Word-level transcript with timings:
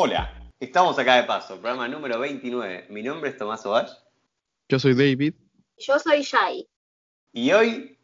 Hola, 0.00 0.32
estamos 0.60 0.96
acá 0.96 1.16
de 1.16 1.24
paso, 1.24 1.54
programa 1.54 1.88
número 1.88 2.20
29. 2.20 2.86
Mi 2.88 3.02
nombre 3.02 3.30
es 3.30 3.36
Tomás 3.36 3.66
Ovash. 3.66 3.90
Yo 4.68 4.78
soy 4.78 4.94
David. 4.94 5.34
Yo 5.76 5.98
soy 5.98 6.22
Shai. 6.22 6.68
Y 7.32 7.50
hoy 7.50 7.98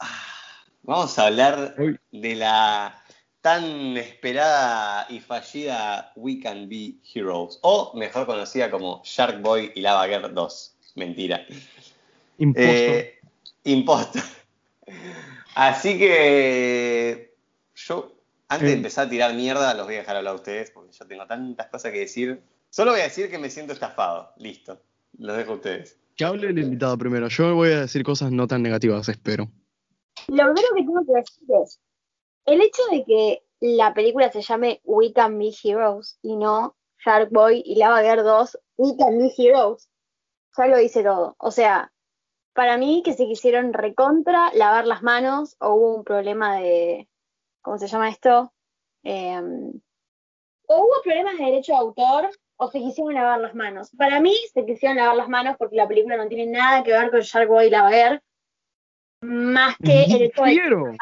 ah, 0.00 0.64
vamos 0.82 1.16
a 1.16 1.28
hablar 1.28 1.76
de 2.10 2.34
la 2.34 3.00
tan 3.42 3.96
esperada 3.96 5.06
y 5.08 5.20
fallida 5.20 6.12
We 6.16 6.40
Can 6.40 6.68
Be 6.68 6.96
Heroes, 7.14 7.60
o 7.62 7.92
mejor 7.94 8.26
conocida 8.26 8.68
como 8.68 9.00
Shark 9.04 9.40
Boy 9.40 9.70
y 9.76 9.82
Lava 9.82 10.08
Girl 10.08 10.34
2. 10.34 10.76
Mentira. 10.96 11.46
Impostor. 12.38 14.22
Eh. 14.84 14.96
Así 15.54 15.96
que 15.96 17.36
yo, 17.76 18.19
antes 18.50 18.68
de 18.68 18.74
empezar 18.74 19.06
a 19.06 19.10
tirar 19.10 19.32
mierda, 19.34 19.74
los 19.74 19.86
voy 19.86 19.94
a 19.94 19.98
dejar 19.98 20.16
hablar 20.16 20.32
a 20.32 20.36
ustedes, 20.36 20.72
porque 20.72 20.90
yo 20.90 21.06
tengo 21.06 21.24
tantas 21.24 21.68
cosas 21.68 21.92
que 21.92 22.00
decir. 22.00 22.42
Solo 22.68 22.90
voy 22.90 23.00
a 23.00 23.04
decir 23.04 23.30
que 23.30 23.38
me 23.38 23.48
siento 23.48 23.72
estafado. 23.72 24.32
Listo. 24.38 24.80
Los 25.18 25.36
dejo 25.36 25.52
a 25.52 25.54
ustedes. 25.54 26.00
Que 26.16 26.24
hable 26.24 26.48
el 26.48 26.58
invitado 26.58 26.98
primero. 26.98 27.28
Yo 27.28 27.54
voy 27.54 27.70
a 27.70 27.82
decir 27.82 28.02
cosas 28.02 28.32
no 28.32 28.48
tan 28.48 28.62
negativas, 28.62 29.08
espero. 29.08 29.48
Lo 30.26 30.52
primero 30.52 30.68
que 30.74 30.82
tengo 30.82 31.00
que 31.06 31.12
decir 31.12 31.48
es, 31.62 31.80
el 32.46 32.60
hecho 32.60 32.82
de 32.90 33.04
que 33.04 33.42
la 33.60 33.94
película 33.94 34.32
se 34.32 34.42
llame 34.42 34.80
We 34.84 35.12
Can 35.12 35.38
Be 35.38 35.52
Heroes 35.62 36.18
y 36.20 36.34
no 36.34 36.76
Shark 37.04 37.30
Boy 37.30 37.62
y 37.64 37.76
Lava 37.76 38.02
Girl 38.02 38.24
2, 38.24 38.58
We 38.78 38.96
Can 38.98 39.18
Be 39.18 39.32
Heroes, 39.38 39.88
ya 40.58 40.66
lo 40.66 40.76
dice 40.76 41.04
todo. 41.04 41.36
O 41.38 41.52
sea, 41.52 41.92
para 42.52 42.78
mí 42.78 43.02
que 43.04 43.12
se 43.12 43.26
quisieron 43.26 43.72
recontra 43.72 44.50
lavar 44.54 44.88
las 44.88 45.04
manos 45.04 45.56
o 45.60 45.74
hubo 45.74 45.94
un 45.94 46.04
problema 46.04 46.58
de, 46.58 47.08
¿cómo 47.62 47.78
se 47.78 47.86
llama 47.86 48.08
esto? 48.08 48.52
Em, 49.02 49.72
o 50.66 50.76
hubo 50.76 51.02
problemas 51.02 51.38
de 51.38 51.44
derecho 51.44 51.72
de 51.72 51.78
autor 51.78 52.30
o 52.56 52.70
se 52.70 52.78
quisieron 52.78 53.14
lavar 53.14 53.40
las 53.40 53.54
manos. 53.54 53.90
Para 53.96 54.20
mí 54.20 54.34
se 54.52 54.64
quisieron 54.64 54.98
lavar 54.98 55.16
las 55.16 55.28
manos 55.28 55.56
porque 55.58 55.76
la 55.76 55.88
película 55.88 56.16
no 56.16 56.28
tiene 56.28 56.46
nada 56.46 56.82
que 56.82 56.92
ver 56.92 57.10
con 57.10 57.20
Shark 57.20 57.48
Boy 57.48 57.66
y 57.66 57.70
Lava 57.70 57.90
Girl, 57.90 58.22
más 59.22 59.76
que 59.78 60.04
el 60.04 60.22
hecho 60.22 60.42
de 60.44 60.54
que 60.54 60.96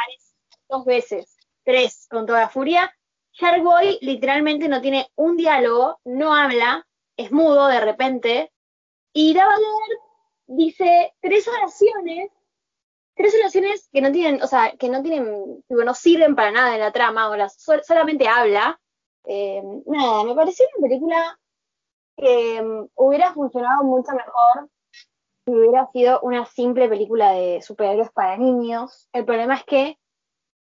dos 0.69 0.84
veces, 0.84 1.36
tres 1.64 2.06
con 2.09 2.27
toda 2.27 2.48
furia. 2.48 2.95
Shark 3.33 3.62
Boy 3.62 3.98
literalmente 4.01 4.69
no 4.69 4.81
tiene 4.81 5.09
un 5.17 5.36
diálogo, 5.36 6.01
no 6.05 6.34
habla, 6.34 6.86
es 7.17 7.33
mudo 7.33 7.67
de 7.67 7.81
repente, 7.81 8.53
y 9.12 9.34
Lava 9.34 9.56
Girl 9.56 10.01
dice 10.47 11.12
tres 11.20 11.47
oraciones, 11.48 12.31
tres 13.19 13.34
oraciones 13.34 13.88
que 13.92 14.00
no 14.00 14.11
tienen, 14.11 14.42
o 14.42 14.47
sea, 14.47 14.72
que 14.78 14.88
no 14.88 15.02
tienen, 15.02 15.62
tipo, 15.69 15.84
no 15.84 15.92
sirven 15.92 16.34
para 16.34 16.50
nada 16.52 16.74
en 16.74 16.80
la 16.80 16.92
trama, 16.92 17.28
o 17.28 17.36
las, 17.36 17.61
sol- 17.61 17.83
solamente 17.84 18.27
habla. 18.28 18.80
Eh, 19.27 19.61
nada, 19.84 20.24
me 20.24 20.34
pareció 20.34 20.64
una 20.78 20.88
película 20.88 21.39
que 22.16 22.62
mm, 22.62 22.86
hubiera 22.94 23.34
funcionado 23.34 23.84
mucho 23.84 24.12
mejor 24.12 24.70
si 25.44 25.52
hubiera 25.52 25.86
sido 25.92 26.20
una 26.22 26.46
simple 26.46 26.89
película 26.89 27.33
de 27.33 27.61
superhéroes 27.61 28.11
para 28.12 28.36
niños. 28.39 29.08
El 29.12 29.24
problema 29.24 29.55
es 29.56 29.64
que 29.64 29.98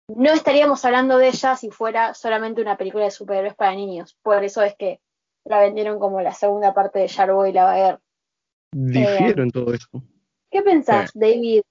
no 0.09 0.33
estaríamos 0.33 0.85
hablando 0.85 1.19
de 1.19 1.29
ella 1.29 1.57
si 1.57 1.71
fuera 1.71 2.15
solamente 2.15 2.63
una 2.63 2.77
película 2.77 3.05
de 3.05 3.11
superhéroes 3.11 3.55
para 3.55 3.75
niños. 3.75 4.17
Por 4.23 4.43
eso 4.45 4.63
es 4.63 4.75
que 4.77 5.01
la 5.45 5.61
vendieron 5.61 5.99
como 5.99 6.21
la 6.21 6.33
segunda 6.33 6.73
parte 6.75 7.01
de 7.01 7.09
Sharkboy 7.09 7.51
y 7.51 7.53
la 7.53 7.65
Baguer. 7.65 7.99
Difiero 8.73 9.43
en 9.43 9.51
todo 9.51 9.73
esto. 9.75 10.03
¿Qué 10.51 10.63
pensás, 10.63 11.11
David? 11.15 11.63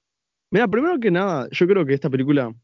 Mira, 0.55 0.69
primero 0.69 0.97
que 1.01 1.11
nada, 1.11 1.49
yo 1.51 1.67
creo 1.67 1.85
que 1.85 1.93
esta 1.93 2.09
película, 2.09 2.55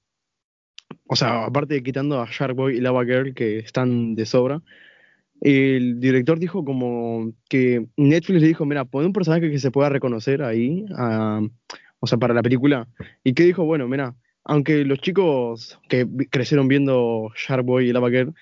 o 1.08 1.16
sea, 1.18 1.44
aparte 1.44 1.74
de 1.74 1.84
quitando 1.84 2.22
a 2.22 2.26
Shark 2.32 2.56
Boy 2.56 2.78
y 2.78 2.80
Lava 2.80 3.04
Girl, 3.04 3.34
que 3.34 3.60
están 3.60 4.16
de 4.16 4.26
sobra, 4.26 4.62
el 5.42 6.00
director 6.00 6.40
dijo 6.40 6.64
como 6.64 7.34
que 7.50 7.86
Netflix 7.98 8.40
le 8.40 8.48
dijo, 8.48 8.66
mira, 8.66 8.86
pon 8.86 9.08
un 9.08 9.12
personaje 9.12 9.52
que 9.52 9.60
se 9.60 9.72
pueda 9.72 9.90
reconocer 9.90 10.42
ahí, 10.42 10.86
ah, 10.98 11.42
o 12.00 12.08
sea, 12.08 12.18
para 12.18 12.34
la 12.34 12.42
película. 12.42 12.88
Y 13.26 13.34
que 13.34 13.44
dijo, 13.44 13.66
bueno, 13.66 13.90
mira, 13.90 14.16
aunque 14.46 14.86
los 14.86 15.00
chicos 15.00 15.78
que 15.90 16.08
crecieron 16.30 16.70
viendo 16.70 17.30
Shark 17.36 17.66
Boy 17.66 17.90
y 17.90 17.92
Lava 17.92 18.10
Girl 18.10 18.34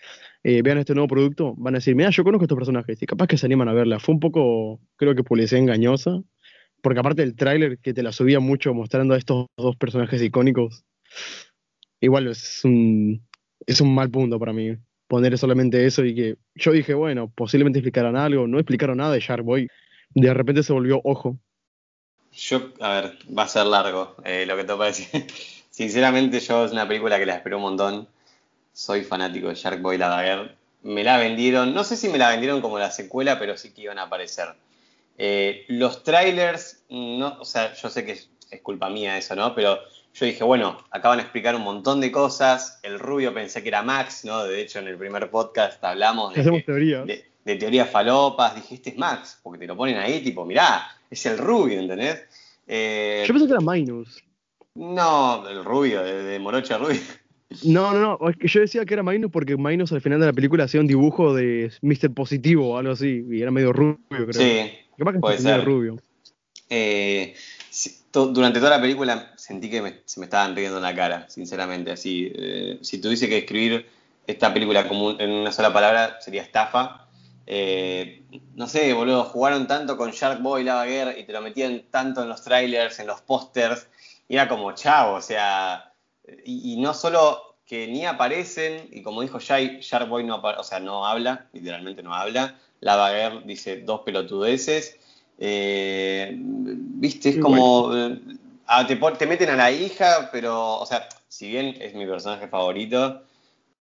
eh, 0.44 0.62
vean 0.62 0.78
este 0.78 0.94
nuevo 0.94 1.08
producto, 1.08 1.56
van 1.58 1.74
a 1.74 1.80
decir, 1.80 1.96
mira, 1.96 2.12
yo 2.12 2.24
conozco 2.24 2.46
estos 2.46 2.56
personajes 2.56 3.02
y 3.02 3.08
capaz 3.08 3.26
que 3.26 3.38
se 3.38 3.48
animan 3.48 3.68
a 3.68 3.74
verla. 3.74 4.00
Fue 4.00 4.14
un 4.14 4.20
poco, 4.20 4.80
creo 4.96 5.16
que 5.16 5.24
publicidad 5.24 5.60
engañosa, 5.60 6.22
porque 6.82 7.00
aparte 7.00 7.22
del 7.22 7.36
tráiler 7.36 7.78
que 7.80 7.94
te 7.94 8.04
la 8.04 8.12
subía 8.12 8.40
mucho 8.40 8.74
mostrando 8.74 9.14
a 9.14 9.18
estos 9.18 9.48
dos 9.58 9.76
personajes 9.76 10.22
icónicos, 10.22 10.84
igual 12.00 12.28
es 12.28 12.64
un, 12.64 13.26
es 13.66 13.82
un 13.82 13.94
mal 13.94 14.10
punto 14.10 14.40
para 14.40 14.54
mí 14.54 14.78
poner 15.10 15.38
solamente 15.40 15.86
eso 15.86 16.06
y 16.06 16.16
que 16.16 16.38
yo 16.56 16.72
dije, 16.72 16.94
bueno, 16.94 17.32
posiblemente 17.36 17.80
explicaran 17.80 18.16
algo, 18.16 18.48
no 18.48 18.60
explicaron 18.60 18.98
nada 18.98 19.14
de 19.14 19.20
Shark 19.20 19.44
Boy, 19.44 19.68
de 20.12 20.34
repente 20.34 20.62
se 20.64 20.72
volvió 20.72 21.02
ojo. 21.04 21.38
Yo, 22.32 22.72
a 22.80 22.94
ver, 22.94 23.18
va 23.36 23.44
a 23.44 23.48
ser 23.48 23.66
largo 23.66 24.16
eh, 24.24 24.46
lo 24.46 24.56
que 24.56 24.64
te 24.64 24.76
decir. 24.76 25.08
Sinceramente, 25.72 26.40
yo 26.40 26.64
es 26.64 26.72
una 26.72 26.88
película 26.88 27.18
que 27.18 27.26
la 27.26 27.36
espero 27.36 27.58
un 27.58 27.64
montón. 27.64 28.08
Soy 28.72 29.04
fanático 29.04 29.48
de 29.48 29.56
Shark 29.56 29.82
Boy 29.82 29.98
La 29.98 30.24
Girl. 30.24 30.56
Me 30.84 31.04
la 31.04 31.18
vendieron, 31.18 31.74
no 31.74 31.84
sé 31.84 31.98
si 31.98 32.08
me 32.08 32.20
la 32.20 32.30
vendieron 32.30 32.62
como 32.62 32.78
la 32.78 32.92
secuela, 32.92 33.40
pero 33.40 33.58
sí 33.58 33.74
que 33.74 33.82
iban 33.82 33.98
a 33.98 34.04
aparecer. 34.04 34.50
Eh, 35.22 35.66
los 35.68 36.04
trailers, 36.04 36.86
no, 36.90 37.38
o 37.40 37.46
sea, 37.46 37.74
yo 37.74 37.90
sé 37.90 38.06
que 38.06 38.14
es, 38.14 38.30
es 38.50 38.62
culpa 38.62 38.90
mía 38.90 39.18
eso, 39.18 39.36
¿no? 39.36 39.54
Pero 39.54 39.78
yo 40.14 40.26
dije, 40.26 40.44
bueno, 40.46 40.78
acaban 40.92 41.18
de 41.18 41.24
explicar 41.24 41.56
un 41.56 41.62
montón 41.62 42.00
de 42.00 42.10
cosas. 42.12 42.80
El 42.84 42.98
rubio 43.00 43.34
pensé 43.34 43.62
que 43.62 43.68
era 43.68 43.84
Max, 43.84 44.24
¿no? 44.26 44.44
De 44.46 44.62
hecho, 44.62 44.80
en 44.80 44.88
el 44.88 44.98
primer 44.98 45.30
podcast 45.30 45.84
hablamos 45.84 46.34
de, 46.34 46.40
Hacemos 46.42 46.60
que- 46.62 46.66
teorías. 46.66 47.06
de, 47.06 47.26
de 47.44 47.56
teorías 47.58 47.90
falopas. 47.90 48.56
Dije, 48.56 48.76
este 48.76 48.92
es 48.92 48.98
Max, 48.98 49.40
porque 49.44 49.60
te 49.60 49.68
lo 49.68 49.76
ponen 49.76 49.98
ahí, 49.98 50.22
tipo, 50.24 50.46
mirá, 50.46 50.88
es 51.12 51.26
el 51.26 51.38
rubio, 51.38 51.80
¿entendés? 51.80 52.24
Eh, 52.66 53.24
Yo 53.28 53.34
pensé 53.34 53.48
que 53.48 53.54
era 53.54 53.62
Minus. 53.62 54.24
no, 54.76 55.48
el 55.50 55.66
rubio, 55.66 56.02
de, 56.04 56.24
de 56.24 56.40
Morocha 56.40 56.78
Rubio. 56.78 57.02
No, 57.64 57.94
no, 57.94 58.18
no, 58.20 58.30
es 58.30 58.38
que 58.38 58.48
yo 58.48 58.60
decía 58.62 58.86
que 58.86 58.94
era 58.94 59.02
Minus 59.04 59.32
porque 59.32 59.58
Minus 59.58 59.92
al 59.92 60.02
final 60.02 60.20
de 60.20 60.28
la 60.28 60.34
película 60.34 60.66
hacía 60.66 60.82
un 60.82 60.88
dibujo 60.88 61.34
de 61.34 61.72
Mr. 61.82 62.14
Positivo 62.14 62.70
o 62.74 62.78
algo 62.78 62.92
así, 62.92 63.26
y 63.30 63.42
era 63.42 63.50
medio 63.52 63.74
rubio, 63.74 63.98
creo. 64.10 64.34
Sí, 64.34 64.72
Capaz 64.98 65.14
que 65.14 65.20
puede 65.20 65.38
ser. 65.40 65.66
rubio. 65.66 65.98
Eh, 66.70 67.34
durante 68.14 68.60
toda 68.60 68.72
la 68.72 68.82
película 68.82 69.34
sentí 69.36 69.70
que 69.70 69.82
me- 69.82 70.02
se 70.06 70.20
me 70.20 70.26
estaban 70.26 70.56
riendo 70.56 70.78
en 70.78 70.84
la 70.84 70.94
cara, 70.96 71.28
sinceramente. 71.30 71.92
Así, 71.92 72.32
eh, 72.36 72.78
si 72.82 73.00
tuviese 73.02 73.28
que 73.30 73.40
escribir 73.40 73.86
esta 74.28 74.54
película 74.54 74.88
como 74.88 75.20
en 75.20 75.30
una 75.32 75.52
sola 75.52 75.74
palabra, 75.74 76.18
sería 76.22 76.42
estafa. 76.44 77.08
Eh, 77.48 78.24
no 78.56 78.68
sé, 78.68 78.94
boludo, 78.94 79.24
jugaron 79.24 79.66
tanto 79.68 79.98
con 79.98 80.12
Shark 80.12 80.42
Boy, 80.42 80.64
Lava 80.64 80.86
Girl 80.86 81.18
y 81.18 81.24
te 81.24 81.34
lo 81.34 81.42
metían 81.42 81.84
tanto 81.90 82.22
en 82.22 82.30
los 82.30 82.44
trailers, 82.44 83.00
en 83.00 83.08
los 83.08 83.22
pósters, 83.22 83.88
y 84.28 84.36
era 84.36 84.48
como 84.48 84.72
chavo, 84.76 85.14
o 85.16 85.22
sea, 85.22 85.89
y, 86.46 86.74
y 86.74 86.78
no 86.78 86.94
solo 86.94 87.58
que 87.66 87.88
ni 87.88 88.06
aparecen, 88.06 88.90
y 88.92 89.04
como 89.04 89.22
dijo 89.22 89.40
Jay, 89.40 89.80
Shark 89.82 90.10
Boy 90.10 90.24
no, 90.24 90.38
o 90.38 90.64
sea, 90.64 90.80
no 90.80 91.06
habla, 91.06 91.48
literalmente 91.54 92.02
no 92.02 92.16
habla, 92.16 92.58
Lava 92.80 93.12
Girl 93.12 93.44
dice 93.46 93.82
dos 93.82 94.02
pelotudeces, 94.02 94.98
eh, 95.38 96.36
viste, 96.36 97.30
es 97.30 97.38
como. 97.38 97.96
eh, 97.96 98.20
ah, 98.68 98.86
te, 98.88 98.96
te 98.96 99.26
meten 99.28 99.50
a 99.50 99.56
la 99.56 99.72
hija, 99.72 100.30
pero, 100.32 100.80
o 100.80 100.86
sea, 100.86 101.08
si 101.28 101.50
bien 101.50 101.76
es 101.80 101.94
mi 101.94 102.06
personaje 102.06 102.48
favorito, 102.48 103.22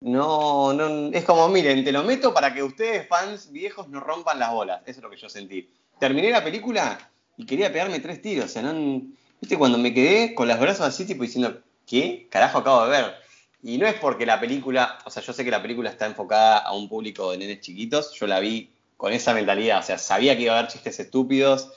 no, 0.02 0.74
no, 0.74 1.12
es 1.12 1.24
como, 1.24 1.48
miren, 1.50 1.84
te 1.84 1.92
lo 1.92 2.04
meto 2.04 2.34
para 2.34 2.54
que 2.54 2.62
ustedes, 2.62 3.08
fans 3.08 3.52
viejos, 3.52 3.88
no 3.88 4.00
rompan 4.00 4.38
las 4.38 4.52
bolas. 4.52 4.82
Eso 4.86 5.00
es 5.00 5.04
lo 5.04 5.10
que 5.10 5.18
yo 5.18 5.30
sentí. 5.30 5.68
Terminé 6.00 6.30
la 6.30 6.44
película 6.44 7.10
y 7.36 7.46
quería 7.46 7.72
pegarme 7.72 8.00
tres 8.00 8.22
tiros, 8.22 8.46
o 8.46 8.50
sea, 8.50 8.62
no. 8.62 9.02
Viste, 9.40 9.58
cuando 9.58 9.78
me 9.78 9.94
quedé 9.94 10.36
con 10.36 10.48
los 10.48 10.60
brazos 10.60 10.86
así, 10.86 11.06
tipo 11.06 11.24
diciendo, 11.24 11.62
¿qué 11.88 12.28
carajo 12.30 12.60
acabo 12.60 12.84
de 12.84 12.92
ver? 12.92 13.16
Y 13.64 13.80
no 13.80 13.88
es 13.88 13.96
porque 13.96 14.28
la 14.28 14.40
película, 14.40 15.00
o 15.06 15.10
sea, 15.10 15.24
yo 15.24 15.34
sé 15.34 15.44
que 15.44 15.50
la 15.50 15.62
película 15.62 15.90
está 15.90 16.06
enfocada 16.06 16.60
a 16.60 16.74
un 16.74 16.88
público 16.88 17.32
de 17.32 17.40
nenes 17.40 17.62
chiquitos, 17.62 18.14
yo 18.14 18.28
la 18.28 18.40
vi 18.40 18.70
con 18.96 19.14
esa 19.14 19.34
mentalidad, 19.34 19.80
o 19.80 19.84
sea, 19.84 19.98
sabía 19.98 20.36
que 20.36 20.44
iba 20.44 20.54
a 20.54 20.60
haber 20.60 20.72
chistes 20.72 21.00
estúpidos 21.00 21.72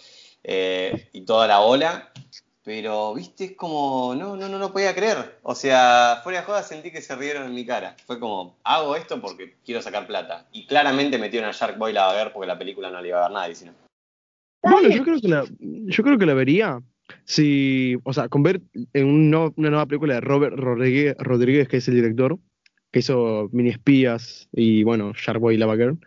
eh, 0.44 1.08
y 1.12 1.22
toda 1.22 1.46
la 1.46 1.60
ola, 1.60 2.12
pero, 2.62 3.14
viste, 3.14 3.44
es 3.44 3.56
como, 3.56 4.14
no, 4.14 4.36
no, 4.36 4.48
no 4.48 4.58
lo 4.58 4.72
podía 4.72 4.94
creer. 4.94 5.38
O 5.42 5.54
sea, 5.54 6.20
fuera 6.22 6.40
de 6.40 6.46
joda 6.46 6.62
sentí 6.62 6.90
que 6.90 7.00
se 7.00 7.16
rieron 7.16 7.44
en 7.44 7.54
mi 7.54 7.64
cara. 7.64 7.96
Fue 8.06 8.20
como, 8.20 8.58
hago 8.64 8.96
esto 8.96 9.20
porque 9.20 9.56
quiero 9.64 9.80
sacar 9.80 10.06
plata. 10.06 10.46
Y 10.52 10.66
claramente 10.66 11.18
metieron 11.18 11.48
a 11.48 11.52
Shark 11.52 11.78
Boy 11.78 11.92
la 11.92 12.06
va 12.06 12.12
a 12.12 12.22
ver 12.22 12.32
porque 12.32 12.46
la 12.46 12.58
película 12.58 12.90
no 12.90 13.00
le 13.00 13.08
iba 13.08 13.18
a 13.18 13.28
ver 13.28 13.32
nadie, 13.32 13.54
sino. 13.54 13.72
Bueno, 14.62 14.88
yo 14.90 15.02
creo 15.02 15.20
que 15.20 15.28
la, 15.28 15.44
yo 15.58 16.04
creo 16.04 16.18
que 16.18 16.26
la 16.26 16.34
vería 16.34 16.82
si, 17.24 17.96
o 18.04 18.12
sea, 18.12 18.28
con 18.28 18.42
ver 18.42 18.62
en 18.92 19.06
un 19.06 19.30
no- 19.30 19.52
una 19.56 19.70
nueva 19.70 19.86
película 19.86 20.14
de 20.14 20.20
Robert 20.20 20.56
Rodríguez, 20.56 21.16
Rodríguez, 21.18 21.68
que 21.68 21.78
es 21.78 21.88
el 21.88 21.94
director, 21.94 22.38
que 22.92 23.00
hizo 23.00 23.48
Mini 23.52 23.70
Espías 23.70 24.48
y 24.52 24.82
bueno, 24.84 25.12
Sharkboy 25.14 25.54
y 25.54 25.58
Lava 25.58 25.76
Girl, 25.76 25.98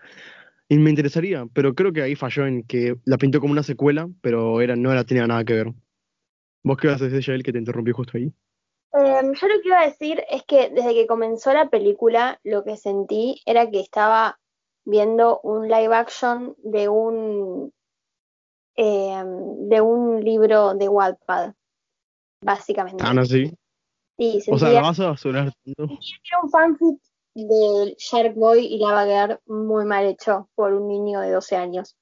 y 0.69 0.77
me 0.77 0.89
interesaría, 0.89 1.45
pero 1.53 1.75
creo 1.75 1.93
que 1.93 2.01
ahí 2.01 2.15
falló 2.15 2.47
en 2.47 2.63
que 2.63 2.95
la 3.05 3.17
pintó 3.17 3.39
como 3.39 3.51
una 3.53 3.63
secuela, 3.63 4.09
pero 4.21 4.61
era, 4.61 4.75
no 4.75 4.91
era, 4.91 5.03
tenía 5.03 5.27
nada 5.27 5.43
que 5.43 5.53
ver. 5.53 5.73
¿Vos 6.63 6.77
qué 6.77 6.87
vas 6.87 7.01
a 7.01 7.05
decir, 7.05 7.21
Yael, 7.21 7.43
que 7.43 7.51
te 7.51 7.59
interrumpí 7.59 7.91
justo 7.91 8.17
ahí? 8.17 8.31
Em, 8.93 9.33
yo 9.33 9.47
lo 9.47 9.61
que 9.61 9.67
iba 9.67 9.81
a 9.81 9.87
decir 9.87 10.23
es 10.29 10.43
que 10.43 10.69
desde 10.69 10.93
que 10.93 11.07
comenzó 11.07 11.51
la 11.53 11.69
película, 11.69 12.39
lo 12.43 12.63
que 12.63 12.77
sentí 12.77 13.41
era 13.45 13.69
que 13.69 13.79
estaba 13.79 14.39
viendo 14.85 15.39
un 15.41 15.67
live 15.67 15.95
action 15.95 16.55
de 16.63 16.89
un 16.89 17.73
eh, 18.75 19.23
de 19.25 19.81
un 19.81 20.23
libro 20.23 20.73
de 20.73 20.89
Wattpad, 20.89 21.53
básicamente. 22.41 23.03
Ah, 23.05 23.13
no, 23.13 23.25
sí. 23.25 23.51
Sí, 24.17 24.41
O 24.51 24.59
sea, 24.59 24.69
la 24.69 24.81
vas 24.81 24.99
a 24.99 25.07
basurar 25.07 25.51
tanto. 25.63 25.83
era 25.83 26.39
un 26.43 26.49
fanfic 26.49 26.99
de 27.35 27.95
Shark 27.97 28.35
Boy 28.35 28.65
y 28.65 28.77
Lava 28.77 29.05
Girl 29.05 29.39
muy 29.47 29.85
mal 29.85 30.05
hecho 30.05 30.49
por 30.55 30.71
un 30.73 30.87
niño 30.87 31.19
de 31.19 31.31
12 31.31 31.55
años. 31.55 31.95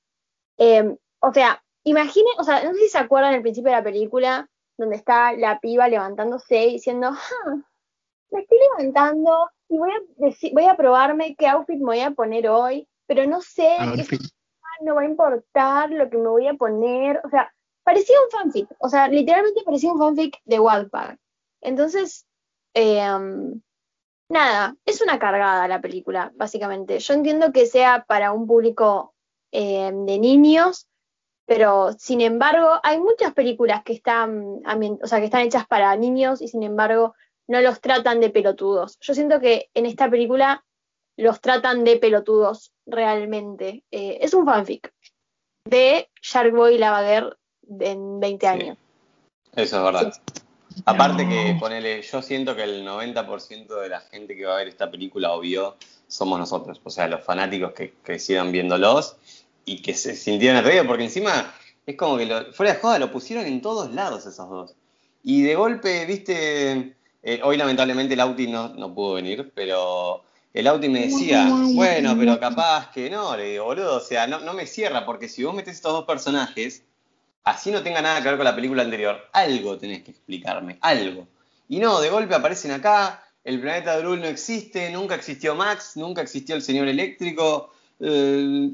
Eh, 0.58 0.96
o 1.20 1.34
sea, 1.34 1.64
imaginen, 1.84 2.34
o 2.38 2.44
sea, 2.44 2.64
no 2.64 2.74
sé 2.74 2.82
si 2.82 2.90
se 2.90 2.98
acuerdan 2.98 3.34
al 3.34 3.42
principio 3.42 3.72
de 3.72 3.78
la 3.78 3.84
película 3.84 4.50
donde 4.78 4.98
está 4.98 5.34
la 5.34 5.60
piba 5.60 5.88
levantándose 5.88 6.66
y 6.68 6.74
diciendo, 6.74 7.10
"Ah, 7.12 7.56
me 8.32 8.42
estoy 8.42 8.58
levantando 8.78 9.50
y 9.70 9.78
voy 9.78 9.92
a, 9.92 10.52
voy 10.54 10.66
a 10.66 10.76
probarme 10.76 11.36
qué 11.36 11.48
outfit 11.48 11.78
me 11.78 11.86
voy 11.86 12.00
a 12.02 12.12
poner 12.12 12.50
hoy, 12.50 12.88
pero 13.08 13.26
no 13.26 13.42
sé, 13.42 13.78
qué. 13.96 14.18
No 14.82 14.96
va 14.96 15.02
a 15.02 15.06
importar 15.06 15.90
lo 15.92 16.10
que 16.10 16.18
me 16.18 16.30
voy 16.30 16.48
a 16.48 16.54
poner. 16.54 17.22
O 17.24 17.30
sea, 17.30 17.54
parecía 17.84 18.16
un 18.22 18.32
fanfic. 18.32 18.70
O 18.80 18.90
sea, 18.90 19.08
literalmente 19.08 19.62
parecía 19.64 19.92
un 19.92 20.00
fanfic 20.00 20.40
de 20.46 20.60
Wattpad. 20.60 21.18
Entonces, 21.62 22.26
um, 22.76 23.62
nada, 24.30 24.76
es 24.86 25.02
una 25.02 25.20
cargada 25.20 25.68
la 25.68 25.82
película, 25.82 26.32
básicamente. 26.36 27.00
Yo 27.00 27.14
entiendo 27.14 27.52
que 27.52 27.66
sea 27.66 28.06
para 28.08 28.32
un 28.32 28.48
público 28.48 29.14
eh, 29.52 29.92
de 29.94 30.20
niños, 30.20 30.88
pero 31.46 31.94
sin 31.94 32.22
embargo, 32.22 32.80
hay 32.84 33.00
muchas 33.00 33.34
películas 33.34 33.84
que 33.84 33.94
están, 33.94 34.62
o 35.02 35.08
sea, 35.08 35.20
que 35.20 35.26
están 35.26 35.42
hechas 35.42 35.68
para 35.68 35.96
niños 35.96 36.42
y 36.42 36.48
sin 36.48 36.64
embargo 36.64 37.14
no 37.48 37.60
los 37.60 37.82
tratan 37.82 38.22
de 38.22 38.30
pelotudos. 38.30 38.98
Yo 39.02 39.14
siento 39.14 39.40
que 39.42 39.70
en 39.74 39.86
esta 39.86 40.10
película 40.10 40.64
los 41.22 41.40
tratan 41.40 41.84
de 41.84 41.98
pelotudos 41.98 42.72
realmente. 42.86 43.84
Eh, 43.92 44.18
es 44.22 44.34
un 44.34 44.46
fanfic 44.46 44.92
de 45.66 46.10
Shark 46.22 46.54
Boy 46.54 46.76
y 46.76 46.78
Lava 46.78 47.08
Girl 47.08 47.38
en 47.80 48.20
20 48.20 48.46
Sí. 48.46 48.48
años. 48.52 48.78
Eso 49.56 49.78
es 49.78 49.84
verdad. 49.84 50.14
Aparte 50.86 51.28
que, 51.28 51.56
ponele, 51.60 52.02
yo 52.02 52.22
siento 52.22 52.56
que 52.56 52.64
el 52.64 52.84
90% 52.86 53.76
de 53.82 53.90
la 53.90 54.00
gente 54.00 54.36
que 54.36 54.46
va 54.46 54.54
a 54.54 54.58
ver 54.58 54.70
esta 54.70 54.90
película 54.90 55.34
o 55.34 55.42
vio 55.42 55.76
somos 56.08 56.40
nosotros. 56.40 56.80
O 56.84 56.90
sea, 56.90 57.08
los 57.08 57.24
fanáticos 57.24 57.74
que 57.74 57.94
crecieron 58.02 58.52
viéndolos 58.52 59.18
y 59.66 59.82
que 59.82 59.94
se 59.94 60.16
sintieron 60.16 60.58
atraídos, 60.58 60.88
porque 60.88 61.04
encima 61.04 61.54
es 61.86 61.96
como 61.98 62.18
que, 62.18 62.26
lo- 62.26 62.52
fuera 62.54 62.74
de 62.74 62.80
joda, 62.80 62.98
lo 63.00 63.12
pusieron 63.12 63.46
en 63.46 63.62
todos 63.62 63.92
lados 63.94 64.26
esos 64.26 64.50
dos. 64.50 64.76
Y 65.24 65.44
de 65.44 65.56
golpe, 65.56 66.06
viste, 66.06 66.96
eh, 67.22 67.42
hoy 67.44 67.58
lamentablemente 67.58 68.14
el 68.16 68.22
Auti 68.22 68.48
no, 68.48 68.70
no 68.70 68.94
pudo 68.96 69.14
venir, 69.16 69.52
pero 69.54 70.24
el 70.54 70.68
Auti 70.68 70.90
me 70.90 71.08
decía, 71.08 71.48
bueno, 71.74 72.16
pero 72.18 72.40
capaz 72.40 72.92
que 72.92 73.10
no, 73.10 73.36
le 73.38 73.52
digo, 73.52 73.66
boludo, 73.66 73.98
o 73.98 74.02
sea, 74.02 74.28
no, 74.28 74.40
no 74.40 74.54
me 74.54 74.68
cierra, 74.68 75.06
porque 75.06 75.30
si 75.30 75.44
vos 75.44 75.56
metés 75.56 75.76
estos 75.76 75.94
dos 75.94 76.06
personajes, 76.06 76.84
así 77.44 77.72
no 77.72 77.82
tenga 77.82 78.02
nada 78.02 78.22
que 78.22 78.28
ver 78.28 78.38
con 78.38 78.46
la 78.46 78.56
película 78.56 78.84
anterior, 78.84 79.18
algo 79.32 79.78
tenés 79.78 80.04
que 80.04 80.12
explicarme, 80.12 80.78
algo. 80.82 81.28
Y 81.70 81.80
no, 81.80 82.02
de 82.02 82.10
golpe 82.10 82.36
aparecen 82.36 82.72
acá, 82.72 83.24
el 83.46 83.62
planeta 83.62 83.98
Drul 83.98 84.20
no 84.20 84.28
existe, 84.28 84.92
nunca 84.92 85.16
existió 85.16 85.56
Max, 85.56 85.94
nunca 85.96 86.22
existió 86.22 86.56
el 86.56 86.62
señor 86.62 86.90
eléctrico, 86.90 87.72
eh, 88.02 88.72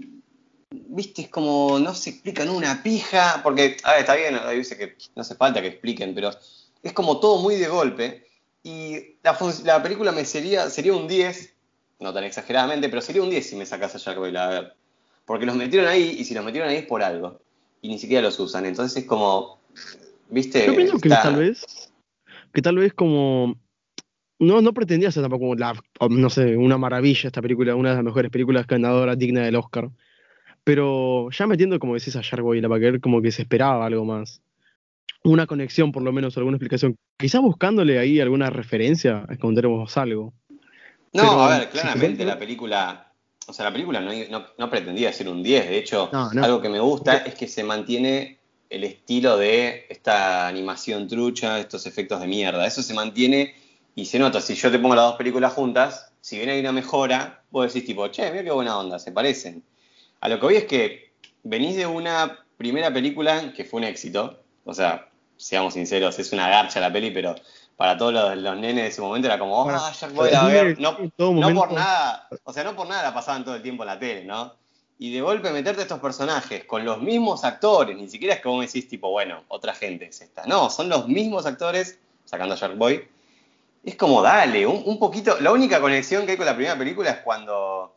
viste, 0.72 1.24
es 1.24 1.30
como 1.30 1.78
no 1.80 1.94
se 1.94 2.10
explican 2.10 2.50
una 2.50 2.82
pija, 2.82 3.42
porque, 3.44 3.78
a 3.84 3.92
ver, 3.92 4.00
está 4.00 4.16
bien, 4.16 4.36
hay 4.36 4.58
veces 4.58 4.80
que 4.80 4.98
no 5.16 5.22
hace 5.22 5.36
falta 5.36 5.62
que 5.62 5.68
expliquen, 5.68 6.16
pero 6.16 6.32
es 6.82 6.94
como 6.94 7.20
todo 7.20 7.42
muy 7.44 7.56
de 7.56 7.68
golpe, 7.68 8.26
y 8.64 9.18
la, 9.22 9.38
la 9.64 9.84
película 9.84 10.12
me 10.12 10.26
sería, 10.26 10.72
sería 10.72 10.94
un 10.94 11.08
10, 11.08 11.57
no 12.00 12.14
tan 12.14 12.24
exageradamente, 12.24 12.90
pero 12.90 13.02
sería 13.02 13.24
un 13.24 13.30
10 13.30 13.50
si 13.50 13.56
me 13.56 13.66
sacas 13.66 13.96
a 13.96 13.98
Jack 13.98 14.20
ver. 14.20 14.74
Porque 15.26 15.46
los 15.46 15.56
metieron 15.56 15.88
ahí, 15.88 16.16
y 16.20 16.24
si 16.24 16.34
los 16.34 16.46
metieron 16.46 16.70
ahí 16.70 16.78
es 16.78 16.86
por 16.86 17.04
algo 17.04 17.42
y 17.82 17.90
ni 17.90 18.00
siquiera 18.00 18.24
los 18.24 18.40
usan. 18.40 18.66
Entonces 18.66 19.04
es 19.04 19.08
como, 19.08 19.60
¿viste? 20.30 20.66
Yo 20.66 20.76
pienso 20.76 21.00
que 21.00 21.10
tal 21.10 21.36
vez, 21.36 21.92
que 22.54 22.62
tal 22.62 22.78
vez 22.78 22.94
como, 22.94 23.56
no, 24.40 24.62
no 24.62 24.74
pretendía 24.74 25.12
ser 25.12 25.24
tampoco 25.24 25.56
la, 25.56 25.74
no 26.10 26.30
sé, 26.30 26.58
una 26.58 26.78
maravilla 26.78 27.28
esta 27.28 27.42
película, 27.42 27.76
una 27.76 27.90
de 27.90 27.96
las 27.96 28.04
mejores 28.04 28.32
películas 28.32 28.68
ganadoras 28.68 29.18
digna 29.18 29.44
del 29.44 29.56
Oscar. 29.56 29.90
Pero 30.64 31.30
ya 31.32 31.48
metiendo, 31.48 31.80
como 31.80 31.94
decís, 31.94 32.16
a 32.16 32.22
y 32.22 32.62
la 32.62 33.00
como 33.00 33.22
que 33.22 33.32
se 33.32 33.44
esperaba 33.44 33.86
algo 33.86 34.04
más. 34.04 34.42
Una 35.24 35.48
conexión, 35.48 35.92
por 35.92 36.04
lo 36.04 36.12
menos, 36.12 36.38
alguna 36.38 36.58
explicación. 36.58 36.98
Quizás 37.18 37.42
buscándole 37.42 38.00
ahí 38.00 38.20
alguna 38.20 38.50
referencia, 38.50 39.26
esconderemos 39.30 39.98
algo. 39.98 40.34
No, 41.14 41.24
pero 41.24 41.42
a 41.42 41.58
ver, 41.60 41.70
claramente 41.70 42.26
la 42.26 42.40
película, 42.40 43.12
o 43.48 43.54
sea, 43.54 43.66
la 43.66 43.72
película 43.72 44.00
no, 44.02 44.12
no- 44.30 44.46
no 44.58 44.70
pretendía 44.70 45.12
ser 45.14 45.30
un 45.30 45.42
10, 45.44 45.68
de 45.70 45.78
hecho, 45.78 46.10
no. 46.12 46.44
algo 46.44 46.62
que 46.62 46.70
me 46.70 46.80
gusta 46.80 47.18
es 47.18 47.36
que 47.36 47.48
se 47.48 47.64
mantiene 47.64 48.38
el 48.70 48.84
estilo 48.84 49.38
de 49.38 49.86
esta 49.90 50.48
animación 50.48 51.08
trucha, 51.08 51.60
estos 51.60 51.86
efectos 51.86 52.20
de 52.20 52.28
mierda, 52.28 52.66
eso 52.68 52.84
se 52.84 52.94
mantiene 52.94 53.56
y 53.96 54.06
se 54.06 54.20
nota, 54.20 54.42
si 54.42 54.56
yo 54.56 54.70
te 54.70 54.78
pongo 54.80 54.96
las 54.96 55.06
dos 55.06 55.16
películas 55.16 55.54
juntas, 55.54 56.12
si 56.22 56.38
bien 56.38 56.50
hay 56.50 56.60
una 56.60 56.72
mejora, 56.74 57.44
vos 57.50 57.74
decís 57.74 57.88
tipo, 57.88 58.08
che, 58.10 58.30
mira 58.32 58.44
qué 58.44 58.52
buena 58.52 58.78
onda, 58.78 59.00
se 59.00 59.12
parecen. 59.12 59.64
A 60.20 60.28
lo 60.30 60.40
que 60.40 60.46
voy 60.46 60.56
es 60.58 60.66
que 60.66 61.12
venís 61.44 61.78
de 61.78 61.88
una 61.88 62.38
primera 62.58 62.92
película 62.94 63.54
que 63.54 63.64
fue 63.64 63.80
un 63.80 63.86
éxito, 63.86 64.44
o 64.66 64.74
sea, 64.74 65.08
seamos 65.38 65.76
sinceros, 65.76 66.20
es 66.20 66.34
una 66.34 66.50
garcha 66.50 66.80
la 66.82 66.92
peli, 66.92 67.12
pero 67.12 67.36
para 67.78 67.96
todos 67.98 68.12
los, 68.14 68.36
los 68.38 68.56
nenes 68.58 68.76
de 68.84 68.88
ese 68.88 69.02
momento 69.02 69.28
era 69.28 69.40
como, 69.40 69.64
Para- 69.66 69.88
ah, 69.88 69.92
Jack 69.94 70.12
Boy, 70.14 70.30
a 70.34 70.44
ver, 70.48 70.80
no, 70.80 70.98
no 71.42 71.48
por 71.56 71.72
nada, 71.72 72.28
o 72.44 72.52
sea, 72.52 72.64
no 72.64 72.76
por 72.76 72.88
nada 72.88 73.04
la 73.04 73.14
pasaban 73.14 73.46
todo 73.46 73.56
el 73.56 73.62
tiempo 73.62 73.84
en 73.84 73.88
la 73.88 74.00
tele, 74.00 74.26
¿no? 74.26 74.54
Y 75.00 75.14
de 75.14 75.22
golpe 75.22 75.52
meterte 75.52 75.82
a 75.82 75.84
estos 75.84 76.00
personajes 76.00 76.66
con 76.66 76.84
los 76.84 77.00
mismos 77.02 77.44
actores, 77.44 77.96
ni 77.96 78.10
siquiera 78.10 78.34
es 78.34 78.42
que 78.42 78.48
vos 78.50 78.58
me 78.60 78.66
decís 78.66 78.88
tipo, 78.90 79.12
bueno, 79.12 79.44
otra 79.48 79.76
gente 79.76 80.06
es 80.06 80.20
esta. 80.22 80.46
No, 80.48 80.72
son 80.72 80.90
los 80.90 81.08
mismos 81.08 81.46
actores, 81.46 82.00
sacando 82.26 82.56
a 82.56 82.58
Shark 82.58 82.76
Boy. 82.78 83.08
Es 83.86 83.96
como, 83.96 84.24
dale, 84.24 84.66
un, 84.66 84.82
un 84.86 84.98
poquito. 84.98 85.40
La 85.40 85.52
única 85.52 85.80
conexión 85.80 86.26
que 86.26 86.32
hay 86.32 86.38
con 86.38 86.48
la 86.48 86.56
primera 86.56 86.76
película 86.76 87.12
es 87.12 87.18
cuando. 87.20 87.96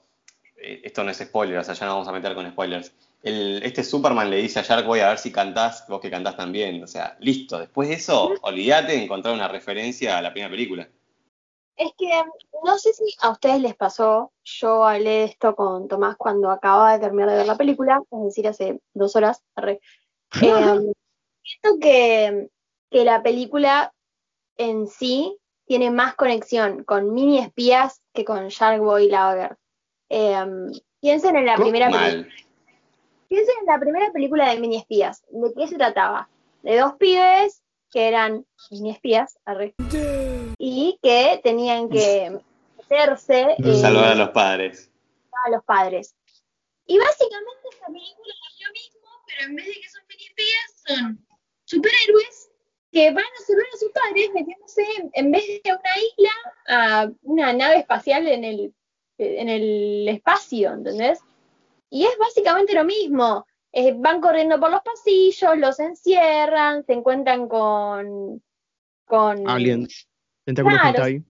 eh, 0.62 0.82
esto 0.84 1.02
no 1.02 1.10
es 1.10 1.16
spoiler, 1.18 1.56
o 1.58 1.64
sea, 1.64 1.72
ya 1.72 1.86
no 1.86 1.92
vamos 1.94 2.06
a 2.08 2.12
meter 2.12 2.34
con 2.34 2.46
spoilers. 2.50 2.92
El- 3.22 3.62
este 3.62 3.84
Superman 3.84 4.30
le 4.30 4.36
dice 4.36 4.60
a 4.60 4.62
Shark 4.62 4.86
Boy 4.86 5.00
a 5.00 5.08
ver 5.10 5.18
si 5.18 5.30
cantás, 5.30 5.84
vos 5.88 6.00
que 6.00 6.10
cantás 6.10 6.36
también. 6.36 6.82
O 6.82 6.86
sea, 6.86 7.16
listo. 7.20 7.58
Después 7.58 7.88
de 7.88 7.94
eso, 7.96 8.32
olvídate 8.42 8.92
de 8.92 9.04
encontrar 9.04 9.34
una 9.34 9.48
referencia 9.48 10.16
a 10.18 10.22
la 10.22 10.32
primera 10.32 10.50
película. 10.50 10.88
Es 11.76 11.92
que 11.96 12.10
no 12.64 12.78
sé 12.78 12.92
si 12.92 13.04
a 13.22 13.30
ustedes 13.30 13.60
les 13.60 13.74
pasó, 13.74 14.32
yo 14.44 14.86
hablé 14.86 15.10
de 15.10 15.24
esto 15.24 15.56
con 15.56 15.88
Tomás 15.88 16.16
cuando 16.16 16.50
acababa 16.50 16.92
de 16.92 16.98
terminar 16.98 17.30
de 17.30 17.36
ver 17.36 17.46
la 17.46 17.56
película, 17.56 18.02
es 18.10 18.22
decir, 18.24 18.46
hace 18.48 18.80
dos 18.94 19.16
horas. 19.16 19.42
arre. 19.54 19.80
Eh, 20.42 20.92
siento 21.42 21.78
que, 21.80 22.48
que 22.90 23.04
la 23.04 23.22
película 23.22 23.92
en 24.56 24.86
sí 24.86 25.36
tiene 25.66 25.90
más 25.90 26.14
conexión 26.14 26.84
con 26.84 27.12
mini 27.14 27.38
espías 27.38 28.00
que 28.12 28.24
con 28.24 28.48
Shark 28.48 28.80
Boy 28.80 29.06
y 29.06 29.08
Lager. 29.10 29.56
Eh, 30.08 30.36
piensen 31.00 31.36
en 31.36 31.46
la 31.46 31.56
primera 31.56 31.88
película. 31.90 32.28
Piensen 33.30 33.54
en 33.60 33.66
la 33.66 33.78
primera 33.78 34.10
película 34.10 34.50
de 34.50 34.58
mini 34.58 34.78
espías. 34.78 35.22
¿De 35.30 35.52
qué 35.56 35.68
se 35.68 35.76
trataba? 35.76 36.28
De 36.64 36.76
dos 36.76 36.94
pibes 36.94 37.62
que 37.92 38.08
eran 38.08 38.44
mini 38.72 38.90
espías 38.90 39.38
arre, 39.44 39.72
y 40.58 40.98
que 41.00 41.40
tenían 41.44 41.88
que 41.88 42.40
meterse 42.76 43.54
eh, 43.58 43.74
Salvar 43.76 44.06
a 44.06 44.14
los 44.16 44.30
padres. 44.30 44.90
a 45.46 45.50
los 45.50 45.62
padres. 45.64 46.16
Y 46.86 46.98
básicamente 46.98 47.68
esta 47.70 47.86
película 47.86 48.34
es 48.50 48.66
lo 48.66 48.72
mismo, 48.72 49.08
pero 49.28 49.48
en 49.48 49.54
vez 49.54 49.66
de 49.66 49.74
que 49.74 49.88
son 49.88 50.02
mini 50.08 50.24
espías, 50.24 50.82
son 50.88 51.26
superhéroes 51.66 52.50
que 52.90 53.12
van 53.12 53.24
a 53.24 53.44
salvar 53.46 53.66
a 53.72 53.78
sus 53.78 53.92
padres 53.92 54.30
metiéndose 54.34 54.84
en, 55.12 55.30
vez 55.30 55.44
de 55.62 55.70
una 55.70 55.98
isla 56.18 56.32
a 56.66 57.10
una 57.22 57.52
nave 57.52 57.78
espacial 57.78 58.26
en 58.26 58.42
el, 58.42 58.74
en 59.18 59.48
el 59.48 60.08
espacio, 60.08 60.72
¿entendés? 60.72 61.20
Y 61.90 62.04
es 62.04 62.16
básicamente 62.18 62.74
lo 62.74 62.84
mismo. 62.84 63.46
Eh, 63.72 63.94
van 63.96 64.20
corriendo 64.20 64.58
por 64.58 64.70
los 64.70 64.82
pasillos, 64.82 65.56
los 65.56 65.78
encierran, 65.78 66.84
se 66.84 66.92
encuentran 66.94 67.48
con. 67.48 68.42
con 69.04 69.48
Aliens. 69.48 70.08
Tentáculos 70.44 70.80
Claro. 70.80 70.96
hentai. 70.96 71.24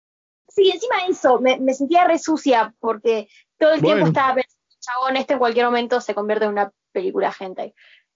Sí, 0.49 0.71
encima 0.71 1.05
de 1.05 1.13
eso, 1.13 1.39
me, 1.41 1.59
me 1.61 1.75
sentía 1.75 2.05
re 2.05 2.19
sucia 2.19 2.75
porque 2.81 3.29
todo 3.59 3.73
el 3.73 3.83
tiempo 3.83 4.07
estaba 4.07 4.35
pensando, 4.35 4.57
chabón, 4.81 5.17
esto 5.17 5.35
en 5.35 5.39
cualquier 5.39 5.67
momento 5.67 6.01
se 6.01 6.15
convierte 6.15 6.47
en 6.47 6.53
una 6.53 6.73
película. 6.93 7.35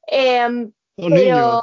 Em, 0.06 0.73
Son 0.99 1.11
pero, 1.12 1.14
niños, 1.14 1.62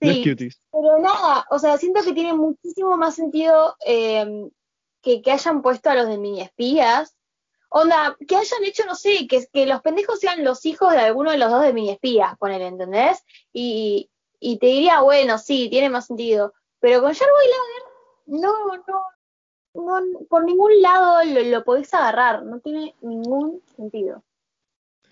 sí, 0.00 0.50
pero 0.72 0.98
nada, 0.98 1.46
o 1.50 1.58
sea, 1.58 1.76
siento 1.76 2.02
que 2.02 2.12
tiene 2.12 2.32
muchísimo 2.32 2.96
más 2.96 3.14
sentido 3.14 3.76
em, 3.84 4.50
que, 5.02 5.20
que 5.22 5.30
hayan 5.30 5.62
puesto 5.62 5.90
a 5.90 5.94
los 5.94 6.08
de 6.08 6.18
mini 6.18 6.42
espías. 6.42 7.15
Onda, 7.78 8.16
que 8.26 8.36
hayan 8.36 8.64
hecho, 8.64 8.86
no 8.86 8.94
sé, 8.94 9.26
que, 9.28 9.46
que 9.52 9.66
los 9.66 9.82
pendejos 9.82 10.18
sean 10.18 10.42
los 10.42 10.64
hijos 10.64 10.92
de 10.92 10.98
alguno 10.98 11.30
de 11.30 11.36
los 11.36 11.50
dos 11.50 11.62
de 11.62 11.74
mini 11.74 11.90
espías, 11.90 12.34
ponele, 12.38 12.68
¿entendés? 12.68 13.22
Y, 13.52 14.08
y 14.40 14.58
te 14.58 14.66
diría, 14.68 15.02
bueno, 15.02 15.36
sí, 15.36 15.68
tiene 15.68 15.90
más 15.90 16.06
sentido. 16.06 16.54
Pero 16.80 17.02
con 17.02 17.12
Jarbo 17.12 17.34
y 17.44 17.48
Lager, 17.50 18.40
no, 18.40 18.76
no, 19.74 20.00
no, 20.00 20.18
por 20.30 20.44
ningún 20.44 20.80
lado 20.80 21.22
lo, 21.24 21.42
lo 21.42 21.64
podés 21.64 21.92
agarrar, 21.92 22.44
no 22.44 22.60
tiene 22.60 22.94
ningún 23.02 23.60
sentido. 23.76 24.22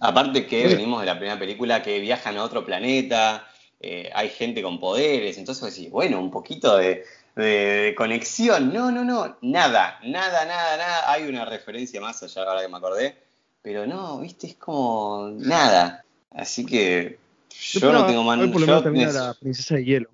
Aparte 0.00 0.46
que 0.46 0.66
venimos 0.66 1.00
de 1.00 1.06
la 1.06 1.18
primera 1.18 1.38
película 1.38 1.82
que 1.82 2.00
viajan 2.00 2.38
a 2.38 2.44
otro 2.44 2.64
planeta, 2.64 3.46
eh, 3.78 4.10
hay 4.14 4.30
gente 4.30 4.62
con 4.62 4.80
poderes, 4.80 5.36
entonces 5.36 5.74
decís, 5.74 5.90
bueno, 5.90 6.18
un 6.18 6.30
poquito 6.30 6.78
de, 6.78 7.04
de 7.36 7.94
conexión. 7.96 8.72
No, 8.72 8.90
no, 8.90 9.04
no, 9.04 9.38
nada, 9.42 9.98
nada, 10.04 10.44
nada, 10.44 10.76
nada. 10.76 11.12
Hay 11.12 11.26
una 11.28 11.44
referencia 11.44 12.00
más 12.00 12.22
allá, 12.22 12.42
ahora 12.42 12.62
que 12.62 12.68
me 12.68 12.76
acordé, 12.76 13.16
pero 13.62 13.86
no, 13.86 14.20
viste, 14.20 14.48
es 14.48 14.56
como 14.56 15.30
nada. 15.34 16.04
Así 16.30 16.66
que 16.66 17.18
yo, 17.50 17.92
no 17.92 18.06
tengo 18.06 18.22
más. 18.22 18.38
Hoy 18.38 18.48
por 18.48 18.60
lo 18.60 18.66
menos 18.66 18.82
también 18.82 19.08
a 19.08 19.12
la 19.12 19.34
princesa 19.34 19.76
de 19.76 19.84
hielo. 19.84 20.10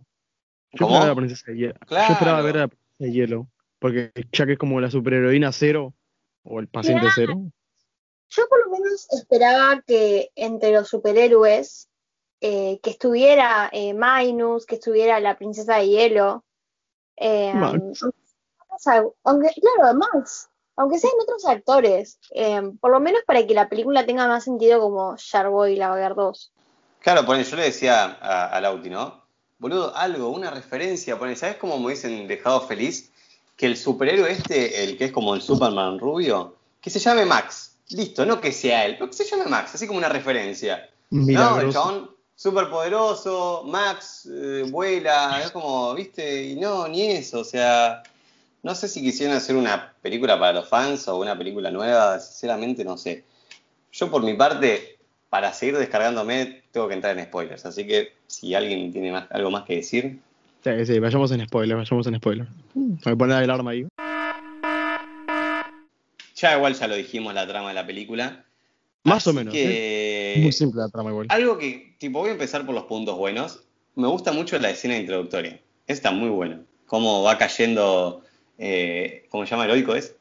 Yo 0.72 0.86
¿Cómo? 0.86 0.96
esperaba 0.96 1.04
a 1.04 1.08
la 1.08 1.14
princesa 1.14 1.50
de 1.50 1.56
hielo. 1.56 1.74
Claro. 1.86 2.08
Yo 2.08 2.12
esperaba 2.14 2.42
ver 2.42 2.56
a 2.56 2.60
la 2.60 2.68
princesa 2.68 2.96
de 2.98 3.12
hielo. 3.12 3.46
Porque 3.78 4.12
ya 4.30 4.44
que 4.44 4.52
es 4.52 4.58
como 4.58 4.78
la 4.78 4.90
superheroína 4.90 5.52
cero, 5.52 5.94
o 6.44 6.60
el 6.60 6.68
paciente 6.68 7.06
cero. 7.14 7.34
Yo 8.28 8.48
por 8.48 8.64
lo 8.64 8.70
menos 8.70 9.06
esperaba 9.10 9.82
que 9.86 10.30
entre 10.36 10.72
los 10.72 10.88
superhéroes, 10.88 11.88
eh, 12.40 12.78
que 12.82 12.90
estuviera 12.90 13.68
eh, 13.72 13.94
Minus, 13.94 14.66
que 14.66 14.76
estuviera 14.76 15.18
la 15.20 15.36
princesa 15.36 15.76
de 15.78 15.88
hielo. 15.88 16.44
Eh, 17.20 17.52
Max. 17.54 18.04
aunque- 19.24 19.52
claro, 19.60 19.94
Max, 19.98 20.48
aunque 20.76 20.98
sean 20.98 21.12
otros 21.22 21.44
actores, 21.46 22.18
eh, 22.34 22.62
por 22.80 22.90
lo 22.90 23.00
menos 23.00 23.22
para 23.26 23.46
que 23.46 23.54
la 23.54 23.68
película 23.68 24.06
tenga 24.06 24.26
más 24.26 24.44
sentido 24.44 24.80
como 24.80 25.14
Sharkboy 25.16 25.72
y 25.74 25.76
Lavaguer 25.76 26.14
2. 26.14 26.52
Claro, 27.00 27.24
poné, 27.24 27.44
yo 27.44 27.56
le 27.56 27.64
decía 27.64 28.18
a, 28.20 28.46
a 28.46 28.60
Lauti, 28.60 28.90
¿no? 28.90 29.20
Boludo, 29.58 29.94
algo, 29.94 30.28
una 30.30 30.50
referencia, 30.50 31.18
poné, 31.18 31.36
¿sabes 31.36 31.56
cómo 31.56 31.78
me 31.78 31.86
hubiesen 31.86 32.26
dejado 32.26 32.62
feliz? 32.62 33.10
Que 33.56 33.66
el 33.66 33.76
superhéroe 33.76 34.30
este, 34.32 34.84
el 34.84 34.96
que 34.96 35.04
es 35.06 35.12
como 35.12 35.34
el 35.34 35.42
Superman 35.42 35.98
rubio, 35.98 36.56
que 36.80 36.88
se 36.90 36.98
llame 36.98 37.26
Max. 37.26 37.76
Listo, 37.90 38.24
no 38.24 38.40
que 38.40 38.52
sea 38.52 38.86
él, 38.86 38.94
pero 38.98 39.08
que 39.08 39.16
se 39.16 39.24
llame 39.24 39.44
Max, 39.46 39.74
así 39.74 39.86
como 39.86 39.98
una 39.98 40.08
referencia. 40.08 40.88
No, 41.10 41.20
el 41.20 41.26
Milagroso. 41.26 41.72
chabón 41.72 42.10
súper 42.40 42.70
poderoso, 42.70 43.64
Max 43.66 44.26
eh, 44.32 44.64
vuela, 44.70 45.42
es 45.44 45.50
como, 45.50 45.94
viste, 45.94 46.44
y 46.44 46.54
no, 46.56 46.88
ni 46.88 47.02
eso, 47.02 47.40
o 47.40 47.44
sea, 47.44 48.02
no 48.62 48.74
sé 48.74 48.88
si 48.88 49.02
quisieran 49.02 49.36
hacer 49.36 49.56
una 49.56 49.92
película 50.00 50.40
para 50.40 50.54
los 50.54 50.66
fans 50.66 51.06
o 51.08 51.18
una 51.18 51.36
película 51.36 51.70
nueva, 51.70 52.18
sinceramente 52.18 52.82
no 52.82 52.96
sé. 52.96 53.24
Yo 53.92 54.10
por 54.10 54.22
mi 54.22 54.32
parte, 54.32 54.96
para 55.28 55.52
seguir 55.52 55.76
descargándome, 55.76 56.62
tengo 56.72 56.88
que 56.88 56.94
entrar 56.94 57.18
en 57.18 57.26
spoilers, 57.26 57.66
así 57.66 57.86
que 57.86 58.14
si 58.26 58.54
alguien 58.54 58.90
tiene 58.90 59.12
más, 59.12 59.26
algo 59.30 59.50
más 59.50 59.64
que 59.64 59.76
decir, 59.76 60.18
Sí, 60.64 60.86
sí, 60.86 60.98
vayamos 60.98 61.30
en 61.32 61.46
spoiler, 61.46 61.76
vayamos 61.76 62.06
en 62.06 62.16
spoiler. 62.16 62.46
Voy 62.74 63.12
a 63.12 63.16
poner 63.16 63.42
el 63.42 63.50
arma 63.50 63.72
ahí. 63.72 63.86
ya 66.34 66.56
igual 66.56 66.72
ya 66.72 66.86
lo 66.86 66.94
dijimos 66.94 67.34
la 67.34 67.46
trama 67.46 67.68
de 67.68 67.74
la 67.74 67.86
película. 67.86 68.44
Más 69.04 69.26
o 69.26 69.32
menos. 69.32 69.52
que- 69.54 70.34
Es 70.34 70.42
muy 70.42 70.52
simple 70.52 70.80
la 70.82 70.88
trama 70.88 71.10
igual. 71.10 71.26
Algo 71.30 71.58
que, 71.58 71.94
tipo, 71.98 72.18
voy 72.20 72.28
a 72.28 72.32
empezar 72.32 72.64
por 72.66 72.74
los 72.74 72.84
puntos 72.84 73.16
buenos. 73.16 73.64
Me 73.96 74.06
gusta 74.08 74.32
mucho 74.32 74.58
la 74.58 74.70
escena 74.70 74.96
introductoria. 74.96 75.60
Esa 75.86 75.94
Está 75.94 76.10
muy 76.12 76.28
bueno. 76.28 76.60
Cómo 76.86 77.22
va 77.22 77.38
cayendo, 77.38 78.22
eh, 78.58 79.26
¿cómo 79.30 79.44
se 79.44 79.50
llama? 79.50 79.64
¿Heroico 79.64 79.94
es? 79.94 80.14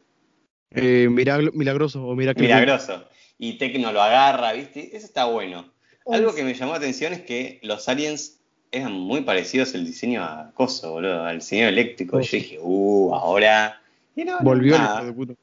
Eh, 0.71 1.07
milagro- 1.09 1.51
milagroso 1.53 2.05
o 2.05 2.15
miracle. 2.15 2.43
Milagroso. 2.43 3.05
Y 3.37 3.53
Tecno 3.57 3.91
lo 3.91 4.01
agarra, 4.01 4.53
¿viste? 4.53 4.95
Eso 4.95 5.05
está 5.05 5.25
bueno. 5.25 5.71
Algo 6.11 6.33
que 6.33 6.43
me 6.43 6.53
llamó 6.53 6.71
la 6.73 6.77
atención 6.79 7.13
es 7.13 7.21
que 7.21 7.59
los 7.63 7.87
aliens 7.89 8.39
eran 8.71 8.93
muy 8.93 9.21
parecidos 9.21 9.73
el 9.75 9.85
diseño 9.85 10.23
a 10.23 10.51
Coso, 10.53 10.91
boludo, 10.91 11.23
al 11.23 11.39
diseño 11.39 11.67
eléctrico. 11.67 12.17
Coso. 12.17 12.31
Yo 12.31 12.37
dije, 12.37 12.59
uh, 12.61 13.13
ahora. 13.15 13.81
Y 14.15 14.23
no, 14.23 14.33
no, 14.37 14.43
Volvió 14.43 14.75
el 14.75 14.81
hijo 14.81 15.05
de 15.05 15.13
puta. 15.13 15.33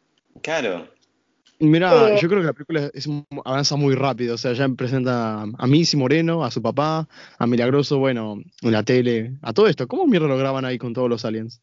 Claro. 0.43 0.88
Mira, 1.58 2.14
Eh, 2.14 2.18
yo 2.20 2.28
creo 2.28 2.40
que 2.42 2.46
la 2.46 2.52
película 2.52 2.90
es- 2.92 3.08
avanza 3.44 3.76
muy 3.76 3.94
rápido. 3.94 4.34
O 4.34 4.38
sea, 4.38 4.52
ya 4.52 4.68
presenta 4.68 5.42
a 5.42 5.66
Missy 5.66 5.96
Moreno, 5.96 6.44
a 6.44 6.50
su 6.50 6.60
papá, 6.60 7.08
a 7.38 7.46
Milagroso, 7.46 7.98
bueno, 7.98 8.38
en 8.62 8.72
la 8.72 8.82
tele, 8.82 9.38
a 9.42 9.52
todo 9.52 9.66
esto. 9.66 9.86
¿Cómo 9.88 10.06
mierda 10.06 10.28
lo 10.28 10.36
graban 10.36 10.64
ahí 10.64 10.76
con 10.78 10.92
todos 10.92 11.08
los 11.08 11.25
aliens? 11.25 11.62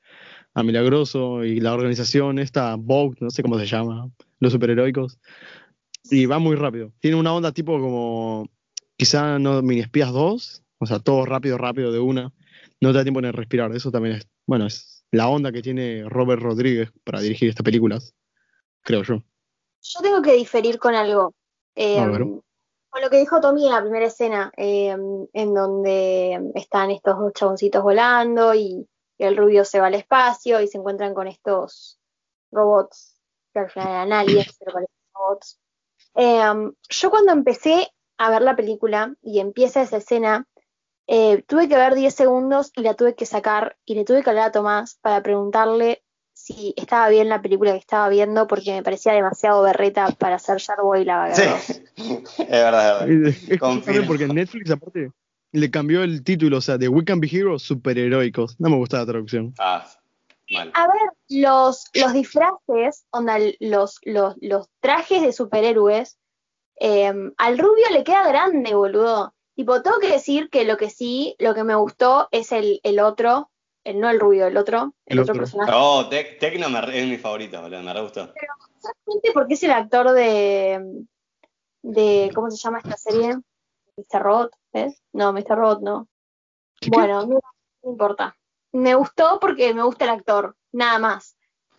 A 0.56 0.64
Milagroso 0.64 1.44
y 1.44 1.60
la 1.60 1.74
organización, 1.74 2.40
esta 2.40 2.76
Vogue, 2.76 3.18
no 3.22 3.30
sé 3.30 3.44
cómo 3.44 3.60
se 3.60 3.66
llama, 3.68 4.10
los 4.40 4.52
superheroicos. 4.54 5.20
Y 6.10 6.26
va 6.26 6.40
muy 6.40 6.56
rápido. 6.56 6.92
Tiene 7.00 7.18
una 7.18 7.34
onda 7.34 7.52
tipo 7.52 7.80
como, 7.80 8.50
quizá 8.98 9.38
no 9.40 9.62
Mini 9.62 9.82
Espías 9.82 10.12
2, 10.12 10.64
o 10.80 10.86
sea, 10.86 11.00
todo 11.00 11.26
rápido, 11.26 11.58
rápido 11.58 11.92
de 11.92 12.00
una. 12.00 12.34
No 12.82 12.92
te 12.92 12.98
da 12.98 13.04
tiempo 13.04 13.22
ni 13.22 13.32
respirar. 13.32 13.74
Eso 13.76 13.92
también 13.92 14.16
es, 14.18 14.28
bueno, 14.46 14.66
es 14.66 15.06
la 15.12 15.28
onda 15.30 15.52
que 15.52 15.62
tiene 15.62 16.04
Robert 16.10 16.42
Rodríguez 16.42 16.92
para 17.04 17.22
dirigir 17.22 17.50
estas 17.50 17.64
películas, 17.64 18.16
creo 18.82 19.04
yo. 19.04 19.24
Yo 19.84 20.02
tengo 20.02 20.22
que 20.22 20.34
diferir 20.34 20.80
con 20.80 20.96
algo. 20.96 21.34
Eh, 21.76 22.00
A 22.00 22.08
ver. 22.08 22.22
con 22.90 23.02
lo 23.02 23.10
que 23.10 23.18
dijo 23.18 23.42
Tommy 23.42 23.66
en 23.66 23.72
la 23.72 23.82
primera 23.82 24.06
escena, 24.06 24.52
eh, 24.56 24.96
en 25.34 25.54
donde 25.54 26.52
están 26.56 26.92
estos 26.92 27.20
dos 27.20 27.34
chaboncitos 27.34 27.84
volando 27.84 28.54
y 28.54 28.88
el 29.18 29.38
rubio 29.38 29.66
se 29.66 29.80
va 29.80 29.88
al 29.88 29.96
espacio 29.96 30.62
y 30.62 30.68
se 30.68 30.78
encuentran 30.78 31.14
con 31.14 31.28
estos 31.28 32.00
robots, 32.52 33.20
que 33.54 33.60
al 33.60 33.70
final 33.70 33.90
eran 33.90 34.14
aliens, 34.14 34.56
pero 34.60 34.74
parecen 34.74 34.96
robots. 35.14 35.60
Eh, 36.16 36.72
yo 36.90 37.10
cuando 37.10 37.32
empecé 37.32 37.92
a 38.18 38.30
ver 38.30 38.42
la 38.42 38.56
película 38.56 39.16
y 39.22 39.40
empieza 39.40 39.82
esa 39.82 39.98
escena, 39.98 40.48
eh, 41.08 41.44
tuve 41.44 41.68
que 41.68 41.76
ver 41.76 41.96
10 41.96 42.14
segundos 42.14 42.72
y 42.76 42.82
la 42.82 42.94
tuve 42.94 43.16
que 43.16 43.26
sacar 43.26 43.78
y 43.86 43.96
le 43.96 44.06
tuve 44.06 44.24
que 44.24 44.30
hablar 44.30 44.48
a 44.48 44.52
Tomás 44.52 44.98
para 45.02 45.22
preguntarle 45.22 46.03
si 46.44 46.74
estaba 46.76 47.08
bien 47.08 47.30
la 47.30 47.42
película 47.42 47.72
que 47.72 47.78
estaba 47.78 48.10
viendo 48.10 48.48
porque 48.48 48.74
me 48.74 48.84
parecía 48.84 49.14
demasiado 49.14 49.62
berreta 49.64 50.10
para 50.18 50.38
ser 50.40 50.58
Sharkboy 50.58 51.04
y 51.04 51.06
la 51.06 51.34
Sí. 51.34 51.42
vagabunda. 51.42 51.74
es 52.38 52.50
verdad. 52.50 53.10
es 53.10 53.22
verdad. 53.22 53.60
Confirmo. 53.60 53.82
también 53.86 54.08
porque 54.08 54.28
Netflix, 54.28 54.72
aparte, 54.72 55.12
le 55.54 55.72
cambió 55.72 56.04
el 56.04 56.22
título, 56.22 56.58
o 56.58 56.62
sea, 56.62 56.78
de 56.78 56.90
We 56.90 57.06
Can 57.06 57.22
Be 57.22 57.30
Heroes 57.32 57.62
superheroicos. 57.62 58.60
No 58.60 58.70
me 58.70 58.76
gusta 58.76 58.98
la 58.98 59.06
traducción. 59.06 59.54
Ah, 59.58 59.88
mal. 60.52 60.70
A 60.74 60.88
ver, 60.88 61.12
los, 61.30 61.86
los 61.94 62.12
disfraces, 62.12 63.06
onda, 63.12 63.38
los, 63.62 64.00
los, 64.04 64.36
los 64.42 64.68
trajes 64.82 65.22
de 65.22 65.32
superhéroes, 65.32 66.18
eh, 66.78 67.14
al 67.38 67.58
rubio 67.58 67.86
le 67.94 68.04
queda 68.04 68.28
grande, 68.28 68.76
boludo. 68.76 69.34
Tipo, 69.56 69.82
tengo 69.82 70.00
que 70.00 70.12
decir 70.12 70.50
que 70.50 70.66
lo 70.66 70.76
que 70.76 70.90
sí, 70.90 71.38
lo 71.40 71.54
que 71.56 71.64
me 71.64 71.76
gustó 71.76 72.28
es 72.32 72.52
el, 72.52 72.82
el 72.84 73.00
otro, 73.00 73.50
el, 73.84 74.00
no 74.00 74.10
el 74.10 74.20
rubio, 74.20 74.48
el 74.48 74.58
otro, 74.58 74.94
el, 75.06 75.18
El 75.18 75.20
otro, 75.20 75.34
otro. 75.34 75.42
personaje. 75.42 75.72
Oh, 75.76 76.08
Tec- 76.10 76.40
Tecno 76.40 76.68
es 76.90 77.08
mi 77.08 77.18
favorito, 77.18 77.62
boludo, 77.62 77.82
me 77.82 77.94
re 77.94 78.02
gustó. 78.02 78.34
Exactamente 78.76 79.32
porque 79.34 79.54
es 79.56 79.64
el 79.64 79.72
actor 79.72 80.12
de, 80.12 81.06
de 81.82 82.32
¿cómo 82.34 82.50
se 82.52 82.58
llama 82.58 82.80
esta 82.80 82.98
serie? 82.98 83.38
Mr. 83.98 84.22
Robot, 84.22 84.56
¿ves? 84.74 85.02
No, 85.14 85.32
Mr. 85.34 85.56
Robot 85.56 85.82
no. 85.82 86.08
¿Qué, 86.80 86.90
qué? 86.90 86.98
Bueno, 86.98 87.26
no, 87.26 87.40
no 87.84 87.92
importa. 87.92 88.36
Me 88.72 88.96
gustó 88.96 89.40
porque 89.40 89.74
me 89.74 89.84
gusta 89.84 90.06
el 90.06 90.12
actor, 90.12 90.56
nada 90.72 90.98
más. 91.00 91.38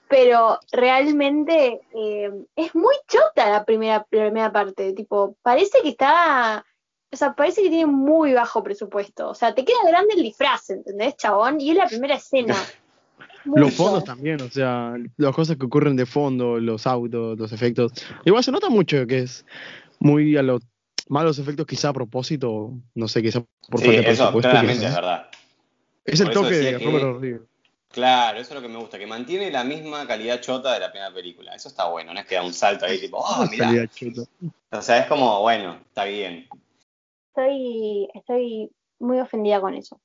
Pero 0.09 0.61
realmente 0.71 1.81
eh, 1.95 2.31
es 2.55 2.75
muy 2.75 2.95
chota 3.09 3.51
la 3.51 3.65
primera, 3.65 3.99
la 3.99 4.05
primera 4.05 4.53
parte. 4.53 4.93
Tipo, 4.93 5.35
parece 5.43 5.81
que 5.83 5.89
está. 5.89 6.65
O 7.15 7.17
sea, 7.17 7.35
parece 7.35 7.63
que 7.63 7.69
tiene 7.71 7.87
muy 7.87 8.35
bajo 8.35 8.63
presupuesto. 8.63 9.31
O 9.31 9.35
sea, 9.35 9.55
te 9.55 9.65
queda 9.65 9.79
grande 9.87 10.15
el 10.15 10.23
disfraz, 10.23 10.71
¿entendés, 10.71 11.17
chabón? 11.17 11.61
Y 11.61 11.71
es 11.71 11.77
la 11.77 11.87
primera 11.87 12.17
escena. 12.17 12.57
Los 13.45 13.75
fondos 13.75 14.05
también, 14.05 14.41
o 14.41 14.49
sea, 14.51 14.95
las 15.19 15.35
cosas 15.35 15.59
que 15.59 15.67
ocurren 15.67 15.97
de 15.97 16.07
fondo, 16.07 16.59
los 16.59 16.87
autos, 16.87 17.39
los 17.39 17.53
efectos. 17.53 17.93
Igual 18.25 18.43
se 18.43 18.51
nota 18.51 18.71
mucho 18.71 19.07
que 19.07 19.19
es 19.19 19.45
muy 19.99 20.35
a 20.39 20.43
los 20.43 20.63
malos 21.09 21.39
efectos, 21.39 21.67
quizá 21.67 21.91
a 21.91 21.93
propósito, 21.93 22.73
no 22.95 23.07
sé, 23.07 23.23
quizá 23.23 23.45
por 23.69 23.81
sí, 23.81 23.87
falta 23.87 24.01
de 24.01 24.11
eso 24.11 24.23
presupuesto. 24.23 24.51
claramente 24.51 24.81
quizá. 24.81 24.89
es 24.89 24.95
verdad. 24.95 25.27
Es 26.07 26.21
el 26.21 26.27
Por 26.27 26.35
toque 26.35 26.55
de 26.55 26.79
que- 26.79 26.85
Robert 26.87 27.05
Rodríguez. 27.05 27.41
Claro, 27.91 28.41
eso 28.41 28.55
es 28.55 28.55
lo 28.57 28.63
que 28.67 28.73
me 28.73 28.79
gusta, 28.79 28.99
que 28.99 29.07
mantiene 29.07 29.51
la 29.53 29.63
misma 29.63 30.07
calidad 30.07 30.41
chota 30.41 30.73
de 30.73 30.81
la 30.81 30.91
primera 30.91 31.13
película. 31.13 31.55
Eso 31.55 31.69
está 31.69 31.87
bueno, 31.87 32.13
no 32.15 32.21
es 32.21 32.27
que 32.27 32.35
da 32.35 32.43
un 32.43 32.53
salto 32.55 32.87
ahí 32.87 32.99
tipo, 32.99 33.19
oh, 33.19 33.47
mirá. 33.49 33.71
O 34.73 34.83
sea, 34.83 34.99
es 34.99 35.07
como, 35.07 35.43
bueno, 35.43 35.79
está 35.87 36.05
bien. 36.05 36.49
Estoy, 37.37 38.09
estoy 38.15 38.71
muy 39.01 39.19
ofendida 39.19 39.61
con 39.61 39.75
eso. 39.75 40.01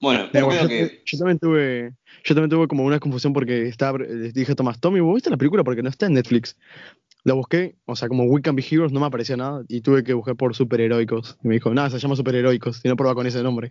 Bueno, 0.00 0.24
yo 0.24 0.30
Pero 0.32 0.48
creo 0.48 0.62
yo, 0.62 0.68
que. 0.68 1.02
yo 1.04 1.18
también 1.18 1.38
tuve, 1.38 1.94
yo 2.24 2.34
también 2.34 2.50
tuve 2.50 2.68
como 2.68 2.84
una 2.84 2.98
confusión 2.98 3.32
porque 3.32 3.68
estaba, 3.68 3.98
les 3.98 4.32
dije 4.34 4.52
a 4.52 4.54
Tomás, 4.54 4.80
Tommy, 4.80 5.00
¿vos 5.00 5.14
viste 5.14 5.30
la 5.30 5.36
película? 5.36 5.62
Porque 5.62 5.82
no 5.82 5.88
está 5.90 6.06
en 6.06 6.14
Netflix. 6.14 6.56
La 7.22 7.34
busqué, 7.34 7.76
o 7.86 7.96
sea, 7.96 8.08
como 8.08 8.24
We 8.24 8.42
Can 8.42 8.56
Be 8.56 8.64
Heroes 8.68 8.92
no 8.92 9.00
me 9.00 9.06
aparecía 9.06 9.36
nada 9.36 9.62
y 9.68 9.80
tuve 9.80 10.04
que 10.04 10.12
buscar 10.14 10.36
por 10.36 10.54
superheroicos. 10.54 11.38
Y 11.42 11.48
me 11.48 11.54
dijo, 11.54 11.72
nada, 11.72 11.90
se 11.90 11.98
llama 11.98 12.16
superheroicos, 12.16 12.80
y 12.84 12.88
no 12.88 12.96
prueba 12.96 13.14
con 13.14 13.26
ese 13.26 13.42
nombre. 13.42 13.70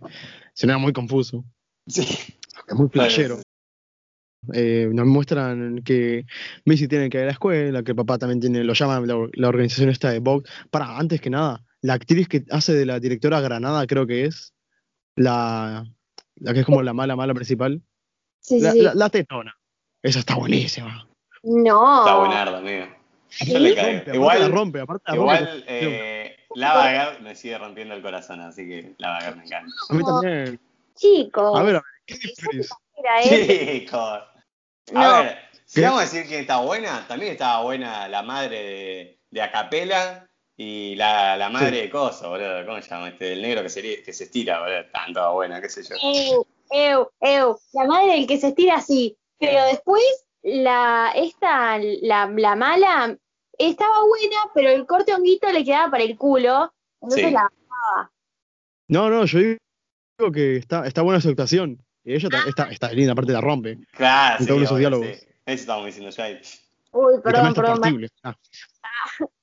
Se 0.54 0.66
me 0.66 0.72
era 0.72 0.78
muy 0.78 0.92
confuso, 0.92 1.44
Sí. 1.86 2.02
es 2.02 2.74
muy 2.74 2.88
flashero. 2.88 3.40
Eh, 4.52 4.88
nos 4.92 5.06
muestran 5.06 5.82
que 5.84 6.26
Missy 6.64 6.86
tiene 6.88 7.08
que 7.10 7.18
ir 7.18 7.22
a 7.22 7.26
la 7.26 7.32
escuela, 7.32 7.82
que 7.82 7.92
el 7.92 7.96
papá 7.96 8.18
también 8.18 8.40
tiene, 8.40 8.62
lo 8.64 8.72
llaman 8.74 9.06
la, 9.06 9.28
la 9.32 9.48
organización 9.48 9.88
esta 9.88 10.10
de 10.10 10.18
Vogue. 10.18 10.44
Para, 10.70 10.98
antes 10.98 11.20
que 11.20 11.30
nada, 11.30 11.64
la 11.84 11.94
actriz 11.94 12.28
que 12.28 12.44
hace 12.50 12.72
de 12.72 12.86
la 12.86 12.98
directora 12.98 13.40
Granada, 13.40 13.86
creo 13.86 14.06
que 14.06 14.24
es, 14.24 14.54
la, 15.16 15.84
la 16.36 16.54
que 16.54 16.60
es 16.60 16.66
como 16.66 16.82
la 16.82 16.94
mala, 16.94 17.14
mala 17.14 17.34
principal, 17.34 17.82
Sí, 18.40 18.58
la, 18.60 18.72
sí. 18.72 18.80
la- 18.80 18.94
la 18.94 19.10
tetona. 19.10 19.54
Esa 20.02 20.18
está 20.20 20.34
buenísima. 20.36 21.06
No. 21.42 21.98
Está 22.00 22.16
buenardo, 22.18 22.56
amigo. 22.56 22.86
Yo 23.46 23.58
le 23.58 23.74
caigo. 23.74 24.14
Igual, 24.14 24.40
la 24.40 24.48
rompe, 24.48 24.80
aparte 24.80 25.04
la 25.08 25.14
igual 25.16 25.46
rompe. 25.46 25.64
eh, 25.68 26.36
Lava 26.54 27.18
me 27.20 27.34
sigue 27.34 27.58
rompiendo 27.58 27.94
el 27.94 28.00
corazón, 28.02 28.40
así 28.40 28.66
que 28.66 28.94
Lava 28.98 29.20
Girl 29.20 29.36
me 29.36 29.44
encanta. 29.44 29.72
A 29.90 29.94
mí 29.94 30.02
también. 30.04 30.60
Chicos. 30.94 31.58
A 31.58 31.62
ver, 31.64 31.76
a 31.76 31.78
ver, 31.80 31.84
¿qué 32.06 32.14
diferís? 32.14 32.70
Mira, 32.96 33.22
eh. 33.24 33.80
Chicos. 33.80 34.20
No. 34.92 35.00
A 35.00 35.22
ver, 35.22 35.38
si 35.66 35.80
¿Qué? 35.80 35.86
vamos 35.86 36.00
a 36.00 36.04
decir 36.04 36.26
que 36.28 36.38
está 36.38 36.60
buena, 36.60 37.06
también 37.08 37.32
estaba 37.32 37.62
buena 37.62 38.08
la 38.08 38.22
madre 38.22 38.56
de, 38.62 39.18
de 39.30 39.42
Acapela 39.42 40.28
y 40.56 40.94
la, 40.96 41.36
la 41.36 41.48
madre 41.50 41.70
Sí. 41.70 41.76
de 41.82 41.90
Coso, 41.90 42.30
boludo. 42.30 42.64
¿Cómo 42.66 42.80
se 42.80 42.88
llama? 42.88 43.08
Este, 43.08 43.32
el 43.32 43.42
negro 43.42 43.62
que 43.62 43.68
se, 43.68 44.02
que 44.02 44.12
se 44.12 44.24
estira, 44.24 44.60
boludo. 44.60 44.78
Están 44.80 45.12
todas 45.12 45.32
buenas, 45.32 45.60
qué 45.60 45.68
sé 45.68 45.82
yo. 45.82 45.96
Eu, 46.02 46.46
eu, 46.70 47.10
eu. 47.20 47.58
La 47.72 47.84
madre 47.86 48.12
del 48.12 48.26
que 48.26 48.38
se 48.38 48.48
estira 48.48 48.76
así. 48.76 49.16
Pero 49.38 49.64
después, 49.66 50.02
la, 50.42 51.12
esta, 51.14 51.78
la, 51.78 52.26
la 52.26 52.54
mala, 52.56 53.16
estaba 53.58 54.04
buena, 54.06 54.36
pero 54.54 54.70
el 54.70 54.86
corte 54.86 55.12
honguito 55.14 55.50
le 55.50 55.64
quedaba 55.64 55.90
para 55.90 56.04
el 56.04 56.16
culo. 56.16 56.72
Entonces 57.00 57.26
Sí. 57.26 57.32
la. 57.32 57.50
No, 58.88 59.10
no, 59.10 59.24
yo 59.24 59.38
digo 59.38 60.32
que 60.32 60.56
está, 60.56 60.86
está 60.86 61.02
buena 61.02 61.20
su 61.20 61.28
actuación. 61.30 61.82
Y 62.04 62.14
ella 62.14 62.28
ta- 62.28 62.44
está, 62.46 62.64
está 62.70 62.92
linda, 62.92 63.12
aparte 63.12 63.32
la 63.32 63.40
rompe. 63.40 63.78
Claro, 63.92 64.36
En 64.40 64.46
todos 64.46 64.62
esos 64.62 64.78
diálogos. 64.78 65.06
sí. 65.06 65.26
Eso 65.46 65.60
estábamos 65.60 65.86
diciendo 65.86 66.10
ya. 66.10 66.26
Uy, 66.92 67.14
perdón, 67.22 67.54
perdón. 67.54 68.06
Ah. 68.22 68.34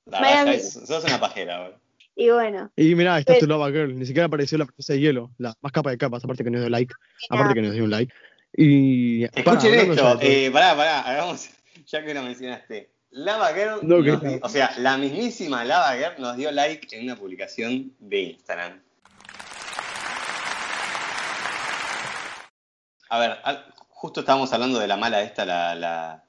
La 0.06 0.20
Vaya 0.22 0.44
verdad, 0.44 0.52
mi- 0.52 0.58
es- 0.58 0.74
sos 0.74 1.04
una 1.06 1.20
pajera, 1.20 1.60
boludo. 1.62 1.80
Y 2.16 2.30
bueno. 2.30 2.72
Y 2.76 2.94
mirá, 2.96 3.18
está 3.20 3.34
Pero- 3.34 3.46
tu 3.46 3.52
Lava 3.52 3.70
Girl. 3.72 3.98
Ni 3.98 4.06
siquiera 4.06 4.26
apareció 4.28 4.58
la 4.58 4.66
princesa 4.66 4.94
de 4.94 5.00
hielo. 5.00 5.32
La 5.38 5.56
más 5.62 5.72
capa 5.72 5.92
de 5.92 5.98
capas, 5.98 6.24
aparte 6.24 6.44
que 6.44 6.52
nos 6.52 6.62
dio 6.62 6.70
like. 6.70 6.94
Aparte 7.30 7.54
que 7.54 7.62
nos 7.62 7.74
dio 7.74 7.84
un 7.86 7.90
like. 7.92 8.14
Y. 8.54 9.24
Escuchen 9.24 9.74
esto, 9.74 10.20
eh, 10.22 10.50
pará, 10.52 10.76
pará, 10.76 11.02
hagamos, 11.02 11.50
ya 11.88 12.04
que 12.04 12.14
lo 12.14 12.22
mencionaste. 12.22 12.90
Lava 13.12 13.54
Girl, 13.54 13.80
No, 13.82 14.00
nos 14.00 14.22
o 14.42 14.50
sea, 14.50 14.72
la 14.78 14.98
mismísima 14.98 15.64
Lava 15.66 15.94
Girl 15.96 16.14
nos 16.22 16.38
dio 16.38 16.52
like 16.52 16.96
en 16.96 17.04
una 17.06 17.16
publicación 17.16 17.94
de 18.00 18.20
Instagram. 18.22 18.80
A 23.10 23.20
ver, 23.20 23.38
justo 23.90 24.22
estábamos 24.22 24.52
hablando 24.54 24.80
de 24.80 24.88
la 24.88 24.96
mala 24.98 25.22
esta, 25.22 25.44
la... 25.46 25.76
la 25.76 26.24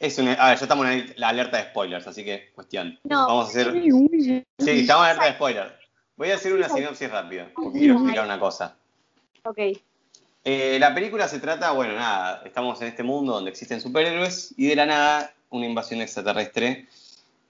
es 0.00 0.18
una, 0.18 0.34
a 0.34 0.50
ver, 0.50 0.58
ya 0.58 0.64
estamos 0.64 0.86
en 0.88 1.14
la 1.16 1.28
alerta 1.28 1.56
de 1.56 1.64
spoilers, 1.64 2.06
así 2.06 2.24
que 2.24 2.50
cuestión. 2.54 2.98
No. 3.04 3.26
Vamos 3.26 3.46
a 3.46 3.48
hacer... 3.50 3.72
Uy, 3.72 3.92
uy. 3.92 4.46
Sí, 4.58 4.70
estamos 4.70 5.04
en 5.04 5.10
alerta 5.10 5.26
de 5.26 5.32
spoilers. 5.32 5.72
Voy 6.16 6.30
a 6.30 6.34
hacer 6.34 6.52
una 6.52 6.68
sinopsis 6.68 7.10
rápida, 7.10 7.50
porque 7.54 7.78
quiero 7.78 7.94
explicar 7.94 8.24
una 8.24 8.40
cosa. 8.40 8.76
Ok. 9.44 9.58
Eh, 10.44 10.78
la 10.80 10.94
película 10.94 11.28
se 11.28 11.40
trata, 11.40 11.72
bueno, 11.72 11.94
nada, 11.94 12.42
estamos 12.44 12.80
en 12.80 12.88
este 12.88 13.02
mundo 13.02 13.34
donde 13.34 13.50
existen 13.50 13.80
superhéroes 13.80 14.54
y 14.56 14.66
de 14.66 14.76
la 14.76 14.86
nada 14.86 15.34
una 15.50 15.66
invasión 15.66 16.00
extraterrestre 16.00 16.88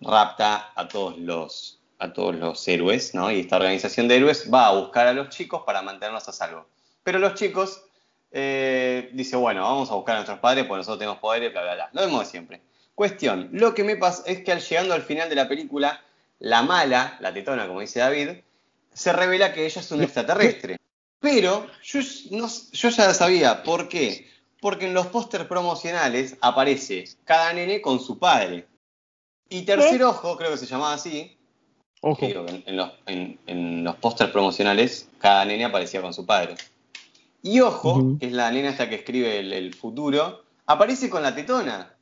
rapta 0.00 0.73
a 0.75 0.88
todos 0.88 1.19
los, 1.19 1.78
a 1.99 2.12
todos 2.12 2.35
los 2.37 2.67
héroes, 2.67 3.14
¿no? 3.14 3.31
Y 3.31 3.40
esta 3.40 3.57
organización 3.57 4.09
de 4.09 4.17
héroes 4.17 4.49
va 4.52 4.67
a 4.67 4.75
buscar 4.75 5.07
a 5.07 5.12
los 5.12 5.28
chicos 5.28 5.62
para 5.64 5.83
mantenerlos 5.83 6.28
a 6.28 6.33
salvo. 6.33 6.67
Pero 7.02 7.19
los 7.19 7.35
chicos 7.35 7.85
eh, 8.30 9.11
dicen, 9.12 9.40
bueno, 9.40 9.62
vamos 9.62 9.90
a 9.90 9.94
buscar 9.94 10.14
a 10.16 10.18
nuestros 10.18 10.38
padres 10.40 10.64
porque 10.64 10.78
nosotros 10.78 10.99
tenemos 10.99 11.18
poderes, 11.20 11.52
bla, 11.52 11.62
bla, 11.62 11.75
bla. 11.75 11.90
Lo 11.92 12.02
mismo 12.02 12.20
de 12.20 12.26
siempre. 12.26 12.61
Cuestión, 12.94 13.49
lo 13.52 13.75
que 13.75 13.85
me 13.85 13.97
pasa 13.97 14.23
es 14.26 14.42
que 14.42 14.52
al 14.52 14.61
llegando 14.61 14.94
al 14.94 15.02
final 15.02 15.28
de 15.28 15.35
la 15.37 15.49
película, 15.49 16.02
la 16.40 16.62
mala, 16.62 17.16
la 17.20 17.32
tetona, 17.32 17.66
como 17.66 17.80
dice 17.80 18.00
David, 18.00 18.30
se 18.92 19.12
revela 19.12 19.52
que 19.52 19.64
ella 19.66 19.80
es 19.80 19.90
un 19.92 20.02
extraterrestre. 20.02 20.76
Pero 21.20 21.66
yo, 21.82 22.00
no- 22.32 22.49
yo 22.73 22.88
ya 22.90 23.14
sabía, 23.14 23.62
¿por 23.62 23.88
qué? 23.88 24.28
Porque 24.61 24.87
en 24.87 24.94
los 24.94 25.06
pósters 25.08 25.44
promocionales 25.47 26.36
aparece 26.41 27.04
cada 27.25 27.52
nene 27.52 27.80
con 27.80 28.00
su 28.00 28.19
padre. 28.19 28.67
Y 29.49 29.62
Tercer 29.62 30.02
Ojo, 30.02 30.36
creo 30.36 30.50
que 30.50 30.56
se 30.58 30.67
llamaba 30.67 30.95
así, 30.95 31.36
Ojo. 32.02 32.25
en 32.26 32.76
los, 32.76 32.93
en- 33.06 33.38
en 33.47 33.84
los 33.84 33.97
pósters 33.97 34.30
promocionales, 34.30 35.08
cada 35.19 35.45
nene 35.45 35.64
aparecía 35.64 36.02
con 36.02 36.12
su 36.12 36.26
padre. 36.26 36.54
Y 37.49 37.61
Ojo, 37.61 38.19
que 38.19 38.26
es 38.26 38.32
la 38.32 38.50
nena 38.50 38.71
esta 38.71 38.89
que 38.89 38.97
escribe 38.97 39.39
el, 39.39 39.52
el 39.52 39.75
futuro, 39.75 40.45
aparece 40.67 41.08
con 41.08 41.23
la 41.23 41.34
tetona. 41.34 41.95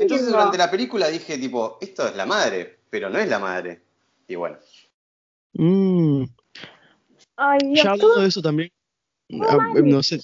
Entonces 0.00 0.28
durante 0.28 0.58
la 0.58 0.70
película 0.70 1.08
dije, 1.08 1.38
tipo, 1.38 1.78
esto 1.80 2.06
es 2.06 2.16
la 2.16 2.26
madre, 2.26 2.80
pero 2.90 3.08
no 3.08 3.18
es 3.18 3.28
la 3.28 3.38
madre. 3.38 3.82
Y 4.26 4.34
bueno, 4.34 4.58
Mm, 5.54 6.24
Ay, 7.36 7.58
Dios, 7.64 7.84
ya 7.84 7.90
hablando 7.92 8.20
de 8.20 8.28
eso 8.28 8.42
también, 8.42 8.70
ah, 9.48 9.72
no 9.82 10.02
sé, 10.02 10.20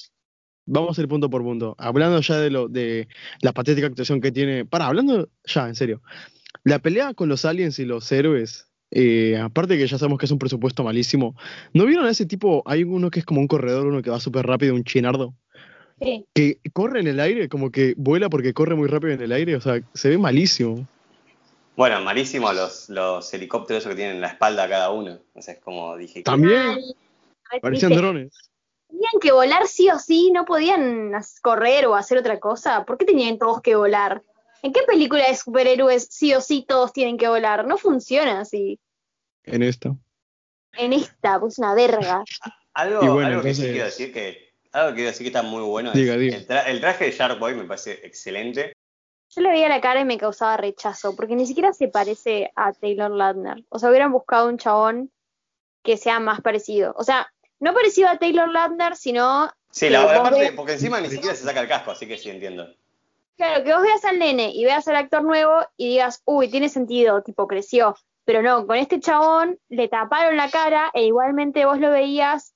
vamos 0.66 0.98
a 0.98 1.02
ir 1.02 1.08
punto 1.08 1.30
por 1.30 1.42
punto. 1.42 1.74
Hablando 1.78 2.20
ya 2.20 2.38
de 2.38 2.50
lo 2.50 2.68
de 2.68 3.08
la 3.40 3.52
patética 3.52 3.86
actuación 3.86 4.20
que 4.20 4.30
tiene. 4.30 4.64
Para, 4.64 4.86
hablando 4.86 5.28
ya, 5.44 5.66
en 5.68 5.74
serio. 5.74 6.02
La 6.62 6.78
pelea 6.78 7.14
con 7.14 7.28
los 7.28 7.44
aliens 7.44 7.78
y 7.78 7.84
los 7.84 8.10
héroes, 8.12 8.68
eh, 8.94 9.36
aparte 9.38 9.76
que 9.76 9.86
ya 9.86 9.98
sabemos 9.98 10.18
que 10.18 10.26
es 10.26 10.32
un 10.32 10.38
presupuesto 10.38 10.82
malísimo, 10.84 11.34
¿no 11.72 11.84
vieron 11.84 12.06
a 12.06 12.10
ese 12.10 12.24
tipo? 12.26 12.62
Hay 12.64 12.84
uno 12.84 13.10
que 13.10 13.18
es 13.20 13.26
como 13.26 13.40
un 13.40 13.48
corredor, 13.48 13.86
uno 13.86 14.00
que 14.02 14.10
va 14.10 14.20
súper 14.20 14.46
rápido, 14.46 14.74
un 14.74 14.84
chinardo, 14.84 15.34
Sí. 16.00 16.26
que 16.34 16.58
corre 16.72 17.00
en 17.00 17.06
el 17.06 17.20
aire, 17.20 17.48
como 17.48 17.70
que 17.70 17.94
vuela 17.96 18.28
porque 18.28 18.52
corre 18.52 18.74
muy 18.74 18.88
rápido 18.88 19.12
en 19.12 19.20
el 19.20 19.32
aire, 19.32 19.54
o 19.56 19.60
sea, 19.60 19.80
se 19.94 20.08
ve 20.08 20.18
malísimo. 20.18 20.86
bueno, 21.76 22.00
malísimo 22.02 22.52
los, 22.52 22.88
los 22.88 23.32
helicópteros 23.34 23.82
esos 23.82 23.90
que 23.90 23.96
tienen 23.96 24.16
en 24.16 24.20
la 24.20 24.28
espalda 24.28 24.68
cada 24.68 24.90
uno. 24.90 25.18
O 25.34 25.42
sea, 25.42 25.54
es 25.54 25.60
como 25.60 25.96
dije. 25.96 26.22
También 26.22 26.78
parecían 27.60 27.92
drones. 27.92 28.32
Tenían 28.88 29.20
que 29.20 29.32
volar 29.32 29.66
sí 29.66 29.88
o 29.90 29.98
sí, 29.98 30.30
no 30.32 30.44
podían 30.44 31.12
correr 31.42 31.86
o 31.86 31.96
hacer 31.96 32.18
otra 32.18 32.38
cosa. 32.38 32.84
¿Por 32.84 32.96
qué 32.96 33.04
tenían 33.04 33.38
todos 33.38 33.60
que 33.60 33.74
volar? 33.74 34.22
¿En 34.62 34.72
qué 34.72 34.82
película 34.86 35.28
de 35.28 35.34
superhéroes 35.36 36.06
sí 36.10 36.32
o 36.32 36.40
sí 36.40 36.64
todos 36.66 36.92
tienen 36.92 37.18
que 37.18 37.28
volar? 37.28 37.66
No 37.66 37.76
funciona 37.76 38.40
así. 38.40 38.78
En 39.44 39.62
esto. 39.62 39.96
En 40.72 40.92
esta, 40.92 41.38
pues 41.40 41.58
una 41.58 41.74
verga. 41.74 42.24
Algo, 42.74 43.04
Y 43.04 43.08
bueno, 43.08 43.28
algo 43.28 43.42
que 43.42 43.54
sí 43.54 43.62
quiero 43.62 43.84
decir 43.84 44.12
que. 44.12 44.52
Algo 44.72 44.88
que 44.90 44.94
quiero 44.96 45.10
decir 45.10 45.24
que 45.24 45.28
está 45.28 45.42
muy 45.42 45.62
bueno. 45.62 45.90
es 45.90 45.94
Diga, 45.96 46.16
diga. 46.16 46.36
El, 46.36 46.46
tra- 46.48 46.64
el 46.66 46.80
traje 46.80 47.04
de 47.04 47.10
Shark 47.12 47.38
Boy 47.38 47.54
me 47.54 47.64
parece 47.64 48.00
excelente. 48.04 48.72
Yo 49.30 49.42
le 49.42 49.50
veía 49.50 49.68
la 49.68 49.80
cara 49.80 50.00
y 50.00 50.04
me 50.04 50.18
causaba 50.18 50.56
rechazo, 50.56 51.14
porque 51.14 51.36
ni 51.36 51.46
siquiera 51.46 51.72
se 51.72 51.86
parece 51.88 52.50
a 52.56 52.72
Taylor 52.72 53.10
Lautner. 53.12 53.64
O 53.68 53.78
sea, 53.78 53.90
hubieran 53.90 54.10
buscado 54.12 54.48
un 54.48 54.58
chabón 54.58 55.12
que 55.84 55.96
sea 55.96 56.18
más 56.18 56.40
parecido. 56.40 56.92
O 56.96 57.04
sea, 57.04 57.32
no 57.60 57.72
parecido 57.72 58.08
a 58.08 58.18
Taylor 58.18 58.48
Lautner, 58.48 58.96
sino, 58.96 59.46
Sí, 59.70 59.86
Sí, 59.86 59.90
la, 59.90 60.02
vos 60.04 60.12
aparte, 60.12 60.40
ves- 60.40 60.52
porque 60.52 60.72
encima 60.72 61.00
ni 61.00 61.08
siquiera 61.08 61.34
se 61.36 61.44
saca 61.44 61.60
el 61.60 61.68
casco, 61.68 61.92
así 61.92 62.06
que 62.08 62.18
sí 62.18 62.30
entiendo. 62.30 62.66
claro, 63.36 63.62
que 63.64 63.72
vos 63.72 63.82
veas 63.82 64.04
al 64.04 64.18
nene 64.18 64.50
y 64.52 64.64
veas 64.64 64.86
al 64.88 64.96
actor 64.96 65.22
nuevo 65.22 65.64
y 65.76 65.88
digas, 65.90 66.22
uy, 66.24 66.48
tiene 66.48 66.68
sentido, 66.68 67.22
tipo, 67.22 67.46
creció. 67.46 67.96
Pero 68.24 68.42
no, 68.42 68.66
con 68.66 68.76
este 68.76 69.00
chabón 69.00 69.58
le 69.68 69.88
taparon 69.88 70.36
la 70.36 70.50
cara 70.50 70.90
e 70.94 71.04
igualmente 71.04 71.64
vos 71.66 71.78
lo 71.78 71.90
veías 71.90 72.54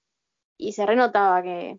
y 0.56 0.72
se 0.72 0.86
renotaba 0.86 1.42
que, 1.42 1.78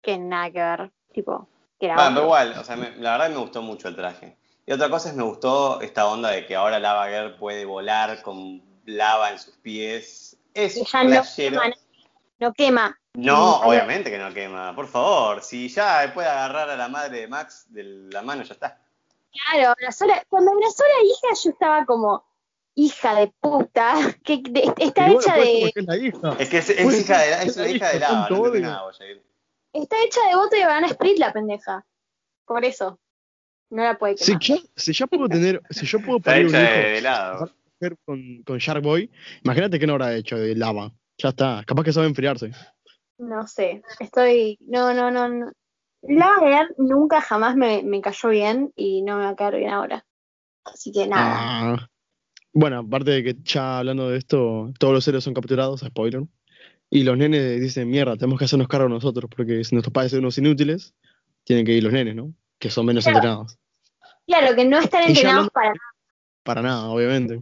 que 0.00 0.18
nada 0.18 0.50
que 0.50 0.58
ver, 0.58 0.92
tipo, 1.12 1.48
que 1.78 1.86
era 1.86 1.96
otro. 1.96 2.14
pero 2.14 2.24
igual, 2.24 2.54
o 2.58 2.64
sea, 2.64 2.76
me- 2.76 2.96
la 2.96 3.12
verdad 3.12 3.30
me 3.30 3.36
gustó 3.36 3.62
mucho 3.62 3.88
el 3.88 3.96
traje. 3.96 4.36
Y 4.64 4.72
otra 4.72 4.88
cosa 4.88 5.08
es 5.10 5.14
me 5.16 5.24
gustó 5.24 5.80
esta 5.80 6.06
onda 6.06 6.30
de 6.30 6.46
que 6.46 6.54
ahora 6.56 6.78
Lava 6.78 7.08
Girl 7.08 7.36
puede 7.36 7.64
volar 7.64 8.22
con 8.22 8.62
lava 8.86 9.30
en 9.30 9.38
sus 9.38 9.56
pies. 9.56 10.36
Es 10.54 10.74
ya 10.90 11.04
no 11.04 11.22
quema, 11.36 11.70
no 12.38 12.52
quema. 12.52 12.98
No, 13.14 13.56
obviamente 13.56 14.10
que 14.10 14.18
no 14.18 14.32
quema. 14.32 14.74
Por 14.74 14.86
favor, 14.88 15.42
si 15.42 15.68
ya 15.68 16.10
puede 16.14 16.28
agarrar 16.28 16.70
a 16.70 16.76
la 16.76 16.88
madre 16.88 17.20
de 17.20 17.28
Max 17.28 17.66
de 17.68 17.82
la 17.84 18.22
mano, 18.22 18.42
ya 18.42 18.54
está. 18.54 18.80
Claro, 19.32 19.70
abrazó 19.78 20.06
la- 20.06 20.24
cuando 20.28 20.52
abrazó 20.52 20.82
a 20.84 20.88
la 20.88 21.04
hija 21.04 21.42
yo 21.44 21.50
estaba 21.50 21.84
como, 21.84 22.24
hija 22.74 23.14
de 23.14 23.32
puta, 23.40 23.94
que 24.24 24.42
de- 24.48 24.72
está 24.78 25.10
hecha 25.10 25.34
de, 25.36 25.72
es 25.74 25.86
la 25.86 25.96
hija. 25.96 26.36
Es 26.38 26.48
que 26.48 26.58
es, 26.58 26.70
es 26.70 26.84
Pues, 26.84 27.00
hija 27.00 27.20
de, 27.20 27.30
es 27.32 27.46
es 27.48 27.56
una 27.56 27.64
la 27.66 27.70
hija 27.70 27.88
de 27.92 28.00
lava, 28.00 28.28
tanto 28.28 28.48
no 28.48 28.60
nada, 28.60 28.90
está 29.72 29.96
hecha 30.04 30.20
de 30.28 30.36
voto 30.36 30.56
de 30.56 30.66
banana 30.66 30.86
split 30.88 31.18
la 31.18 31.32
pendeja. 31.32 31.84
Por 32.46 32.64
eso. 32.64 32.98
No 33.70 33.82
la 33.82 33.98
puede 33.98 34.18
Si 34.18 34.32
ya, 34.38 34.56
si 34.76 34.92
ya 34.92 35.06
puedo 35.06 35.28
tener, 35.28 35.62
si 35.70 35.86
yo 35.86 35.98
puedo 36.00 36.20
parir 36.20 36.44
un 36.46 36.50
hecha 36.50 36.62
hijo 36.62 36.72
de, 36.74 36.88
de 36.90 36.98
helado. 36.98 37.50
mujer 37.80 37.96
con, 38.04 38.42
con 38.44 38.58
Shark 38.58 38.82
Boy, 38.82 39.10
imagínate 39.42 39.78
qué 39.78 39.86
no 39.86 39.94
habrá 39.94 40.14
hecho 40.14 40.36
de 40.36 40.54
lava. 40.54 40.92
Ya 41.16 41.30
está, 41.30 41.62
capaz 41.66 41.84
que 41.84 41.92
sabe 41.92 42.06
enfriarse. 42.06 42.50
No 43.16 43.46
sé, 43.46 43.82
estoy, 43.98 44.58
no, 44.60 44.92
no, 44.92 45.10
no, 45.10 45.28
no. 45.28 45.52
Lager 46.02 46.74
nunca 46.78 47.20
jamás 47.20 47.54
me, 47.56 47.82
me 47.82 48.00
cayó 48.00 48.28
bien 48.28 48.72
y 48.76 49.02
no 49.02 49.16
me 49.16 49.22
va 49.24 49.30
a 49.30 49.36
caer 49.36 49.56
bien 49.56 49.70
ahora. 49.70 50.04
Así 50.64 50.92
que 50.92 51.06
nada. 51.06 51.74
Ah. 51.74 51.88
Bueno, 52.54 52.80
aparte 52.80 53.10
de 53.12 53.22
que 53.24 53.36
ya 53.44 53.78
hablando 53.78 54.10
de 54.10 54.18
esto, 54.18 54.72
todos 54.78 54.92
los 54.94 55.08
héroes 55.08 55.24
son 55.24 55.34
capturados, 55.34 55.80
spoiler. 55.80 56.22
Y 56.90 57.04
los 57.04 57.16
nenes 57.16 57.60
dicen, 57.60 57.88
mierda, 57.88 58.16
tenemos 58.16 58.38
que 58.38 58.44
hacernos 58.44 58.68
cargo 58.68 58.88
nosotros, 58.88 59.30
porque 59.34 59.64
si 59.64 59.74
nuestros 59.74 59.92
padres 59.92 60.10
son 60.12 60.20
unos 60.20 60.36
inútiles, 60.36 60.94
tienen 61.44 61.64
que 61.64 61.72
ir 61.72 61.82
los 61.82 61.92
nenes, 61.92 62.14
¿no? 62.14 62.34
Que 62.58 62.68
son 62.70 62.84
menos 62.84 63.04
Claro. 63.04 63.18
entrenados. 63.18 63.58
Claro, 64.26 64.54
que 64.54 64.64
no 64.66 64.78
están 64.78 65.02
entrenados 65.08 65.48
hablando- 65.48 65.50
para 65.52 65.72
Para 66.44 66.62
nada, 66.62 66.88
obviamente. 66.88 67.40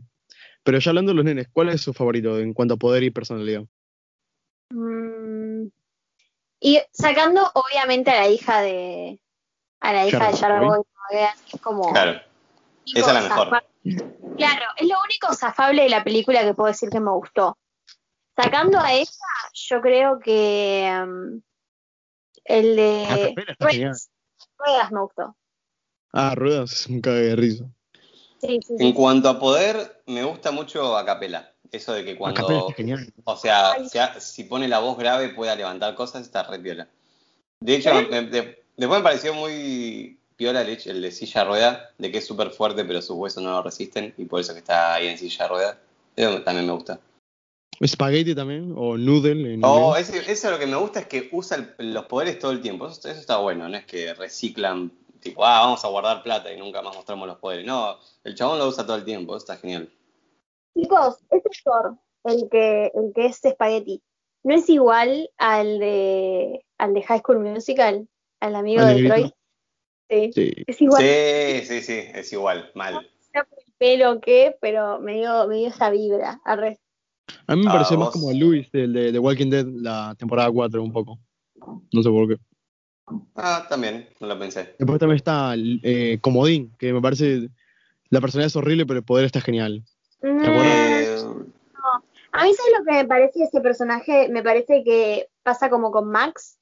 Pero 0.62 0.79
ya 0.79 0.90
hablando 0.90 1.11
de 1.12 1.16
los 1.16 1.25
nenes, 1.25 1.49
¿cuál 1.53 1.70
es 1.70 1.81
su 1.81 1.92
favorito 1.92 2.38
en 2.38 2.53
cuanto 2.53 2.75
a 2.75 2.77
poder 2.77 3.03
y 3.03 3.11
personalidad? 3.11 3.64
Mm, 4.70 5.68
Y 6.62 6.79
sacando 6.92 7.51
obviamente 7.55 8.11
a 8.11 8.20
la 8.20 8.29
hija 8.29 8.61
de, 8.61 9.18
a 9.81 9.92
la 9.94 10.07
hija 10.07 10.31
de 10.31 10.37
Shark 10.37 10.61
Boy. 10.61 10.68
Sharkboy. 10.68 10.85
como 10.85 11.05
vean, 11.11 11.35
Es 11.53 11.61
como. 11.61 11.92
Claro. 11.92 12.20
Esa 12.94 13.09
es 13.09 13.14
la 13.14 13.22
mejor. 13.22 13.64
Claro, 14.37 14.66
es 14.76 14.88
lo 14.88 14.96
único 15.05 15.35
zafable 15.35 15.83
de 15.83 15.88
la 15.88 16.03
película 16.05 16.42
que 16.42 16.55
puedo 16.55 16.68
decir 16.68 16.88
que 16.88 17.00
me 17.00 17.11
gustó. 17.11 17.59
Sacando 18.37 18.79
a 18.79 18.92
esa, 18.94 19.24
yo 19.53 19.81
creo 19.81 20.18
que 20.18 20.90
um, 21.05 21.42
el 22.44 22.76
de 22.76 23.35
genial. 23.37 23.57
Ruedas, 23.59 24.11
Ruedas 24.59 24.92
me 24.92 25.00
gustó. 25.00 25.37
Ah, 26.12 26.35
ruedas 26.35 26.72
es 26.72 26.87
un 26.87 27.00
cague 27.00 27.20
de 27.20 27.37
risa. 27.37 27.64
Sí, 28.40 28.59
sí, 28.66 28.74
En 28.79 28.92
cuanto 28.92 29.29
a 29.29 29.38
poder, 29.38 30.03
me 30.07 30.24
gusta 30.24 30.50
mucho 30.50 30.96
a 30.96 31.05
capela. 31.05 31.53
Eso 31.70 31.92
de 31.92 32.05
que 32.05 32.16
cuando, 32.16 32.74
o 33.24 33.37
sea, 33.37 33.72
Ay. 33.72 33.88
sea- 33.88 34.18
si 34.18 34.44
pone 34.44 34.66
la 34.66 34.81
voz 34.81 34.98
grave 34.98 35.29
pueda 35.29 35.55
levantar 35.55 35.94
cosas, 35.94 36.22
está 36.22 36.42
re 36.42 36.59
piola. 36.59 36.88
De 37.61 37.76
hecho, 37.76 37.92
me- 38.11 38.22
de- 38.22 38.64
después 38.76 39.00
me 39.00 39.05
pareció 39.05 39.35
muy 39.35 40.19
piola 40.40 40.62
el, 40.62 41.03
de 41.03 41.12
silla 41.12 41.42
de 41.42 41.46
rueda, 41.46 41.90
de 41.98 42.11
que 42.11 42.16
es 42.16 42.26
súper 42.26 42.48
fuerte, 42.48 42.83
pero 42.87 43.03
sus 43.03 43.14
huesos 43.14 43.42
no 43.42 43.50
lo 43.50 43.62
resisten, 43.62 44.14
y 44.16 44.24
por 44.24 44.40
eso 44.40 44.55
que 44.55 44.61
está 44.61 44.94
ahí 44.94 45.07
en 45.07 45.18
silla 45.18 45.44
de 45.44 45.48
rueda. 45.50 45.79
Eso 46.16 46.40
también 46.42 46.66
me 46.66 46.72
gusta. 46.72 46.98
Spaghetti 47.87 48.35
también, 48.35 48.72
o 48.74 48.96
noodle 48.96 49.53
en 49.53 49.61
Oh, 49.62 49.94
ese- 49.96 50.33
eso 50.33 50.50
lo 50.50 50.59
que 50.59 50.66
me 50.66 50.76
gusta 50.76 51.00
es 51.00 51.07
que 51.09 51.29
usa 51.33 51.59
el- 51.76 51.92
los 51.92 52.07
poderes 52.07 52.38
todo 52.38 52.53
el 52.53 52.62
tiempo. 52.62 52.87
Eso, 52.87 53.07
eso 53.11 53.20
está 53.20 53.37
bueno, 53.37 53.68
no 53.68 53.76
es 53.76 53.85
que 53.85 54.14
reciclan, 54.14 54.90
tipo, 55.20 55.44
ah, 55.44 55.61
vamos 55.61 55.85
a 55.85 55.88
guardar 55.88 56.22
plata 56.22 56.50
y 56.50 56.57
nunca 56.59 56.81
más 56.81 56.96
mostramos 56.96 57.29
los 57.29 57.37
poderes. 57.37 57.66
No, 57.66 57.98
el 58.24 58.35
chabón 58.35 58.59
lo 58.59 58.66
usa 58.66 58.87
todo 58.87 58.96
el 58.96 59.05
tiempo, 59.05 59.37
eso 59.37 59.44
está 59.44 59.59
genial. 59.59 59.92
Chicos, 60.74 61.18
este 61.31 61.50
actor, 61.50 61.98
el 62.24 62.48
que, 62.50 62.90
el 62.94 63.12
que 63.14 63.26
es 63.26 63.37
Spaghetti, 63.37 64.03
¿no 64.42 64.55
es 64.55 64.70
igual 64.70 65.29
al 65.37 65.79
de 65.79 66.64
al 66.79 66.94
de 66.94 67.03
High 67.03 67.18
School 67.20 67.40
Musical? 67.40 68.09
Al 68.40 68.57
amigo 68.57 68.81
¿Al 68.81 68.87
de 68.87 68.94
negrito? 68.94 69.14
Troy. 69.14 69.35
Sí. 70.11 70.31
Sí. 70.35 70.53
Es 70.66 70.81
igual. 70.83 71.03
Sí, 71.03 71.66
sí, 71.66 71.81
sí, 71.83 71.99
es 72.14 72.33
igual, 72.33 72.70
mal. 72.75 73.09
sea 73.33 73.44
por 73.44 73.59
el 73.59 73.73
pelo 73.79 74.12
o 74.12 74.20
qué, 74.20 74.57
pero 74.61 74.99
me 75.01 75.14
dio, 75.14 75.46
me 75.46 75.57
dio 75.59 75.68
esa 75.68 75.90
vibra. 75.90 76.40
Arre. 76.44 76.81
A 77.46 77.55
mí 77.55 77.62
me 77.62 77.70
Ah, 77.70 77.75
pareció 77.75 77.96
más 77.96 78.11
como 78.11 78.29
a 78.31 78.33
Luis 78.35 78.70
del 78.73 78.92
de, 78.92 79.12
de 79.12 79.18
Walking 79.18 79.51
Dead 79.51 79.66
la 79.66 80.14
temporada 80.18 80.51
4 80.51 80.83
un 80.83 80.92
poco. 80.92 81.18
No 81.92 82.03
sé 82.03 82.11
por 82.11 82.29
qué. 82.29 82.37
Ah, 83.37 83.66
también, 83.68 84.09
no 84.20 84.27
lo 84.27 84.38
pensé. 84.38 84.75
Después 84.79 84.99
también 84.99 85.16
está 85.16 85.55
eh, 85.57 86.18
Comodín, 86.20 86.73
que 86.79 86.92
me 86.92 87.01
parece. 87.01 87.49
La 88.09 88.20
personalidad 88.20 88.46
es 88.49 88.57
horrible, 88.57 88.87
pero 88.87 88.99
el 88.99 89.05
poder 89.05 89.25
está 89.27 89.40
genial. 89.40 89.83
acuerdas? 90.20 90.64
Eh, 90.66 91.25
A 92.33 92.44
mí, 92.44 92.55
¿sabes 92.55 92.73
lo 92.79 92.85
que 92.85 92.92
me 92.92 93.05
parece 93.07 93.38
de 93.40 93.44
ese 93.46 93.61
personaje? 93.61 94.29
Me 94.29 94.42
parece 94.42 94.83
que 94.85 95.29
pasa 95.42 95.70
como 95.70 95.90
con 95.90 96.09
Max, 96.11 96.59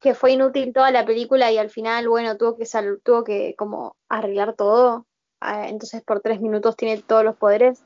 que 0.00 0.14
fue 0.14 0.32
inútil 0.32 0.72
toda 0.72 0.90
la 0.90 1.04
película 1.04 1.52
y 1.52 1.58
al 1.58 1.70
final, 1.70 2.08
bueno, 2.08 2.36
tuvo 2.36 2.56
que 2.56 2.66
sal- 2.66 3.00
tuvo 3.04 3.22
que 3.22 3.54
como 3.56 3.96
arreglar 4.08 4.54
todo. 4.56 5.06
Ah, 5.40 5.68
Entonces 5.68 6.02
por 6.02 6.20
tres 6.20 6.40
minutos 6.40 6.76
tiene 6.76 7.02
todos 7.02 7.24
los 7.24 7.36
poderes. 7.36 7.82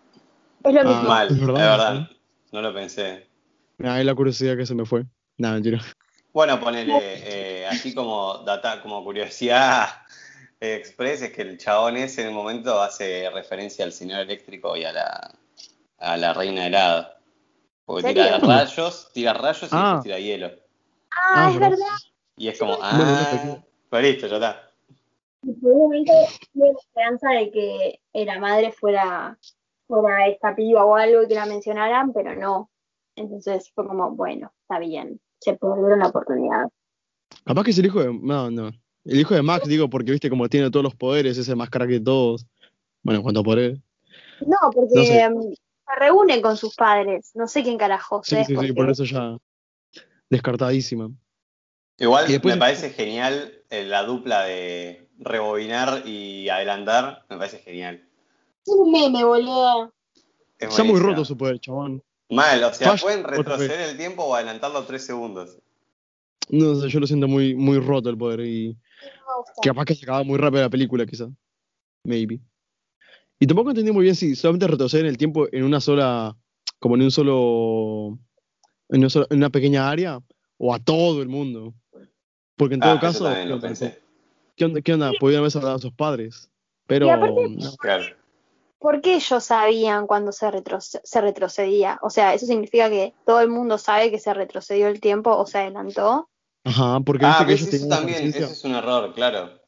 Es 0.63 0.75
lo 0.75 0.81
Ah, 0.81 0.85
mismo. 0.85 1.09
mal, 1.09 1.27
es 1.29 1.35
es 1.35 1.41
verdad, 1.47 1.71
verdad, 1.71 2.11
no 2.53 2.63
lo 2.63 2.73
pensé. 2.75 3.29
Ahí 3.83 4.05
la 4.05 4.15
curiosidad 4.15 4.57
que 4.57 4.65
se 4.67 4.75
me 4.75 4.85
fue. 4.87 5.05
Nada, 5.37 5.55
mentira. 5.55 5.81
Bueno, 6.33 6.59
ponele, 6.59 6.95
eh, 7.01 7.67
así 7.67 7.95
como 7.95 8.39
data, 8.39 8.81
como 8.83 9.03
curiosidad 9.05 9.89
eh, 10.61 10.77
express, 10.81 11.23
es 11.23 11.33
que 11.33 11.43
el 11.43 11.59
chabón 11.59 11.97
ese 11.97 12.23
en 12.23 12.29
el 12.29 12.35
momento 12.35 12.81
hace 12.81 13.29
referencia 13.31 13.85
al 13.85 13.93
señor 13.93 14.21
eléctrico 14.21 14.77
y 14.77 14.85
a 14.85 14.93
la, 14.93 15.35
a 15.99 16.17
la 16.17 16.33
reina 16.35 16.67
helada. 16.67 17.19
Porque 17.85 18.09
¿En 18.09 18.15
tira 18.15 18.39
rayos, 18.39 19.11
tira 19.13 19.33
rayos 19.35 19.65
y 19.65 19.77
Ah. 19.77 20.01
tira 20.03 20.19
hielo. 20.19 20.64
Ah, 21.17 21.47
Ah, 21.47 21.51
es 21.51 21.57
bro. 21.57 21.71
verdad. 21.71 21.97
Y 22.37 22.49
es 22.49 22.59
como, 22.59 22.73
Bueno, 22.77 22.89
no 22.99 23.05
ah, 23.05 23.65
pues 23.91 24.03
listo, 24.05 24.27
ya 24.27 24.35
está. 24.37 24.71
Y 25.43 25.53
Probablemente 25.53 26.13
tuve 26.53 26.67
la 26.73 26.79
esperanza 26.79 27.31
de 27.31 27.51
que 27.51 28.01
la 28.25 28.39
madre 28.41 28.73
fuera, 28.73 29.39
fuera 29.87 30.27
esta 30.27 30.55
piba 30.57 30.85
o 30.85 30.97
algo 30.97 31.23
y 31.23 31.29
que 31.29 31.35
la 31.35 31.47
mencionaran, 31.47 32.13
pero 32.13 32.35
no. 32.35 32.71
Entonces 33.17 33.71
fue 33.75 33.87
como, 33.87 34.11
bueno, 34.13 34.53
está 34.63 34.79
bien. 34.81 35.21
Se 35.41 35.55
perdieron 35.55 35.99
la 36.01 36.09
oportunidad. 36.09 36.69
Capaz 37.45 37.65
que 37.65 37.71
es 37.71 37.79
el 37.79 37.87
hijo 37.87 38.01
de. 38.03 38.13
No, 38.13 38.51
no. 38.51 38.71
El 39.05 39.21
hijo 39.21 39.35
de 39.35 39.43
Max, 39.43 39.69
digo, 39.69 39.89
porque 39.91 40.11
viste 40.13 40.31
como 40.31 40.49
tiene 40.49 40.71
todos 40.71 40.83
los 40.83 40.95
poderes, 40.95 41.37
ese 41.37 41.55
más 41.55 41.69
crack 41.69 41.89
que 41.91 42.01
todos. 42.01 42.47
Bueno, 43.03 43.19
en 43.19 43.23
cuanto 43.23 43.41
a 43.41 43.45
poderes. 43.45 43.79
No, 44.41 44.57
porque 44.73 44.95
No 44.95 45.05
sé. 45.05 45.21
em, 45.21 45.43
se 45.53 45.95
reúne 46.01 46.41
con 46.41 46.57
sus 46.57 46.75
padres. 46.75 47.31
No 47.35 47.47
sé 47.47 47.63
quién 47.63 47.77
carajo 47.77 48.23
Sí, 48.25 48.35
es. 48.37 48.47
sí, 48.47 48.53
sí, 48.53 48.57
porque- 48.57 48.73
por 48.75 48.89
eso 48.91 49.05
ya. 49.05 49.37
Descartadísima. 50.31 51.11
Igual 51.99 52.27
después- 52.27 52.55
me 52.55 52.59
parece 52.59 52.91
genial 52.91 53.63
eh, 53.71 53.85
la 53.85 54.05
dupla 54.05 54.45
de 54.45 55.09
rebobinar 55.19 56.07
y 56.07 56.49
adelantar, 56.49 57.25
me 57.31 57.37
parece 57.37 57.59
genial. 57.59 58.09
Es 58.67 58.73
un 58.75 58.91
meme, 58.91 59.25
boludo. 59.25 59.93
Es 60.59 60.71
Está 60.71 60.85
muy 60.85 60.99
roto 60.99 61.25
su 61.25 61.37
poder, 61.37 61.61
chabón. 61.61 62.03
Mal, 62.31 62.63
o 62.65 62.73
sea, 62.73 62.89
Flash, 62.89 63.03
pueden 63.03 63.25
retroceder 63.25 63.81
el 63.91 63.97
tiempo 63.97 64.25
o 64.25 64.35
adelantarlo 64.35 64.83
tres 64.85 65.05
segundos. 65.05 65.59
No 66.49 66.75
sé, 66.75 66.89
yo 66.89 67.01
lo 67.01 67.07
siento 67.07 67.29
muy, 67.29 67.55
muy 67.55 67.79
roto 67.79 68.11
el 68.11 68.19
poder. 68.19 68.41
Y 68.41 68.77
que 69.63 69.69
capaz 69.69 69.85
que 69.85 69.95
se 69.95 70.05
acaba 70.05 70.23
muy 70.25 70.39
rápido 70.39 70.63
la 70.63 70.71
película, 70.71 71.07
quizá. 71.07 71.29
Maybe. 72.05 72.41
Y 73.39 73.47
tampoco 73.47 73.71
entendí 73.71 73.93
muy 73.93 74.05
bien 74.05 74.15
si 74.15 74.35
solamente 74.35 74.67
retroceder 74.67 75.07
en 75.07 75.11
el 75.11 75.19
tiempo 75.19 75.47
en 75.53 75.65
una 75.65 75.81
sola. 75.81 76.37
Como 76.79 76.97
en 76.97 77.03
un 77.03 77.11
solo. 77.11 78.19
En, 78.95 79.07
una 79.37 79.51
pequeña 79.51 79.89
área. 79.91 80.21
O 80.59 80.73
a 80.73 80.79
todo 80.79 81.21
el 81.23 81.29
mundo. 81.29 81.75
Porque 82.57 82.75
en 82.75 82.81
todo 82.81 82.93
Ah, 82.93 82.95
eso 82.97 83.01
caso. 83.01 83.25
también 83.25 83.43
¿qué 83.45 83.49
lo 83.49 83.55
onda? 83.57 83.69
pensé. 83.69 84.03
¿Qué 84.57 84.65
onda? 84.65 84.81
¿Qué 84.81 84.93
onda? 84.95 85.11
Podían 85.19 85.41
haber 85.41 85.51
salvado 85.51 85.77
a 85.77 85.79
sus 85.81 85.93
padres. 85.93 86.51
Pero. 86.87 87.07
Y 87.07 87.11
aparte- 87.11 87.49
no. 87.49 87.77
Claro. 87.77 88.05
¿Por 88.79 89.01
qué 89.01 89.15
ellos 89.17 89.43
sabían 89.43 90.07
cuando 90.07 90.31
se, 90.31 90.51
retroce- 90.51 91.01
se 91.03 91.21
retrocedía? 91.21 91.99
O 92.03 92.11
sea, 92.11 92.35
eso 92.35 92.45
significa 92.47 92.89
que 92.91 93.15
todo 93.25 93.41
el 93.41 93.49
mundo 93.49 93.79
sabe 93.79 94.11
que 94.11 94.19
se 94.19 94.33
retrocedió 94.35 94.89
el 94.89 95.01
tiempo 95.01 95.35
o 95.35 95.47
se 95.47 95.59
adelantó. 95.59 96.29
Ajá, 96.65 97.01
porque 97.01 97.25
Ah, 97.27 97.45
que 97.47 97.55
ellos 97.55 97.73
eso 97.73 97.89
también, 97.89 98.25
ese 98.29 98.45
es 98.45 98.63
un 98.65 98.75
error, 98.75 99.13
claro. 99.15 99.59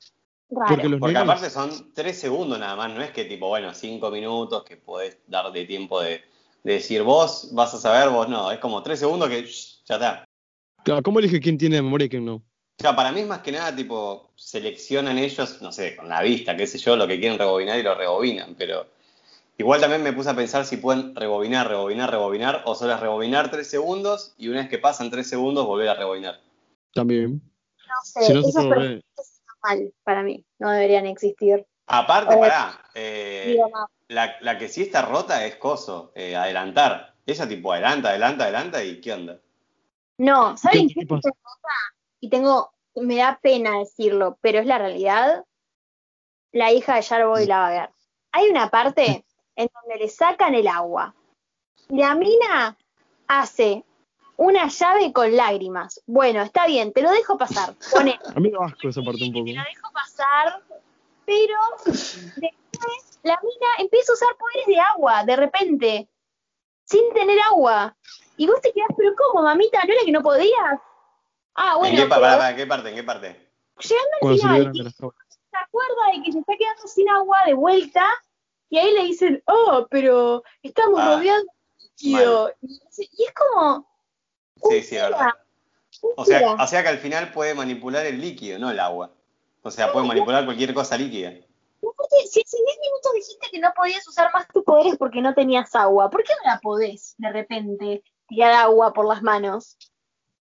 Raro. 0.51 0.69
Porque 0.69 0.89
los 0.89 1.01
Porque 1.01 1.15
nenes- 1.17 1.23
aparte 1.25 1.51
son 1.51 1.93
tres 1.95 2.21
segundos 2.21 2.59
nada 2.59 2.77
más, 2.77 2.95
no 2.95 3.03
es 3.03 3.11
que 3.11 3.25
tipo, 3.25 3.49
bueno, 3.49 3.75
cinco 3.75 4.11
minutos 4.11 4.63
que 4.65 4.77
podés 4.77 5.19
dar 5.27 5.51
de 5.51 5.65
tiempo 5.65 6.01
de, 6.03 6.21
de 6.63 6.75
decir 6.75 7.03
vos 7.03 7.51
vas 7.53 7.75
a 7.75 7.79
saber, 7.79 8.09
vos 8.11 8.29
no, 8.29 8.51
es 8.51 8.59
como 8.59 8.83
tres 8.83 8.99
segundos 8.99 9.29
que 9.29 9.43
shh, 9.43 9.85
ya 9.87 9.95
está. 9.95 10.25
Claro, 10.85 11.03
¿Cómo 11.03 11.19
elige 11.19 11.41
quién 11.41 11.59
tiene 11.59 11.83
memoria 11.83 12.07
y 12.07 12.09
quién 12.09 12.25
no? 12.25 12.37
O 12.37 12.83
sea, 12.83 12.95
para 12.95 13.11
mí 13.11 13.21
es 13.21 13.27
más 13.27 13.41
que 13.41 13.53
nada 13.53 13.75
tipo, 13.75 14.31
seleccionan 14.37 15.19
ellos, 15.19 15.63
no 15.63 15.73
sé, 15.73 15.97
con 15.97 16.09
la 16.09 16.23
vista, 16.23 16.57
qué 16.57 16.67
sé 16.67 16.79
yo, 16.79 16.95
lo 16.95 17.07
que 17.07 17.19
quieren 17.19 17.39
rebobinar 17.39 17.79
y 17.79 17.83
lo 17.83 17.95
rebobinan, 17.95 18.55
pero 18.55 18.87
igual 19.57 19.81
también 19.81 20.03
me 20.03 20.13
puse 20.13 20.29
a 20.31 20.37
pensar 20.37 20.67
si 20.67 20.77
pueden 20.77 21.17
rebobinar, 21.17 21.69
rebobinar, 21.69 22.11
rebobinar, 22.11 22.63
o 22.67 22.75
solo 22.75 22.95
es 22.95 23.01
rebobinar 23.01 23.51
tres 23.51 23.69
segundos 23.69 24.35
y 24.37 24.49
una 24.49 24.61
vez 24.61 24.69
que 24.69 24.79
pasan 24.79 25.11
tres 25.11 25.29
segundos 25.29 25.67
volver 25.67 25.89
a 25.89 25.95
rebobinar. 25.95 26.39
También. 26.93 27.41
No 27.87 27.95
sé, 28.03 28.27
Si 28.27 28.35
no 28.35 28.43
se 28.43 28.63
puede 28.63 29.03
están 29.17 29.57
mal 29.63 29.95
para 30.05 30.23
mí. 30.23 30.45
No 30.59 30.71
deberían 30.71 31.07
existir. 31.07 31.67
Aparte, 31.87 32.35
Eh, 32.35 32.39
pará, 32.39 32.81
eh, 32.95 33.45
Digo, 33.53 33.69
no. 33.69 33.87
La, 34.09 34.37
la 34.41 34.57
que 34.59 34.69
sí 34.69 34.83
está 34.83 35.03
rota 35.03 35.45
es 35.45 35.57
Coso, 35.57 36.13
eh, 36.15 36.37
adelantar. 36.37 37.15
Ella 37.27 37.49
tipo 37.49 37.73
adelanta, 37.73 38.11
adelanta, 38.11 38.45
adelanta 38.45 38.85
y 38.85 39.01
¿qué 39.01 39.13
onda? 39.13 39.41
No, 40.19 40.57
¿saben 40.57 40.89
¿Qué-? 40.89 41.07
Y 42.21 42.31
tengo, 42.31 42.73
me 42.95 43.17
da 43.17 43.39
pena 43.43 43.79
decirlo, 43.79 44.39
pero 44.41 44.61
es 44.61 44.67
la 44.67 44.79
realidad. 44.79 45.45
La 46.53 46.73
hija 46.73 46.95
de 46.95 47.03
Jarboy 47.03 47.47
la 47.47 47.59
va 47.59 47.67
a 47.67 47.71
ver. 47.71 47.91
Hay 48.33 48.49
una 48.49 48.71
parte 48.71 49.25
en 49.57 49.69
donde 49.75 49.99
le 49.99 50.09
sacan 50.09 50.55
el 50.55 50.69
agua. 50.69 51.15
La 51.89 52.15
mina 52.15 52.77
hace 53.27 53.85
una 54.37 54.69
llave 54.69 55.13
con 55.13 55.35
lágrimas. 55.35 56.01
Bueno, 56.07 56.43
está 56.43 56.67
bien, 56.67 56.93
te 56.93 57.03
lo 57.03 57.11
dejo 57.11 57.37
pasar. 57.37 57.75
Pone, 57.93 58.19
A 58.35 58.41
mí 58.41 58.51
me 58.51 58.59
asco 58.65 58.89
esa 58.89 59.03
parte 59.03 59.25
un 59.25 59.33
poco. 59.33 59.45
te 59.47 59.55
lo 59.55 59.63
dejo 59.63 59.93
pasar, 59.93 60.63
pero 61.25 61.59
después 61.85 63.16
la 63.27 63.39
mina 63.43 63.67
empieza 63.79 64.13
a 64.13 64.15
usar 64.15 64.37
poderes 64.37 64.67
de 64.67 64.81
agua, 64.81 65.25
de 65.25 65.37
repente, 65.37 66.09
sin 66.85 67.13
tener 67.13 67.39
agua. 67.41 67.97
Y 68.37 68.47
vos 68.47 68.61
te 68.61 68.73
quedás, 68.73 68.89
pero 68.97 69.15
¿cómo, 69.17 69.43
mamita? 69.43 69.83
¿No 69.85 69.93
era 69.93 70.03
que 70.05 70.13
no 70.13 70.23
podías? 70.23 70.81
Ah, 71.55 71.73
¿En, 71.75 71.79
bueno, 71.79 71.97
qué, 71.97 72.07
pa- 72.07 72.17
pero 72.17 72.21
pará, 72.23 72.37
pará, 72.37 72.51
¿en 72.51 72.57
qué 72.57 72.67
parte? 72.67 72.89
¿En 72.91 72.95
qué 72.95 73.03
parte? 73.03 73.47
llegando 73.79 74.11
al 74.23 74.73
final, 74.73 74.93
se 74.97 75.57
acuerda 75.59 76.03
de 76.15 76.23
que 76.23 76.33
se 76.33 76.39
está 76.39 76.53
quedando 76.59 76.87
sin 76.87 77.09
agua 77.11 77.39
de 77.47 77.55
vuelta, 77.55 78.07
y 78.71 78.79
ahí 78.79 78.93
le 78.95 79.03
dicen, 79.05 79.43
oh, 79.47 79.87
pero 79.91 80.43
estamos 80.63 81.01
Ah, 81.01 81.15
rodeados 81.17 81.45
de 81.45 81.85
líquido. 81.85 82.53
Y 82.63 82.81
y 82.99 83.25
es 83.25 83.33
como, 83.35 83.89
Sí, 84.71 84.83
sí, 84.83 84.97
es 84.97 85.03
verdad. 85.03 85.33
O 86.17 86.25
sea, 86.25 86.53
o 86.53 86.67
sea 86.67 86.83
que 86.83 86.89
al 86.89 86.99
final 86.99 87.33
puede 87.33 87.55
manipular 87.55 88.05
el 88.07 88.21
líquido, 88.21 88.59
no 88.59 88.71
el 88.71 88.81
agua. 88.81 89.11
O 89.63 89.71
sea, 89.71 89.93
puede 89.93 90.07
manipular 90.07 90.45
cualquier 90.45 90.73
cosa 90.75 90.97
líquida. 90.97 91.33
Si 92.31 92.41
hace 92.41 92.57
10 92.57 92.79
minutos 92.81 93.13
dijiste 93.15 93.49
que 93.51 93.61
no 93.61 93.69
podías 93.77 94.07
usar 94.09 94.31
más 94.33 94.47
tus 94.49 94.65
poderes 94.65 94.97
porque 94.97 95.21
no 95.21 95.35
tenías 95.35 95.75
agua, 95.75 96.11
¿por 96.11 96.23
qué 96.25 96.33
ahora 96.33 96.61
podés 96.63 97.15
de 97.19 97.33
repente 97.33 98.03
tirar 98.29 98.53
agua 98.53 98.93
por 98.93 99.07
las 99.07 99.23
manos? 99.23 99.77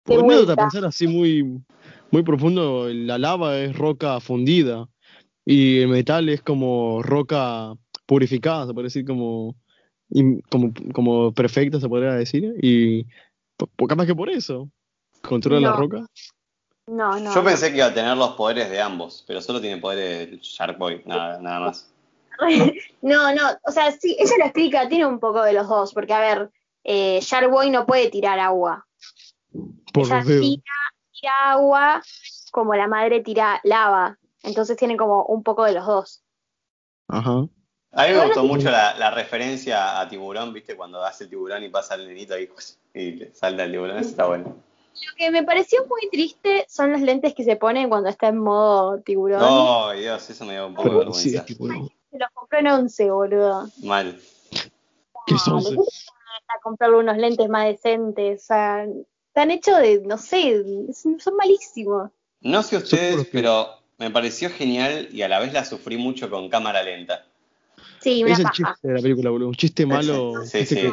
De 0.04 0.14
Poniéndote 0.16 0.52
a 0.52 0.56
pensar 0.56 0.84
así 0.84 1.06
muy, 1.06 1.62
muy 2.10 2.22
profundo, 2.22 2.88
la 2.88 3.18
lava 3.18 3.58
es 3.58 3.76
roca 3.76 4.18
fundida 4.20 4.88
y 5.44 5.80
el 5.80 5.88
metal 5.88 6.28
es 6.28 6.42
como 6.42 7.02
roca 7.02 7.74
purificada, 8.06 8.66
se 8.66 8.74
puede 8.74 8.86
decir, 8.86 9.04
como, 9.04 9.54
como, 10.50 10.72
como 10.94 11.32
perfecta, 11.32 11.78
se 11.78 11.88
podría 11.88 12.12
decir. 12.12 12.54
Y 12.62 13.06
capaz 13.86 14.06
que 14.06 14.14
por 14.14 14.30
eso 14.30 14.70
controla 15.22 15.60
la 15.60 15.70
No. 15.72 15.76
roca. 15.76 16.06
No, 16.88 17.20
no. 17.20 17.34
Yo 17.34 17.44
pensé 17.44 17.70
que 17.70 17.78
iba 17.78 17.86
a 17.86 17.94
tener 17.94 18.16
los 18.16 18.30
poderes 18.30 18.70
de 18.70 18.80
ambos, 18.80 19.22
pero 19.26 19.40
solo 19.40 19.60
tiene 19.60 19.80
poderes 19.80 20.30
de 20.30 20.38
Shark 20.40 20.78
Boy, 20.78 21.02
nada, 21.04 21.38
nada 21.40 21.60
más. 21.60 21.90
No, 23.02 23.34
no, 23.34 23.42
o 23.64 23.72
sea, 23.72 23.90
sí, 23.92 24.16
ella 24.18 24.34
lo 24.38 24.44
explica, 24.44 24.88
tiene 24.88 25.06
un 25.06 25.18
poco 25.18 25.42
de 25.42 25.52
los 25.52 25.68
dos, 25.68 25.92
porque 25.92 26.12
a 26.12 26.20
ver, 26.20 26.50
eh, 26.84 27.18
Sharkboy 27.20 27.70
no 27.70 27.86
puede 27.86 28.10
tirar 28.10 28.38
agua. 28.38 28.86
Por 29.92 30.06
ella 30.06 30.22
tira, 30.24 30.62
tira 31.12 31.52
agua 31.52 32.02
como 32.50 32.74
la 32.74 32.88
madre 32.88 33.20
tira 33.20 33.60
lava. 33.64 34.18
Entonces 34.42 34.76
tienen 34.76 34.96
como 34.96 35.24
un 35.24 35.42
poco 35.42 35.64
de 35.64 35.72
los 35.72 35.86
dos. 35.86 36.22
Ajá. 37.08 37.46
A 37.92 38.06
mí 38.06 38.14
me 38.14 38.26
gustó 38.26 38.44
mucho 38.44 38.70
la, 38.70 38.94
la 38.96 39.10
referencia 39.10 40.00
a 40.00 40.08
tiburón, 40.08 40.52
¿viste? 40.52 40.76
Cuando 40.76 41.02
hace 41.04 41.24
el 41.24 41.30
tiburón 41.30 41.62
y 41.62 41.68
pasa 41.68 41.94
el 41.94 42.06
nenito 42.06 42.34
ahí 42.34 42.48
y 42.94 43.12
le 43.12 43.34
salta 43.34 43.64
el 43.64 43.72
tiburón, 43.72 43.98
eso 43.98 44.10
está 44.10 44.26
bueno. 44.26 44.56
Lo 45.06 45.14
que 45.16 45.30
me 45.30 45.42
pareció 45.42 45.84
muy 45.86 46.08
triste 46.10 46.66
son 46.68 46.92
los 46.92 47.00
lentes 47.00 47.34
que 47.34 47.44
se 47.44 47.56
ponen 47.56 47.88
cuando 47.88 48.08
está 48.08 48.28
en 48.28 48.38
modo 48.38 49.00
tiburón. 49.00 49.40
No, 49.40 49.92
Dios, 49.92 50.28
eso 50.30 50.44
me 50.44 50.54
dio 50.54 50.66
un 50.66 50.74
poco 50.74 50.88
de 51.04 51.12
sí, 51.12 51.30
vergüenza. 51.32 51.44
tipo, 51.44 51.66
Se 52.10 52.18
los 52.18 52.30
compró 52.34 52.58
en 52.58 52.66
11, 52.68 53.10
boludo. 53.10 53.68
Mal. 53.82 54.18
¿Qué 55.26 55.34
No, 55.34 55.38
son? 55.38 55.58
¿de 55.58 55.64
qué 55.64 55.70
te 55.70 55.74
pones 55.76 56.06
a 56.48 56.60
comprarle 56.62 56.96
unos 56.98 57.16
lentes 57.18 57.48
más 57.48 57.66
decentes? 57.66 58.42
O 58.42 58.46
sea, 58.46 58.86
están 59.28 59.50
hechos 59.50 59.78
de, 59.78 60.00
no 60.04 60.18
sé, 60.18 60.64
son 60.92 61.36
malísimos. 61.36 62.10
No 62.40 62.62
sé 62.62 62.76
ustedes, 62.76 63.28
pero 63.32 63.68
me 63.98 64.10
pareció 64.10 64.50
genial 64.50 65.08
y 65.12 65.22
a 65.22 65.28
la 65.28 65.38
vez 65.40 65.52
la 65.52 65.64
sufrí 65.64 65.96
mucho 65.96 66.30
con 66.30 66.48
cámara 66.48 66.82
lenta. 66.82 67.26
Sí, 68.00 68.22
una 68.22 68.32
Es 68.32 68.38
el 68.38 68.44
paja. 68.44 68.54
chiste 68.54 68.88
de 68.88 68.94
la 68.94 69.00
película, 69.02 69.30
boludo. 69.30 69.48
Un 69.48 69.54
chiste 69.54 69.84
malo. 69.86 70.34
Sí, 70.44 70.58
chiste 70.60 70.74
sí. 70.74 70.80
que- 70.82 70.92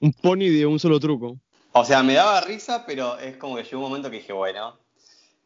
un 0.00 0.12
pony 0.12 0.48
de 0.50 0.66
un 0.66 0.78
solo 0.78 0.98
truco. 1.00 1.38
O 1.78 1.84
sea, 1.84 2.02
me 2.02 2.14
daba 2.14 2.40
risa, 2.40 2.84
pero 2.86 3.18
es 3.18 3.36
como 3.36 3.56
que 3.56 3.64
llegó 3.64 3.76
un 3.78 3.88
momento 3.90 4.10
que 4.10 4.16
dije, 4.16 4.32
bueno. 4.32 4.78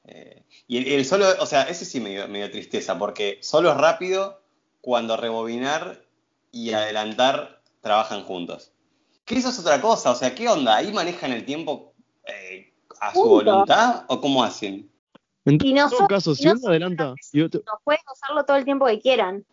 eh, 0.04 0.44
y 0.68 0.78
el, 0.78 0.86
el 1.00 1.04
solo, 1.04 1.26
o 1.40 1.46
sea, 1.46 1.62
ese 1.62 1.84
sí 1.84 2.00
me 2.00 2.10
dio, 2.10 2.28
me 2.28 2.38
dio 2.38 2.50
tristeza, 2.50 2.96
porque 2.98 3.38
solo 3.42 3.70
es 3.72 3.76
rápido 3.76 4.40
cuando 4.80 5.16
rebobinar 5.16 6.04
y 6.52 6.72
adelantar 6.72 7.60
trabajan 7.80 8.22
juntos. 8.24 8.72
Que 9.24 9.36
eso 9.36 9.48
es 9.48 9.58
otra 9.58 9.80
cosa, 9.80 10.12
o 10.12 10.14
sea, 10.14 10.34
¿qué 10.34 10.48
onda? 10.48 10.76
¿Ahí 10.76 10.92
manejan 10.92 11.32
el 11.32 11.44
tiempo 11.44 11.94
eh, 12.24 12.72
a 13.00 13.12
su 13.12 13.24
voluntad 13.24 14.04
o 14.08 14.20
cómo 14.20 14.44
hacen? 14.44 14.90
En 15.44 15.58
todo 15.58 16.06
caso, 16.06 16.34
si 16.34 16.44
no 16.44 16.52
uno 16.52 16.68
adelanta 16.68 17.14
y 17.32 17.40
otro, 17.40 17.62
No 17.66 17.80
pueden 17.82 18.02
usarlo 18.12 18.44
todo 18.44 18.56
el 18.56 18.64
tiempo 18.64 18.86
que 18.86 19.00
quieran. 19.00 19.44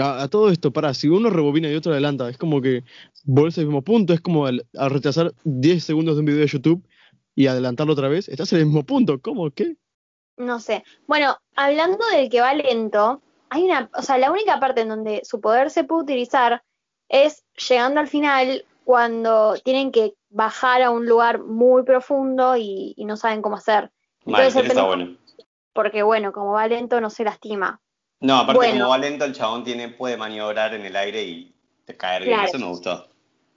A, 0.00 0.22
a 0.22 0.28
todo 0.28 0.50
esto, 0.50 0.72
pará, 0.72 0.94
si 0.94 1.08
uno 1.08 1.30
rebobina 1.30 1.68
y 1.70 1.74
otro 1.74 1.92
adelanta, 1.92 2.28
es 2.28 2.38
como 2.38 2.60
que 2.60 2.84
volvés 3.24 3.58
al 3.58 3.66
mismo 3.66 3.82
punto, 3.82 4.12
es 4.12 4.20
como 4.20 4.46
al, 4.46 4.66
al 4.76 4.90
retrasar 4.90 5.32
10 5.44 5.82
segundos 5.82 6.16
de 6.16 6.20
un 6.20 6.26
video 6.26 6.40
de 6.40 6.46
YouTube 6.46 6.86
y 7.34 7.46
adelantarlo 7.46 7.92
otra 7.92 8.08
vez, 8.08 8.28
estás 8.28 8.52
en 8.52 8.60
el 8.60 8.66
mismo 8.66 8.84
punto, 8.84 9.20
¿cómo? 9.20 9.50
¿Qué? 9.50 9.76
No 10.36 10.60
sé. 10.60 10.84
Bueno, 11.06 11.36
hablando 11.54 12.04
del 12.08 12.28
que 12.28 12.40
va 12.40 12.54
lento, 12.54 13.22
hay 13.48 13.64
una, 13.64 13.90
o 13.94 14.02
sea, 14.02 14.18
la 14.18 14.30
única 14.30 14.60
parte 14.60 14.82
en 14.82 14.88
donde 14.88 15.22
su 15.24 15.40
poder 15.40 15.70
se 15.70 15.84
puede 15.84 16.02
utilizar 16.02 16.62
es 17.08 17.44
llegando 17.68 18.00
al 18.00 18.08
final 18.08 18.64
cuando 18.84 19.54
tienen 19.64 19.92
que 19.92 20.14
bajar 20.28 20.82
a 20.82 20.90
un 20.90 21.06
lugar 21.06 21.42
muy 21.42 21.82
profundo 21.84 22.56
y, 22.56 22.94
y 22.96 23.04
no 23.04 23.16
saben 23.16 23.42
cómo 23.42 23.56
hacer. 23.56 23.90
Entonces, 24.24 24.64
está 24.64 24.84
bueno. 24.84 25.16
Porque 25.72 26.02
bueno, 26.02 26.32
como 26.32 26.52
va 26.52 26.66
lento 26.68 27.00
no 27.00 27.10
se 27.10 27.24
lastima. 27.24 27.80
No, 28.20 28.38
aparte 28.38 28.56
Bueno. 28.56 28.78
como 28.78 28.90
va 28.90 28.98
lento, 28.98 29.24
el 29.24 29.34
chabón 29.34 29.62
tiene, 29.64 29.88
puede 29.90 30.16
maniobrar 30.16 30.74
en 30.74 30.84
el 30.86 30.96
aire 30.96 31.22
y 31.22 31.54
te 31.84 31.96
caer 31.96 32.22
bien, 32.22 32.34
Claro. 32.34 32.48
eso 32.48 32.58
me 32.58 32.66
gustó. 32.66 33.08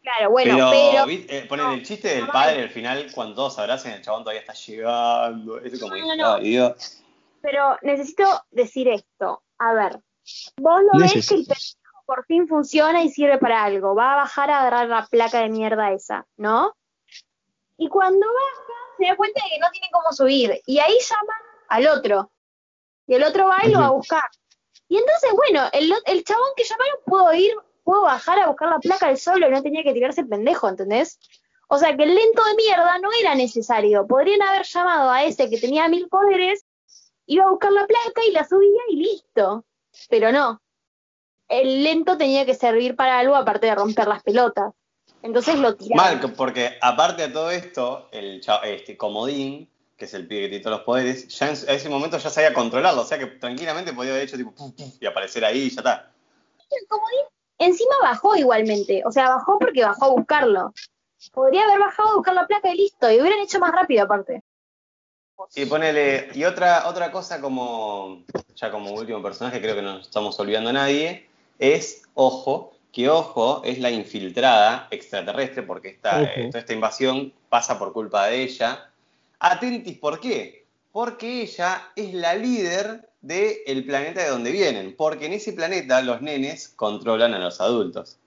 Claro, 0.01 0.31
bueno, 0.31 0.69
pero, 0.71 1.05
pero, 1.05 1.09
eh, 1.29 1.45
ponen 1.47 1.65
no, 1.67 1.73
el 1.73 1.85
chiste 1.85 2.07
del 2.09 2.25
no 2.25 2.31
padre 2.31 2.63
al 2.63 2.69
final, 2.69 3.07
cuando 3.13 3.35
todos 3.35 3.55
se 3.55 3.61
abrazan, 3.61 3.91
el 3.93 4.01
chabón 4.01 4.23
todavía 4.23 4.41
está 4.41 4.53
llegando. 4.53 5.59
Eso 5.59 5.79
como 5.79 5.89
No, 5.95 5.95
dije, 6.03 6.07
no, 6.17 6.23
no. 6.23 6.33
"Ay, 6.35 6.43
Dios". 6.49 7.03
pero 7.41 7.77
necesito 7.81 8.25
decir 8.51 8.87
esto. 8.89 9.43
A 9.59 9.73
ver, 9.73 9.99
vos 10.57 10.81
lo 10.91 10.99
ves 10.99 11.11
que 11.13 11.19
el 11.19 11.45
pendejo 11.45 12.03
por 12.05 12.25
fin 12.25 12.47
funciona 12.47 13.03
y 13.03 13.09
sirve 13.09 13.37
para 13.37 13.63
algo. 13.63 13.93
Va 13.95 14.13
a 14.13 14.15
bajar 14.17 14.49
a 14.49 14.59
agarrar 14.61 14.87
la 14.87 15.05
placa 15.05 15.41
de 15.41 15.49
mierda 15.49 15.91
esa, 15.91 16.25
¿no? 16.37 16.75
Y 17.77 17.87
cuando 17.87 18.25
baja, 18.25 18.73
se 18.97 19.05
da 19.05 19.15
cuenta 19.15 19.41
de 19.43 19.49
que 19.51 19.59
no 19.59 19.69
tiene 19.71 19.87
cómo 19.91 20.11
subir. 20.11 20.59
Y 20.65 20.79
ahí 20.79 20.97
llaman 20.99 21.41
al 21.69 21.87
otro. 21.97 22.31
Y 23.07 23.13
el 23.15 23.23
otro 23.23 23.47
va 23.47 23.59
y 23.65 23.71
lo 23.71 23.79
va 23.79 23.87
a 23.87 23.91
buscar. 23.91 24.23
Y 24.89 24.97
entonces, 24.97 25.31
bueno, 25.33 25.69
el, 25.71 26.23
chabón 26.23 26.49
que 26.57 26.63
llamaron 26.63 26.95
puedo 27.05 27.33
ir, 27.33 27.53
puedo 27.83 28.01
bajar 28.01 28.39
a 28.39 28.47
buscar 28.47 28.69
la 28.69 28.79
placa 28.79 29.07
del 29.07 29.19
solo 29.19 29.47
y 29.47 29.51
no 29.51 29.61
tenía 29.61 29.83
que 29.83 29.93
tirarse 29.93 30.21
el 30.21 30.27
pendejo, 30.27 30.67
¿entendés? 30.67 31.19
O 31.67 31.77
sea 31.77 31.95
que 31.95 32.03
el 32.03 32.15
lento 32.15 32.43
de 32.43 32.55
mierda 32.55 32.97
no 32.97 33.09
era 33.21 33.35
necesario. 33.35 34.07
Podrían 34.07 34.41
haber 34.41 34.65
llamado 34.65 35.11
a 35.11 35.23
ese 35.23 35.47
que 35.47 35.59
tenía 35.59 35.87
mil 35.87 36.09
poderes, 36.09 36.65
iba 37.27 37.45
a 37.45 37.51
buscar 37.51 37.71
la 37.71 37.85
placa 37.85 38.25
y 38.27 38.31
la 38.31 38.47
subía 38.47 38.81
y 38.89 38.95
listo. 38.95 39.63
Pero 40.09 40.31
no. 40.31 40.59
El 41.47 41.83
lento 41.83 42.17
tenía 42.17 42.47
que 42.47 42.55
servir 42.55 42.95
para 42.95 43.19
algo 43.19 43.35
aparte 43.35 43.67
de 43.67 43.75
romper 43.75 44.07
las 44.07 44.23
pelotas. 44.23 44.73
Entonces 45.21 45.59
lo 45.59 45.75
tiraron. 45.75 46.19
Mal, 46.19 46.33
porque 46.33 46.77
aparte 46.81 47.27
de 47.27 47.33
todo 47.33 47.51
esto, 47.51 48.09
el 48.11 48.41
este 48.63 48.97
comodín, 48.97 49.69
que 49.99 50.05
es 50.05 50.13
el 50.15 50.27
pibe 50.27 50.41
que 50.43 50.49
tiene 50.49 50.63
todos 50.63 50.77
los 50.77 50.85
poderes, 50.85 51.27
ya 51.27 51.49
en, 51.49 51.69
a 51.69 51.73
ese 51.73 51.89
momento 51.89 52.17
ya 52.17 52.29
sabía 52.29 52.53
controlarlo, 52.53 53.01
o 53.01 53.05
sea 53.05 53.19
que 53.19 53.27
tranquilamente 53.27 53.93
podía 53.93 54.11
haber 54.11 54.23
hecho 54.23 54.37
tipo 54.37 54.55
puf, 54.55 54.73
puf, 54.73 54.93
y 54.99 55.05
aparecer 55.05 55.45
ahí 55.45 55.63
y 55.63 55.69
ya 55.69 55.81
está. 55.81 56.11
El 56.71 56.87
comodín 56.87 57.25
encima 57.59 57.95
bajó 58.01 58.35
igualmente. 58.35 59.03
O 59.05 59.11
sea, 59.11 59.29
bajó 59.29 59.59
porque 59.59 59.83
bajó 59.83 60.05
a 60.05 60.09
buscarlo. 60.09 60.73
Podría 61.33 61.65
haber 61.65 61.79
bajado 61.79 62.09
a 62.09 62.15
buscar 62.15 62.33
la 62.33 62.47
placa 62.47 62.73
y 62.73 62.77
listo. 62.77 63.11
Y 63.11 63.19
hubieran 63.19 63.39
hecho 63.39 63.59
más 63.59 63.71
rápido 63.71 64.03
aparte. 64.05 64.41
Y 65.55 65.65
ponele, 65.65 66.29
y 66.33 66.43
otra, 66.43 66.87
otra 66.87 67.11
cosa 67.11 67.39
como, 67.39 68.23
ya 68.55 68.71
como 68.71 68.91
último 68.91 69.21
personaje, 69.21 69.61
creo 69.61 69.75
que 69.75 69.81
no 69.81 69.99
estamos 69.99 70.37
olvidando 70.37 70.69
a 70.71 70.73
nadie, 70.73 71.29
es 71.57 72.03
Ojo, 72.13 72.73
que 72.91 73.09
Ojo 73.09 73.61
es 73.63 73.79
la 73.79 73.89
infiltrada 73.89 74.87
extraterrestre, 74.91 75.63
porque 75.63 75.89
esta, 75.89 76.23
eh, 76.23 76.47
toda 76.47 76.59
esta 76.59 76.73
invasión 76.73 77.33
pasa 77.47 77.79
por 77.79 77.93
culpa 77.93 78.27
de 78.27 78.43
ella. 78.43 78.88
Atentis, 79.39 79.97
¿por 79.97 80.19
qué? 80.19 80.67
Porque 80.91 81.43
ella 81.43 81.91
es 81.95 82.13
la 82.13 82.35
líder 82.35 83.09
del 83.21 83.85
planeta 83.85 84.23
de 84.23 84.29
donde 84.29 84.51
vienen, 84.51 84.95
porque 84.95 85.25
en 85.25 85.33
ese 85.33 85.53
planeta 85.53 86.01
los 86.01 86.21
nenes 86.21 86.69
controlan 86.69 87.33
a 87.33 87.39
los 87.39 87.61
adultos. 87.61 88.19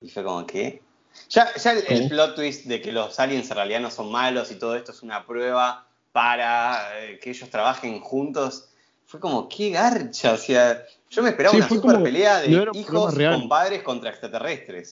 Y 0.00 0.08
fue 0.08 0.24
como, 0.24 0.46
¿qué? 0.46 0.82
Ya, 1.28 1.54
ya 1.54 1.72
el, 1.72 2.08
plot 2.08 2.34
twist 2.34 2.66
de 2.66 2.80
que 2.80 2.90
los 2.90 3.20
aliens 3.20 3.50
en 3.50 3.56
realidad 3.56 3.80
no 3.80 3.90
son 3.90 4.10
malos 4.10 4.50
y 4.50 4.58
todo 4.58 4.76
esto 4.76 4.92
es 4.92 5.02
una 5.02 5.26
prueba 5.26 5.86
para 6.10 7.00
eh, 7.00 7.18
que 7.18 7.30
ellos 7.30 7.48
trabajen 7.50 8.00
juntos, 8.00 8.70
fue 9.04 9.20
como, 9.20 9.48
qué 9.48 9.70
garcha. 9.70 10.32
O 10.32 10.36
sea, 10.36 10.84
yo 11.10 11.22
me 11.22 11.30
esperaba 11.30 11.52
Sí, 11.52 11.58
una 11.58 11.68
super 11.68 11.92
como- 11.92 12.04
pelea 12.04 12.40
de 12.40 12.48
no 12.48 12.72
hijos 12.72 13.14
con 13.14 13.48
padres 13.48 13.82
contra 13.82 14.10
extraterrestres. 14.10 14.90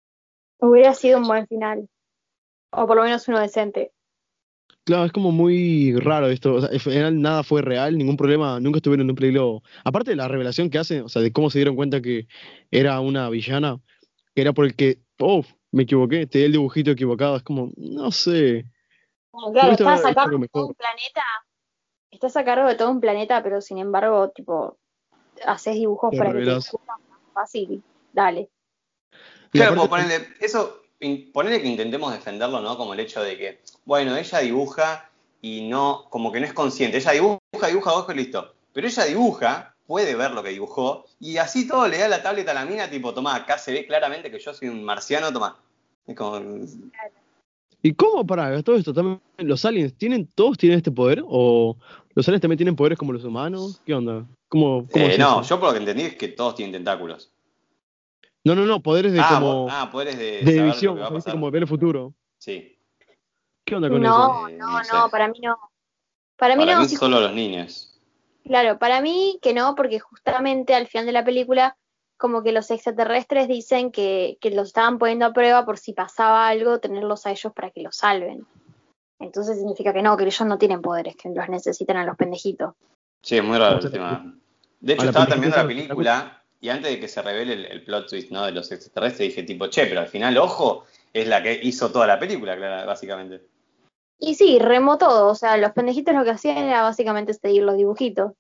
Hubiera 0.59 0.95
sido 0.95 1.19
un 1.19 1.29
buen 1.29 1.47
final. 1.47 1.89
O 2.71 2.87
por 2.87 2.97
lo 2.97 3.03
menos 3.05 3.29
uno 3.29 3.39
decente. 3.39 3.93
Claro, 4.87 5.05
es 5.05 5.11
como 5.11 5.33
muy 5.33 5.97
raro 5.99 6.29
esto. 6.29 6.55
O 6.55 6.61
sea, 6.61 6.71
al 6.71 6.79
final 6.79 7.21
nada 7.21 7.43
fue 7.43 7.61
real, 7.61 7.99
ningún 7.99 8.17
problema, 8.17 8.61
nunca 8.61 8.79
estuvieron 8.79 9.05
en 9.07 9.11
un 9.11 9.17
peligro. 9.17 9.63
Aparte 9.83 10.11
de 10.11 10.17
la 10.17 10.29
revelación 10.29 10.71
que 10.71 10.79
hacen, 10.79 11.03
o 11.03 11.09
sea, 11.09 11.23
de 11.23 11.33
cómo 11.33 11.51
se 11.51 11.59
dieron 11.59 11.75
cuenta 11.75 12.01
que 12.01 12.29
era 12.71 13.01
una 13.01 13.29
villana, 13.29 13.81
que 14.33 14.43
era 14.43 14.53
por 14.53 14.65
el 14.65 14.77
que, 14.77 15.01
oh, 15.19 15.45
me 15.73 15.83
equivoqué, 15.83 16.29
te 16.29 16.39
di 16.39 16.45
el 16.45 16.53
dibujito 16.53 16.93
equivocado. 16.93 17.35
Es 17.37 17.43
como, 17.43 17.73
no 17.77 18.13
sé. 18.13 18.65
Bueno, 19.33 19.53
claro, 19.53 19.73
estás 19.73 20.05
a 20.05 20.15
cargo 20.15 20.39
de 20.39 20.49
todo 20.49 20.67
un 20.69 20.75
planeta. 20.75 21.25
Estás 22.13 22.37
a 22.37 22.45
cargo 22.45 22.69
de 22.69 22.77
todo 22.77 22.91
un 22.93 23.01
planeta, 23.01 23.43
pero 23.43 23.61
sin 23.61 23.79
embargo, 23.79 24.31
tipo, 24.31 24.79
haces 25.45 25.75
dibujos 25.75 26.13
Te 26.13 26.19
para 26.19 26.33
que 26.33 26.45
te 26.45 26.61
fácil. 27.35 27.83
Dale. 28.13 28.51
Y 29.53 29.59
Claro, 29.59 29.73
aparte- 29.73 29.77
como 29.77 29.89
ponerle, 29.89 30.29
eso, 30.41 30.83
ponerle 31.33 31.61
que 31.61 31.69
intentemos 31.69 32.13
defenderlo, 32.13 32.61
¿no? 32.61 32.77
Como 32.77 32.95
el 32.95 33.01
hecho 33.01 33.21
de 33.21 33.37
que, 33.37 33.61
bueno, 33.87 34.17
ella 34.17 34.41
dibuja 34.41 35.09
y 35.41 35.67
no, 35.69 36.05
como 36.11 36.31
que 36.31 36.41
no 36.41 36.47
es 36.47 36.53
consciente. 36.53 36.99
Ella 36.99 37.13
dibuja, 37.13 37.69
dibuja, 37.69 37.91
dibuja 37.93 38.13
y 38.13 38.17
listo. 38.17 38.53
Pero 38.75 38.87
ella 38.87 39.05
dibuja, 39.05 39.75
puede 39.87 40.15
ver 40.15 40.33
lo 40.33 40.43
que 40.43 40.51
dibujó, 40.51 41.07
y 41.19 41.39
así 41.39 41.67
todo 41.67 41.89
le 41.89 41.97
da 41.97 42.09
la 42.09 42.23
tableta 42.23 42.51
a 42.51 42.55
la 42.55 42.67
mina, 42.67 42.91
tipo, 42.91 43.15
toma, 43.15 43.35
acá 43.35 43.57
se 43.57 43.73
ve 43.73 43.87
claramente 43.87 44.31
que 44.31 44.39
yo 44.39 44.53
soy 44.53 44.69
un 44.69 44.85
marciano, 44.85 45.33
toma. 45.33 45.57
Es 46.07 46.15
como, 46.15 46.39
¿Y 47.83 47.95
cómo 47.95 48.27
para 48.27 48.63
todo 48.63 48.77
esto? 48.77 48.93
También, 48.93 49.21
¿Los 49.39 49.65
aliens 49.65 49.95
tienen, 49.95 50.27
todos 50.35 50.59
tienen 50.59 50.79
este 50.79 50.91
poder? 50.91 51.23
¿O 51.27 51.77
los 52.15 52.27
aliens 52.29 52.43
también 52.43 52.59
tienen 52.59 52.77
poderes 52.77 52.99
como 52.99 53.13
los 53.13 53.25
humanos? 53.25 53.81
¿Qué 53.87 53.95
onda? 53.95 54.27
¿Cómo, 54.49 54.87
cómo 54.91 55.05
eh, 55.05 55.13
es 55.13 55.19
no, 55.19 55.41
eso? 55.41 55.51
yo 55.51 55.61
por 55.61 55.69
lo 55.69 55.73
que 55.75 55.79
entendí 55.79 56.03
es 56.03 56.17
que 56.17 56.29
todos 56.29 56.57
tienen 56.57 56.73
tentáculos. 56.73 57.31
No, 58.45 58.55
no, 58.55 58.67
no, 58.67 58.83
poderes 58.83 59.13
de 59.13 59.21
ah, 59.21 59.29
como 59.29 59.69
ah, 59.71 59.89
poderes 59.91 60.19
de, 60.19 60.43
de 60.43 60.63
visión, 60.63 60.99
como 61.31 61.51
ver 61.51 61.63
el 61.63 61.69
futuro. 61.69 62.15
Sí. 62.39 62.76
¿Qué 63.67 63.75
onda 63.75 63.91
con 63.91 64.01
No, 64.01 64.47
eso? 64.47 64.49
Eh, 64.49 64.53
no, 64.59 64.67
no 64.67 64.79
no, 64.79 64.83
sé. 64.85 65.11
para 65.11 65.29
mí 65.29 65.41
no. 65.41 65.59
Para 66.37 66.55
mí 66.57 66.65
Para 66.65 66.77
no, 66.77 66.83
mí 66.83 66.89
solo 66.89 67.21
los 67.21 67.33
niños. 67.33 67.99
claro, 68.45 68.79
para 68.79 69.01
mí 69.01 69.39
que 69.43 69.53
no, 69.53 69.75
porque 69.75 69.99
justamente 69.99 70.75
al 70.75 70.87
final 70.87 71.05
de 71.07 71.13
la 71.13 71.25
película, 71.25 71.77
como 72.17 72.43
que 72.43 72.53
los 72.53 72.71
extraterrestres 72.71 73.49
dicen 73.49 73.91
que, 73.91 74.39
que 74.41 74.51
los 74.51 74.69
estaban 74.69 74.99
poniendo 74.99 75.27
a 75.27 75.33
prueba 75.33 75.65
por 75.65 75.79
si 75.79 75.93
pasaba 75.93 76.47
algo, 76.49 76.79
tenerlos 76.79 77.27
a 77.27 77.33
ellos 77.33 77.53
para 77.53 77.71
que 77.71 77.83
los 77.83 77.97
salven. 77.97 78.47
Entonces 79.19 79.57
significa 79.59 79.93
que 79.93 80.03
no, 80.03 80.17
que 80.17 80.25
ellos 80.25 80.47
no 80.47 80.59
tienen 80.59 80.81
poderes, 80.83 81.17
que 81.17 81.29
los 81.31 81.49
necesitan 81.49 81.97
a 81.97 82.05
los 82.07 82.17
pendejitos. 82.17 82.75
Sí, 83.23 83.37
es 83.39 83.45
muy 83.45 83.59
raro 83.59 83.81
el 83.81 83.91
tema. 83.91 84.35
De 84.79 84.93
hecho, 84.93 85.07
estaba 85.07 85.27
terminando 85.27 85.57
la 85.57 85.67
película- 85.67 85.89
película 85.89 86.43
y 86.61 86.69
antes 86.69 86.91
de 86.93 87.01
que 87.01 87.09
se 87.09 87.23
revele 87.23 87.55
el, 87.55 87.65
el 87.67 87.83
plot 87.85 88.09
twist 88.09 88.31
¿no? 88.31 88.45
de 88.45 88.53
los 88.53 88.71
extraterrestres, 88.71 89.29
dije 89.31 89.43
tipo, 89.43 89.67
che, 89.69 89.87
pero 89.87 90.01
al 90.01 90.09
final, 90.09 90.37
ojo, 90.39 90.85
es 91.13 91.27
la 91.27 91.43
que 91.43 91.59
hizo 91.63 91.91
toda 91.91 92.07
la 92.07 92.19
película, 92.19 92.57
claro, 92.57 92.87
básicamente. 92.87 93.41
Y 94.19 94.35
sí, 94.35 94.59
remó 94.59 94.97
todo, 94.99 95.29
o 95.29 95.35
sea, 95.35 95.57
los 95.57 95.73
pendejitos 95.73 96.15
lo 96.15 96.25
que 96.25 96.31
hacían 96.31 96.59
era 96.59 96.83
básicamente 96.83 97.35
seguir 97.35 97.63
los 97.65 97.77
dibujitos. 97.77 98.33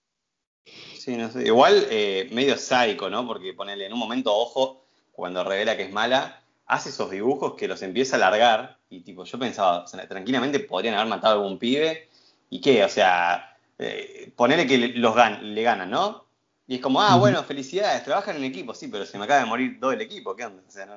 Sí, 0.98 1.16
no 1.16 1.30
sé. 1.30 1.46
Igual 1.46 1.86
eh, 1.90 2.28
medio 2.32 2.56
sádico, 2.56 3.08
¿no? 3.10 3.26
Porque 3.26 3.52
ponele 3.52 3.86
en 3.86 3.92
un 3.92 3.98
momento, 3.98 4.34
ojo, 4.34 4.82
cuando 5.12 5.44
revela 5.44 5.76
que 5.76 5.84
es 5.84 5.92
mala, 5.92 6.42
hace 6.66 6.88
esos 6.88 7.10
dibujos 7.10 7.54
que 7.54 7.68
los 7.68 7.82
empieza 7.82 8.16
a 8.16 8.18
largar. 8.18 8.78
Y 8.88 9.00
tipo, 9.02 9.24
yo 9.24 9.38
pensaba, 9.38 9.84
o 9.84 9.86
sea, 9.86 10.08
tranquilamente 10.08 10.60
podrían 10.60 10.94
haber 10.94 11.08
matado 11.08 11.34
a 11.34 11.42
algún 11.42 11.58
pibe. 11.58 12.08
¿Y 12.50 12.60
qué? 12.60 12.82
O 12.84 12.88
sea, 12.88 13.56
eh, 13.78 14.32
ponele 14.34 14.66
que 14.66 14.78
le- 14.78 14.88
los 14.98 15.14
gan 15.14 15.54
le 15.54 15.62
ganan, 15.62 15.90
¿no? 15.90 16.24
Y 16.66 16.76
es 16.76 16.80
como, 16.80 17.00
ah, 17.00 17.16
bueno, 17.16 17.44
felicidades, 17.44 18.02
trabajan 18.02 18.36
en 18.36 18.44
equipo, 18.44 18.74
sí, 18.74 18.88
pero 18.88 19.06
se 19.06 19.18
me 19.18 19.24
acaba 19.24 19.40
de 19.40 19.46
morir 19.46 19.78
todo 19.78 19.92
el 19.92 20.00
equipo, 20.00 20.34
¿qué 20.34 20.46
onda? 20.46 20.62
O 20.66 20.70
sea, 20.70 20.86
no- 20.86 20.96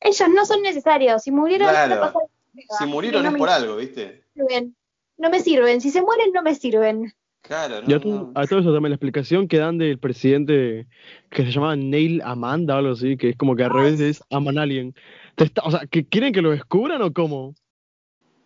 Ellos 0.00 0.28
no 0.34 0.44
son 0.44 0.62
necesarios, 0.62 1.22
si 1.22 1.30
murieron, 1.30 1.68
Claro. 1.68 1.94
no 1.94 2.00
pasa. 2.00 2.18
Si 2.78 2.86
murieron 2.86 3.22
no 3.22 3.28
es 3.28 3.32
me 3.32 3.38
por 3.38 3.48
algo, 3.48 3.76
¿viste? 3.76 4.24
No 5.18 5.30
me 5.30 5.40
sirven, 5.40 5.80
si 5.80 5.90
se 5.90 6.02
mueren 6.02 6.32
no 6.32 6.42
me 6.42 6.54
sirven. 6.54 7.12
Claro, 7.42 7.80
Y 7.86 7.90
no, 7.90 7.96
a 7.96 8.00
todo, 8.00 8.12
no. 8.12 8.32
a 8.40 8.46
todo 8.46 8.60
eso 8.60 8.72
también 8.72 8.90
la 8.90 8.96
explicación 8.96 9.48
que 9.48 9.58
dan 9.58 9.76
del 9.78 9.98
presidente 9.98 10.86
que 11.30 11.44
se 11.44 11.50
llama 11.50 11.74
Neil 11.74 12.22
Amanda 12.24 12.76
o 12.76 12.78
algo 12.78 12.92
así, 12.92 13.16
que 13.16 13.30
es 13.30 13.36
como 13.36 13.56
que 13.56 13.64
al 13.64 13.70
revés 13.70 13.98
es 14.00 14.22
Aman 14.30 14.58
Alien. 14.58 14.94
O 15.64 15.70
sea, 15.70 15.80
¿que 15.90 16.06
¿quieren 16.06 16.32
que 16.32 16.42
lo 16.42 16.50
descubran 16.50 17.02
o 17.02 17.12
cómo? 17.12 17.54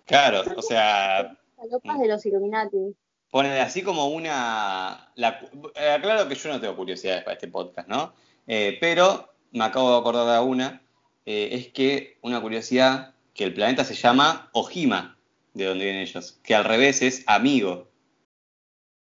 Claro, 0.06 0.42
o 0.56 0.62
sea, 0.62 1.36
Salopas 1.56 1.98
de 2.00 2.08
los 2.08 2.24
Illuminati. 2.24 2.96
Ponen 3.30 3.52
así 3.60 3.82
como 3.82 4.08
una. 4.08 5.10
La, 5.16 5.40
eh, 5.74 5.90
aclaro 5.90 6.28
que 6.28 6.36
yo 6.36 6.48
no 6.48 6.60
tengo 6.60 6.76
curiosidades 6.76 7.22
para 7.24 7.34
este 7.34 7.48
podcast, 7.48 7.88
¿no? 7.88 8.14
Eh, 8.46 8.78
pero 8.80 9.28
me 9.52 9.64
acabo 9.64 9.92
de 9.92 9.98
acordar 9.98 10.40
de 10.40 10.46
una. 10.48 10.80
eh, 11.26 11.48
es 11.52 11.68
que 11.68 12.18
una 12.22 12.40
curiosidad 12.40 13.15
que 13.36 13.44
el 13.44 13.54
planeta 13.54 13.84
se 13.84 13.94
llama 13.94 14.48
Ojima, 14.52 15.16
de 15.52 15.66
donde 15.66 15.84
vienen 15.84 16.02
ellos, 16.02 16.40
que 16.42 16.54
al 16.54 16.64
revés 16.64 17.02
es 17.02 17.22
amigo. 17.26 17.88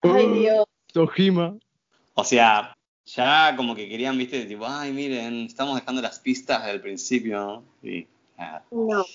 Ay, 0.01 0.27
Dios. 0.27 0.65
Tojima. 0.93 1.57
O 2.13 2.23
sea, 2.23 2.75
ya 3.05 3.55
como 3.55 3.75
que 3.75 3.87
querían, 3.87 4.17
viste, 4.17 4.45
tipo, 4.45 4.65
ay, 4.67 4.91
miren, 4.91 5.45
estamos 5.45 5.75
dejando 5.75 6.01
las 6.01 6.19
pistas 6.19 6.65
del 6.65 6.81
principio, 6.81 7.37
¿no? 7.37 7.63
Y 7.89 8.07
nada. 8.37 8.65
No. 8.71 9.05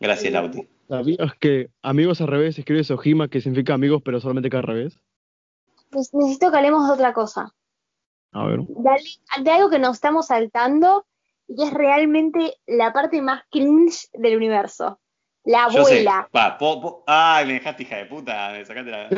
Gracias, 0.00 0.32
Lauti. 0.32 0.66
¿Sabías 0.88 1.34
que 1.38 1.70
amigos 1.82 2.20
al 2.20 2.28
revés 2.28 2.58
escribes 2.58 2.90
Ojima, 2.90 3.28
que 3.28 3.40
significa 3.40 3.74
amigos, 3.74 4.00
pero 4.04 4.20
solamente 4.20 4.48
que 4.48 4.56
al 4.56 4.62
revés? 4.62 4.98
Pues 5.90 6.14
necesito 6.14 6.50
que 6.50 6.56
hablemos 6.56 6.86
de 6.86 6.94
otra 6.94 7.12
cosa. 7.12 7.52
A 8.32 8.46
ver. 8.46 8.60
De, 8.60 9.42
de 9.42 9.50
algo 9.50 9.70
que 9.70 9.78
nos 9.78 9.96
estamos 9.96 10.26
saltando 10.26 11.04
y 11.48 11.56
que 11.56 11.64
es 11.64 11.72
realmente 11.74 12.54
la 12.66 12.92
parte 12.92 13.20
más 13.22 13.42
cringe 13.50 14.08
del 14.12 14.36
universo. 14.36 15.00
La 15.44 15.64
abuela. 15.64 16.28
Pa, 16.30 16.58
po- 16.58 16.80
po- 16.80 17.04
ay, 17.06 17.46
me 17.46 17.52
dejaste 17.54 17.82
hija 17.84 17.96
de 17.96 18.06
puta, 18.06 18.50
me 18.52 18.64
sacaste 18.64 18.90
la. 18.90 19.08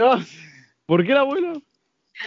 ¿Por 0.87 1.05
qué 1.05 1.13
la 1.13 1.21
abuela? 1.21 1.53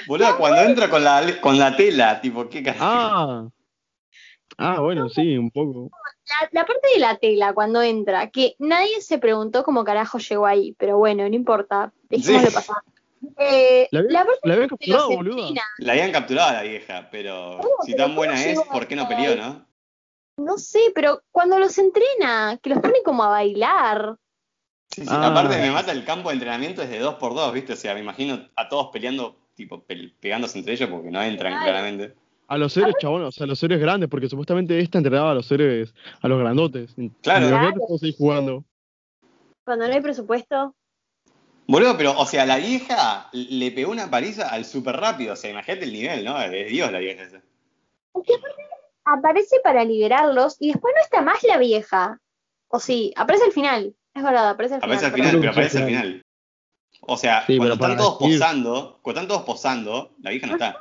Boludo, 0.08 0.38
cuando 0.38 0.62
entra 0.62 0.90
con 0.90 1.04
la, 1.04 1.22
con 1.40 1.58
la 1.58 1.76
tela, 1.76 2.20
tipo, 2.20 2.50
¿qué 2.50 2.62
carajo? 2.64 2.84
Ah. 2.86 3.48
Ah, 4.58 4.80
bueno, 4.82 5.10
sí, 5.10 5.38
un 5.38 5.50
poco. 5.52 5.90
La, 6.30 6.50
la 6.62 6.66
parte 6.66 6.88
de 6.94 7.00
la 7.00 7.18
tela 7.18 7.54
cuando 7.54 7.82
entra, 7.82 8.30
que 8.30 8.56
nadie 8.60 9.02
se 9.02 9.18
preguntó 9.20 9.64
cómo 9.64 9.84
carajo 9.84 10.18
llegó 10.20 10.46
ahí, 10.46 10.76
pero 10.78 10.98
bueno, 10.98 11.28
no 11.28 11.36
importa, 11.36 11.92
dejémoslo 12.10 12.50
Sí. 12.50 12.56
pasar. 12.56 12.78
Eh, 13.38 13.88
La, 13.92 14.02
la 14.02 14.26
la 14.44 14.54
habían 14.54 14.70
capturado, 14.70 15.10
boludo. 15.12 15.54
La 15.78 15.94
habían 15.94 16.12
capturado 16.12 16.50
a 16.50 16.54
la 16.54 16.62
vieja, 16.64 17.08
pero 17.10 17.58
¿Cómo? 17.62 17.74
si 17.86 17.94
¿Pero 17.94 18.04
tan 18.06 18.16
buena 18.16 18.44
es, 18.44 18.60
¿por 18.64 18.86
qué 18.88 18.96
no 18.98 19.08
peleó, 19.08 19.32
ahí? 19.32 19.38
no? 19.40 19.66
No 20.38 20.58
sé, 20.58 20.80
pero 20.96 21.22
cuando 21.32 21.60
los 21.60 21.78
entrena, 21.78 22.60
que 22.62 22.70
los 22.70 22.80
pone 22.80 23.02
como 23.04 23.24
a 23.24 23.30
bailar. 23.30 24.18
Sí, 24.90 25.02
sí. 25.02 25.08
Ah. 25.10 25.28
Aparte 25.28 25.58
me 25.58 25.72
mata 25.72 25.92
el 25.92 26.06
campo 26.06 26.30
de 26.30 26.36
entrenamiento 26.36 26.82
es 26.82 26.90
de 26.90 27.00
dos 27.00 27.16
por 27.16 27.34
dos, 27.34 27.54
¿viste? 27.54 27.74
O 27.74 27.76
sea, 27.76 27.94
me 27.94 28.02
imagino 28.02 28.48
a 28.56 28.68
todos 28.68 28.90
peleando, 28.92 29.38
tipo, 29.56 29.84
pegándose 30.20 30.58
entre 30.60 30.74
ellos 30.74 30.90
porque 30.90 31.10
no 31.10 31.22
entran, 31.22 31.64
claramente. 31.64 32.16
A 32.48 32.58
los 32.58 32.76
héroes, 32.78 32.96
chabón, 33.00 33.24
o 33.24 33.32
sea, 33.32 33.46
a 33.46 33.48
los 33.48 33.64
héroes 33.64 33.80
grandes, 33.80 34.10
porque 34.10 34.30
supuestamente 34.30 34.80
esta 34.80 34.98
entrenaba 34.98 35.32
a 35.32 35.36
los 35.36 35.52
héroes, 35.52 35.94
a 36.22 36.28
los 36.28 36.40
grandotes. 36.40 36.94
Claro. 37.22 37.48
Claro. 37.48 37.74
todos 37.88 38.04
ahí 38.04 38.14
jugando. 38.16 38.64
Cuando 39.64 39.88
no 39.88 39.94
hay 39.94 40.02
presupuesto. 40.02 40.76
Boludo, 41.66 41.96
pero, 41.98 42.18
o 42.20 42.26
sea, 42.26 42.46
la 42.46 42.58
vieja 42.58 43.30
le 43.32 43.72
pegó 43.72 43.92
una 43.92 44.10
paliza 44.10 44.50
al 44.50 44.66
súper 44.66 44.98
rápido. 44.98 45.34
O 45.34 45.36
sea, 45.36 45.50
imagínate 45.50 45.86
el 45.86 45.94
nivel, 45.94 46.26
¿no? 46.26 46.40
Es 46.42 46.70
Dios 46.70 46.92
la 46.92 47.00
vieja 47.00 47.24
esa. 47.24 47.42
Aparte 48.14 48.34
aparece 49.06 49.60
para 49.64 49.84
liberarlos 49.84 50.58
y 50.60 50.72
después 50.72 50.94
no 50.96 51.02
está 51.04 51.22
más 51.22 51.44
la 51.44 51.58
vieja. 51.58 52.20
O 52.68 52.80
sí, 52.80 53.14
aparece 53.16 53.46
al 53.46 53.52
final. 53.52 53.96
Es 54.14 54.24
verdad, 54.24 54.50
aparece 54.50 54.76
al 54.76 54.82
final. 54.82 54.96
Aparece 54.98 55.06
al 55.06 55.14
final, 55.14 55.40
pero 55.40 55.52
aparece 55.52 55.78
al 55.80 55.86
final. 55.86 56.22
O 57.02 57.18
sea, 57.18 57.46
Sí, 57.46 57.58
cuando 57.58 57.74
están 57.76 57.98
todos 57.98 58.20
decir- 58.20 58.40
posando, 58.40 59.00
cuando 59.02 59.22
están 59.22 59.28
todos 59.28 59.44
posando, 59.46 60.12
la 60.22 60.30
vieja 60.32 60.48
no 60.48 60.54
está. 60.54 60.80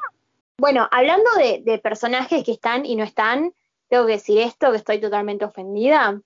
Bueno, 0.59 0.89
hablando 0.93 1.29
de, 1.37 1.63
de 1.65 1.79
personajes 1.79 2.45
que 2.45 2.53
están 2.53 2.87
y 2.87 2.95
no 2.95 3.03
están, 3.05 3.53
tengo 3.89 4.07
que 4.07 4.13
decir 4.13 4.39
esto, 4.39 4.71
que 4.71 4.77
estoy 4.77 5.01
totalmente 5.01 5.45
ofendida. 5.45 6.21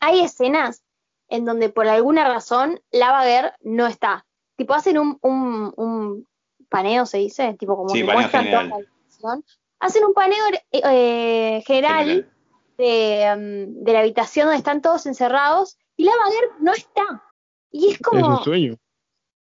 Hay 0.00 0.20
escenas 0.20 0.82
en 1.28 1.44
donde 1.44 1.68
por 1.68 1.86
alguna 1.88 2.26
razón 2.26 2.80
Lava 2.90 3.24
Girl 3.24 3.52
no 3.60 3.86
está. 3.86 4.24
Tipo, 4.56 4.74
hacen 4.74 4.98
un, 4.98 5.18
un, 5.22 5.72
un 5.76 6.26
paneo, 6.68 7.04
se 7.06 7.18
dice, 7.18 7.54
tipo 7.58 7.76
como 7.76 7.90
Sí, 7.90 8.00
que 8.00 8.04
paneo 8.06 8.20
muestran 8.20 8.50
toda 8.50 8.62
la 8.64 8.74
habitación. 8.76 9.44
Hacen 9.82 10.04
un 10.04 10.14
paneo 10.14 10.44
eh, 10.70 10.80
eh, 10.84 11.62
general 11.66 12.32
de, 12.78 13.34
mm, 13.36 13.84
de 13.84 13.92
la 13.92 13.98
habitación 14.00 14.46
donde 14.46 14.58
están 14.58 14.80
todos 14.80 15.06
encerrados 15.06 15.76
y 15.96 16.04
Lava 16.04 16.24
Girl 16.30 16.64
no 16.64 16.72
está. 16.72 17.22
Y 17.70 17.88
es 17.88 17.94
Es 17.94 18.00
como, 18.00 18.26
un 18.38 18.44
sueño. 18.44 18.76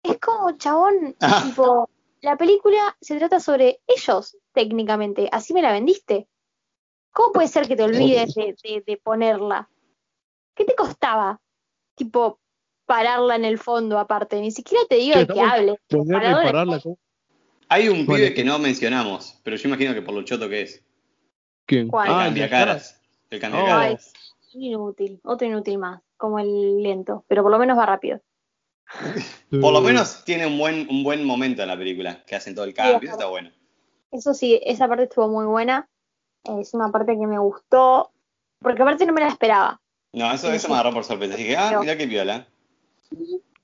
es 0.05 0.19
como, 0.21 0.53
chabón, 0.57 1.17
Ah. 1.21 1.43
tipo, 1.47 1.91
la 2.21 2.37
película 2.37 2.97
se 3.01 3.19
trata 3.19 3.41
sobre 3.41 3.81
ellos, 3.89 4.37
técnicamente. 4.53 5.29
Así 5.33 5.53
me 5.53 5.63
la 5.63 5.73
vendiste. 5.73 6.29
¿Cómo 7.13 7.33
puede 7.33 7.49
ser 7.49 7.67
que 7.67 7.75
te 7.77 7.83
olvides 7.83 8.35
de, 8.35 8.55
de- 8.63 8.85
de 8.87 8.97
ponerla? 8.99 9.69
¿Qué 10.55 10.65
te 10.65 10.77
costaba? 10.77 11.41
Tipo, 11.97 12.39
pararla 12.87 13.35
en 13.35 13.45
el 13.45 13.59
fondo 13.59 13.99
aparte. 13.99 14.41
Ni 14.41 14.53
siquiera 14.53 14.85
te 14.89 14.95
digo 14.97 15.19
de 15.19 15.27
que 15.27 15.41
hable. 15.41 15.77
Ponerla 15.89 16.43
Pararla 16.43 16.77
y. 16.77 16.97
Hay 17.73 17.89
un 17.89 18.05
Bueno. 18.05 18.25
pibe 18.25 18.35
que 18.35 18.45
no 18.45 18.59
mencionamos, 18.59 19.41
pero 19.45 19.57
yo 19.57 19.69
imagino 19.69 19.95
que 19.95 20.03
por 20.03 20.13
lo 20.13 20.23
choto 20.23 20.49
que 20.49 20.63
es. 20.63 20.85
¿Quién? 21.67 21.89
¿Cuál? 21.89 22.09
El 22.09 22.13
Ah, 22.15 22.19
el 22.19 22.25
cambiacaras. 22.27 23.01
El 23.31 23.39
Oh. 23.39 23.47
Ay, 23.47 23.51
cambiacaras. 23.53 24.13
inútil. 24.55 25.21
Otro 25.23 25.47
inútil 25.47 25.79
más. 25.79 26.03
Como 26.17 26.41
el 26.41 26.83
lento. 26.83 27.25
Pero 27.29 27.43
por 27.45 27.53
lo 27.53 27.59
menos 27.59 27.79
va 27.79 27.87
rápido. 27.87 28.21
Por 29.61 29.73
lo 29.73 29.81
menos 29.81 30.25
tiene 30.25 30.47
un 30.49 30.59
buen, 30.59 30.89
un 30.91 31.05
buen 31.05 31.25
momento 31.25 31.63
en 31.63 31.69
la 31.69 31.79
película, 31.79 32.25
que 32.27 32.35
hacen 32.35 32.57
todo 32.57 32.65
el 32.65 32.75
cambio, 32.75 32.99
eso 33.09 33.13
está 33.13 33.27
bueno. 33.27 33.51
Eso 34.11 34.35
sí, 34.35 34.61
esa 34.65 34.89
parte 34.89 35.05
estuvo 35.05 35.29
muy 35.29 35.45
buena. 35.47 35.89
Es 36.43 36.75
una 36.75 36.91
parte 36.91 37.17
que 37.17 37.27
me 37.27 37.39
gustó. 37.39 38.11
Porque 38.59 38.83
aparte 38.83 39.07
no 39.07 39.13
me 39.13 39.21
la 39.21 39.29
esperaba. 39.29 39.81
No, 40.13 40.33
eso, 40.33 40.53
eso 40.53 40.67
me 40.69 40.75
agarró 40.75 40.93
por 40.93 41.05
sorpresa. 41.05 41.37
Dije, 41.37 41.57
ah, 41.57 41.79
mirá 41.81 41.97
qué 41.97 42.07
viola. 42.07 42.49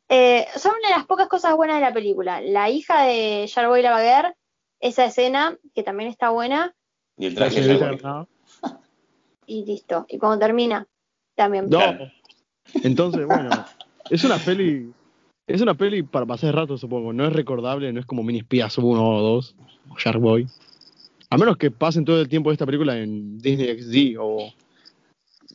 Eh, 0.09 0.47
son 0.57 0.73
una 0.79 0.89
de 0.89 0.97
las 0.97 1.07
pocas 1.07 1.29
cosas 1.29 1.57
buenas 1.57 1.77
de 1.77 1.83
la 1.83 1.93
película. 1.93 2.41
La 2.41 2.71
hija 2.71 3.03
de 3.03 3.51
Jarboy 3.53 3.83
Lavaguer, 3.83 4.37
esa 4.81 5.07
escena, 5.07 5.59
que 5.75 5.83
también 5.83 6.11
está 6.11 6.31
buena, 6.31 6.75
Y 7.17 7.27
el 7.27 7.35
traje 7.35 7.61
de 7.61 8.27
y 9.47 9.65
listo. 9.65 10.07
Y 10.09 10.19
cuando 10.19 10.39
termina, 10.39 10.87
también. 11.35 11.69
No. 11.69 11.81
Entonces, 12.83 13.27
bueno, 13.27 13.51
es 14.11 14.25
una 14.25 14.39
peli. 14.39 14.93
Es 15.47 15.61
una 15.61 15.75
peli 15.75 16.03
para 16.03 16.27
pasar 16.27 16.55
rato, 16.55 16.77
supongo. 16.77 17.13
No 17.13 17.27
es 17.27 17.33
recordable, 17.33 17.93
no 17.93 18.01
es 18.01 18.07
como 18.07 18.25
Mini 18.25 18.41
Espías 18.41 18.77
1 18.79 19.09
o 19.09 19.23
2, 19.23 19.57
o 19.91 19.99
Shark 19.99 20.21
Boy. 20.21 20.47
A 21.31 21.37
menos 21.37 21.57
que 21.57 21.71
pasen 21.71 22.05
todo 22.05 22.21
el 22.21 22.29
tiempo 22.29 22.51
de 22.51 22.55
esta 22.55 22.67
película 22.67 22.99
en 22.99 23.39
Disney 23.39 23.81
XD 23.81 24.19
o. 24.21 24.53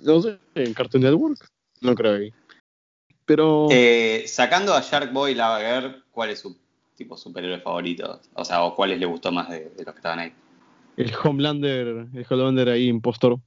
No 0.03 0.21
sé, 0.21 0.39
en 0.55 0.73
Cartoon 0.73 1.03
Network. 1.03 1.47
No 1.81 1.95
creo 1.95 2.15
ahí. 2.15 2.33
Pero. 3.31 3.67
Eh, 3.71 4.25
sacando 4.27 4.73
a 4.73 4.81
Shark 4.81 5.13
Boy 5.13 5.31
y 5.31 5.35
Lava 5.35 5.59
Girl, 5.61 6.03
¿cuál 6.11 6.31
es 6.31 6.39
su 6.39 6.57
tipo 6.97 7.15
superhéroe 7.17 7.61
favorito? 7.61 8.19
O 8.33 8.43
sea, 8.43 8.63
o 8.63 8.75
cuáles 8.75 8.99
le 8.99 9.05
gustó 9.05 9.31
más 9.31 9.49
de, 9.49 9.69
de 9.69 9.85
los 9.85 9.93
que 9.93 9.99
estaban 9.99 10.19
ahí. 10.19 10.33
El 10.97 11.13
Homelander, 11.23 11.87
el 12.13 12.25
Homelander 12.29 12.69
ahí, 12.69 12.87
impostor. 12.87 13.39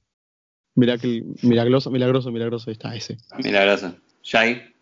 Miracle, 0.73 1.23
milagroso, 1.43 1.91
milagroso, 1.91 2.31
milagroso, 2.31 2.69
ahí 2.69 2.73
está 2.73 2.95
ese. 2.95 3.17
Milagroso. 3.37 3.93
Shai. 4.23 4.73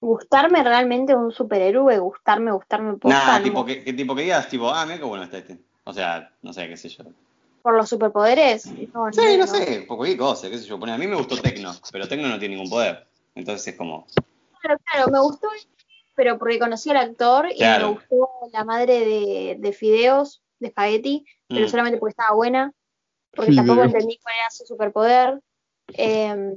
gustarme 0.00 0.62
realmente 0.62 1.14
un 1.16 1.32
superhéroe, 1.32 1.98
gustarme, 1.98 2.52
gustarme 2.52 2.94
posta, 2.98 3.18
Nada, 3.18 3.38
no. 3.38 3.44
tipo 3.44 3.64
que, 3.64 3.82
que 3.82 3.92
tipo 3.94 4.14
que 4.14 4.22
digas, 4.22 4.48
tipo, 4.48 4.70
ah, 4.70 4.84
mira 4.84 4.98
qué 4.98 5.04
bueno 5.04 5.24
está 5.24 5.38
este. 5.38 5.58
O 5.84 5.92
sea, 5.94 6.30
no 6.42 6.52
sé, 6.52 6.68
qué 6.68 6.76
sé 6.76 6.88
yo. 6.90 7.04
por 7.62 7.74
los 7.76 7.88
superpoderes. 7.88 8.66
No, 8.92 9.10
Sí, 9.12 9.20
no 9.38 9.38
no. 9.38 9.46
sé, 9.46 9.84
por 9.88 9.96
cualquier 9.96 10.18
cosa, 10.18 10.50
qué 10.50 10.58
sé 10.58 10.66
yo. 10.68 10.78
Pone, 10.78 10.92
a 10.92 10.98
mí 10.98 11.06
me 11.06 11.16
gustó 11.16 11.36
Tecno, 11.40 11.72
pero 11.90 12.06
Tecno 12.06 12.28
no 12.28 12.38
tiene 12.38 12.54
ningún 12.56 12.70
poder. 12.70 13.06
Entonces 13.34 13.68
es 13.68 13.76
como, 13.76 14.06
Claro, 14.60 14.80
claro, 14.84 15.10
me 15.10 15.20
gustó, 15.20 15.48
pero 16.14 16.38
porque 16.38 16.58
conocí 16.58 16.90
al 16.90 16.98
actor 16.98 17.48
y 17.54 17.60
me 17.60 17.84
gustó 17.84 18.28
la 18.52 18.64
madre 18.64 19.00
de, 19.00 19.56
de 19.58 19.72
Fideos, 19.72 20.42
de 20.60 20.68
Spaghetti, 20.70 21.24
pero 21.48 21.66
mm, 21.66 21.68
solamente 21.68 21.98
porque 21.98 22.10
estaba 22.12 22.36
buena, 22.36 22.72
porque 23.34 23.54
tampoco 23.54 23.82
entendí 23.82 24.18
cuál 24.22 24.36
era 24.36 24.50
su 24.50 24.64
superpoder. 24.64 25.40
Eh, 25.94 26.54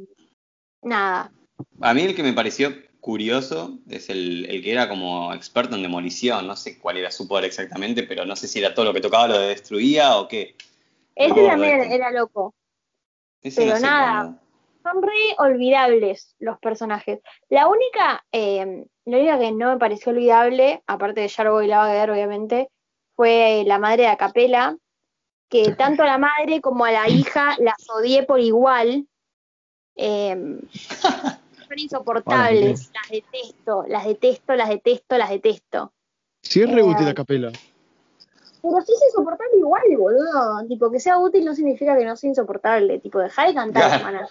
nada, 0.84 1.32
A 1.82 1.93
mí 1.93 2.01
el 2.03 2.15
que 2.15 2.23
me 2.23 2.34
pareció 2.34 2.73
curioso 2.99 3.80
es 3.89 4.09
el, 4.09 4.45
el 4.49 4.63
que 4.63 4.71
era 4.71 4.89
como 4.89 5.34
experto 5.34 5.76
en 5.76 5.82
demolición. 5.84 6.45
No 6.47 6.55
sé 6.55 6.80
cuál 6.80 6.97
era 6.97 7.11
su 7.11 7.28
poder 7.28 7.45
exactamente, 7.45 8.03
pero 8.03 8.26
no 8.26 8.36
sé 8.36 8.47
si 8.47 8.59
era 8.59 8.73
todo 8.73 8.86
lo 8.86 8.93
que 8.93 9.01
tocaba 9.01 9.28
lo 9.28 9.39
destruía 9.39 10.17
o 10.17 10.28
qué. 10.28 10.55
ese 11.15 11.45
también 11.47 11.82
era 11.91 12.11
loco. 12.11 12.53
Ese 13.41 13.61
Pero 13.61 13.73
no 13.73 13.80
sé 13.80 13.86
nada. 13.88 14.23
cómo- 14.23 14.44
Son 14.86 15.01
re 15.01 15.36
olvidables 15.39 16.36
los 16.38 16.59
personajes. 16.59 17.19
La 17.49 17.67
única, 17.67 18.23
eh, 18.31 18.86
la 19.05 19.17
única 19.17 19.39
que 19.39 19.51
no 19.51 19.71
me 19.71 19.79
pareció 19.79 20.11
olvidable, 20.11 20.83
aparte 20.86 21.21
de 21.21 21.27
Yarbo 21.27 21.63
y 21.63 21.67
Lava 21.67 21.88
Guerrero, 21.88 22.13
obviamente, 22.13 22.69
fue 23.15 23.63
la 23.65 23.79
madre 23.79 24.03
de 24.03 24.09
Acapela, 24.09 24.77
que 25.49 25.73
tanto 25.75 26.03
a 26.03 26.05
la 26.05 26.19
madre 26.19 26.61
como 26.61 26.86
a 26.86 26.91
la 26.91 27.09
hija 27.09 27.55
las 27.57 27.89
odié 27.89 28.23
por 28.23 28.39
igual. 28.39 29.07
Eh, 29.95 30.59
son 30.69 31.79
insoportables, 31.79 32.91
las 32.93 33.09
detesto, 33.09 33.86
las 33.88 34.05
detesto, 34.05 34.53
las 34.53 34.69
detesto, 34.69 35.17
las 35.17 35.29
detesto. 35.31 35.93
Si 36.43 36.61
es 36.61 36.71
re 36.71 36.81
Eh, 36.81 36.83
útil 36.83 37.05
la 37.07 37.15
capela. 37.15 37.51
Pero 38.61 38.81
sí 38.81 38.93
es 38.93 39.03
insoportable 39.07 39.57
igual, 39.57 39.81
boludo. 39.97 40.67
Tipo, 40.67 40.91
que 40.91 40.99
sea 40.99 41.17
útil 41.17 41.43
no 41.43 41.55
significa 41.55 41.97
que 41.97 42.05
no 42.05 42.15
sea 42.15 42.29
insoportable. 42.29 42.99
Tipo, 42.99 43.17
dejar 43.17 43.47
de 43.47 43.55
cantar, 43.55 43.99
Claro. 43.99 44.27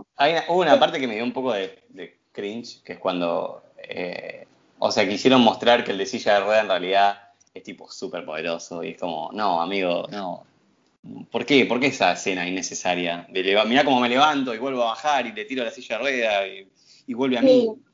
Hermana. 0.00 0.06
Hay 0.16 0.32
una, 0.32 0.44
hubo 0.48 0.60
una 0.60 0.78
parte 0.80 1.00
que 1.00 1.06
me 1.06 1.14
dio 1.14 1.24
un 1.24 1.32
poco 1.32 1.52
de, 1.52 1.84
de 1.88 2.18
cringe, 2.32 2.82
que 2.82 2.94
es 2.94 2.98
cuando, 2.98 3.62
eh, 3.78 4.46
o 4.78 4.90
sea, 4.90 5.08
quisieron 5.08 5.42
mostrar 5.42 5.84
que 5.84 5.92
el 5.92 5.98
de 5.98 6.06
silla 6.06 6.34
de 6.34 6.40
rueda 6.40 6.60
en 6.60 6.68
realidad 6.68 7.30
es 7.54 7.62
tipo 7.62 7.90
súper 7.90 8.24
poderoso 8.24 8.82
y 8.82 8.90
es 8.90 8.98
como, 8.98 9.30
no, 9.32 9.60
amigo, 9.62 10.06
no. 10.10 10.44
¿Por 11.30 11.44
qué? 11.44 11.66
¿Por 11.66 11.78
qué 11.80 11.88
esa 11.88 12.12
escena 12.12 12.48
innecesaria? 12.48 13.26
De 13.30 13.42
mirá 13.66 13.84
cómo 13.84 14.00
me 14.00 14.08
levanto 14.08 14.54
y 14.54 14.58
vuelvo 14.58 14.82
a 14.82 14.86
bajar 14.86 15.26
y 15.26 15.32
le 15.32 15.44
tiro 15.44 15.62
la 15.62 15.70
silla 15.70 15.98
de 15.98 16.02
rueda 16.02 16.46
y, 16.48 16.72
y 17.06 17.14
vuelve 17.14 17.38
a 17.38 17.42
mí. 17.42 17.48
Sí. 17.48 17.84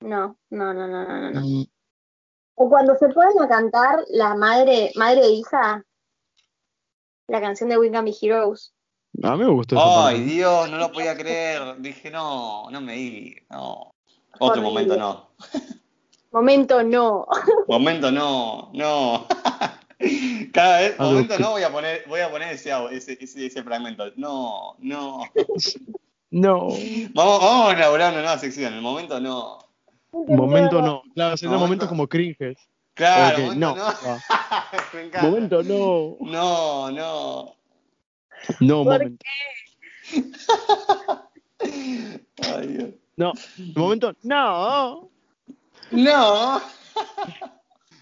No, 0.00 0.36
no, 0.50 0.74
no, 0.74 0.86
no, 0.86 1.04
no, 1.04 1.20
no, 1.20 1.30
no. 1.30 1.40
Mm, 1.40 1.64
O 2.56 2.68
cuando 2.68 2.94
se 2.96 3.08
ponen 3.08 3.40
a 3.40 3.48
cantar 3.48 4.04
la 4.10 4.34
madre, 4.34 4.92
madre 4.96 5.22
e 5.22 5.30
hija, 5.30 5.84
la 7.28 7.40
canción 7.40 7.70
de 7.70 7.78
Wing 7.78 7.92
Be 7.92 8.14
Heroes. 8.20 8.74
A 9.22 9.36
mí 9.36 9.44
me 9.44 9.50
gustó 9.50 9.76
Ay. 10.06 10.20
Dios, 10.22 10.68
no 10.70 10.76
lo 10.78 10.90
podía 10.92 11.16
creer. 11.16 11.76
Dije, 11.78 12.10
no, 12.10 12.68
no 12.70 12.80
me 12.80 12.94
di, 12.94 13.34
no. 13.50 13.92
Otro 14.38 14.62
Horrible. 14.62 14.62
momento 14.68 14.96
no. 14.96 15.28
Momento 16.32 16.82
no. 16.82 17.26
Momento 17.68 18.10
no, 18.10 18.70
no. 18.72 19.26
Cada 20.52 20.80
vez, 20.80 20.94
Algo 20.98 21.12
momento 21.12 21.36
que- 21.36 21.42
no, 21.42 21.50
voy 21.50 21.62
a 21.62 21.70
poner, 21.70 22.04
voy 22.08 22.20
a 22.20 22.30
poner 22.30 22.52
ese, 22.54 22.72
au- 22.72 22.90
ese, 22.90 23.16
ese, 23.20 23.46
ese 23.46 23.62
fragmento. 23.62 24.04
No, 24.16 24.74
no. 24.78 25.20
No. 26.34 26.68
Vamos, 27.12 27.40
vamos 27.42 27.68
a 27.68 27.76
elaborar 27.76 28.10
una 28.12 28.22
nueva 28.22 28.38
sección. 28.38 28.72
El 28.72 28.80
momento 28.80 29.20
no. 29.20 29.58
Momento 30.12 30.80
no. 30.80 31.02
Claro, 31.14 31.36
serían 31.36 31.52
Momento- 31.52 31.66
momentos 31.66 31.88
como 31.90 32.08
cringes. 32.08 32.56
Claro, 32.94 33.36
Ok, 33.36 33.42
momento 33.54 33.66
no. 33.76 33.76
no. 33.76 34.18
Ah, 34.30 34.64
Me 34.94 35.00
encanta. 35.02 35.28
Momento 35.28 35.62
no. 35.62 36.16
No, 36.20 36.90
no. 36.90 37.54
No, 38.60 38.84
¿Por 38.84 38.92
momento. 38.94 39.24
Ay, 41.58 42.66
Dios. 42.68 42.90
No. 43.16 43.32
Momento 43.76 44.14
no. 44.22 45.10
No. 45.90 46.60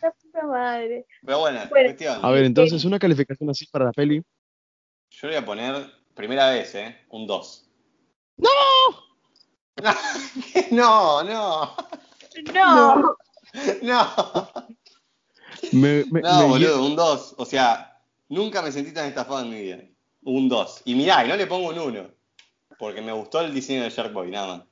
La 0.03 0.11
puta 0.12 0.47
madre. 0.47 1.07
Pero 1.24 1.38
bueno, 1.41 1.59
Bueno. 1.68 1.86
cuestión. 1.88 2.24
A 2.24 2.30
ver, 2.30 2.45
entonces, 2.45 2.84
una 2.84 2.99
calificación 2.99 3.51
así 3.51 3.66
para 3.66 3.86
la 3.86 3.93
peli. 3.93 4.22
Yo 5.11 5.28
le 5.28 5.34
voy 5.34 5.43
a 5.43 5.47
poner, 5.47 5.91
primera 6.14 6.51
vez, 6.51 6.74
¿eh? 6.74 6.97
Un 7.11 7.26
2. 7.26 7.68
¡No! 8.38 8.49
No, 10.70 11.22
no. 11.24 11.76
No. 12.55 13.16
No. 13.82 14.51
Me, 15.72 16.05
me, 16.11 16.20
No, 16.22 16.38
me- 16.43 16.47
boludo, 16.49 16.84
un 16.86 16.97
2. 16.97 17.34
O 17.38 17.45
sea, 17.45 18.01
nunca 18.28 18.62
me 18.62 18.72
sentí 18.72 18.93
tan 18.93 19.07
estafado 19.09 19.41
en 19.43 19.51
mi 19.51 19.61
vida. 19.61 19.78
Un 20.23 20.49
2. 20.49 20.83
Y 20.85 20.95
mirá, 20.95 21.25
y 21.25 21.29
no 21.29 21.37
le 21.37 21.47
pongo 21.47 21.68
un 21.71 21.79
1. 21.79 22.11
Porque 22.79 23.01
me 23.03 23.12
gustó 23.12 23.41
el 23.41 23.53
diseño 23.55 23.83
de 23.83 23.91
Shark 23.91 24.12
Boy, 24.12 24.31
nada 24.31 24.57
más. 24.57 24.66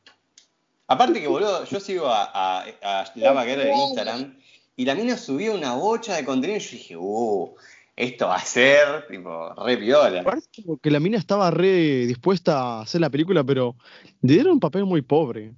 Aparte 0.86 1.20
que, 1.20 1.28
boludo, 1.28 1.64
yo 1.64 1.80
sigo 1.80 2.06
a, 2.06 2.24
a, 2.24 2.64
a 2.82 3.12
Lava 3.16 3.44
Guerra 3.44 3.64
en 3.64 3.76
Instagram 3.76 4.38
y 4.76 4.84
la 4.84 4.94
mina 4.94 5.16
subió 5.18 5.54
una 5.54 5.74
bocha 5.74 6.16
de 6.16 6.24
contenido 6.24 6.58
y 6.58 6.62
yo 6.62 6.70
dije, 6.70 6.96
uh, 6.96 7.54
esto 7.94 8.28
va 8.28 8.36
a 8.36 8.44
ser, 8.44 9.06
tipo, 9.08 9.52
re 9.64 9.76
piola. 9.76 10.22
Parece 10.22 10.48
que 10.80 10.90
la 10.90 11.00
mina 11.00 11.18
estaba 11.18 11.50
re 11.50 12.06
dispuesta 12.06 12.58
a 12.58 12.80
hacer 12.82 13.00
la 13.00 13.10
película, 13.10 13.44
pero 13.44 13.76
le 14.22 14.34
dieron 14.34 14.52
un 14.54 14.60
papel 14.60 14.84
muy 14.86 15.02
pobre. 15.02 15.52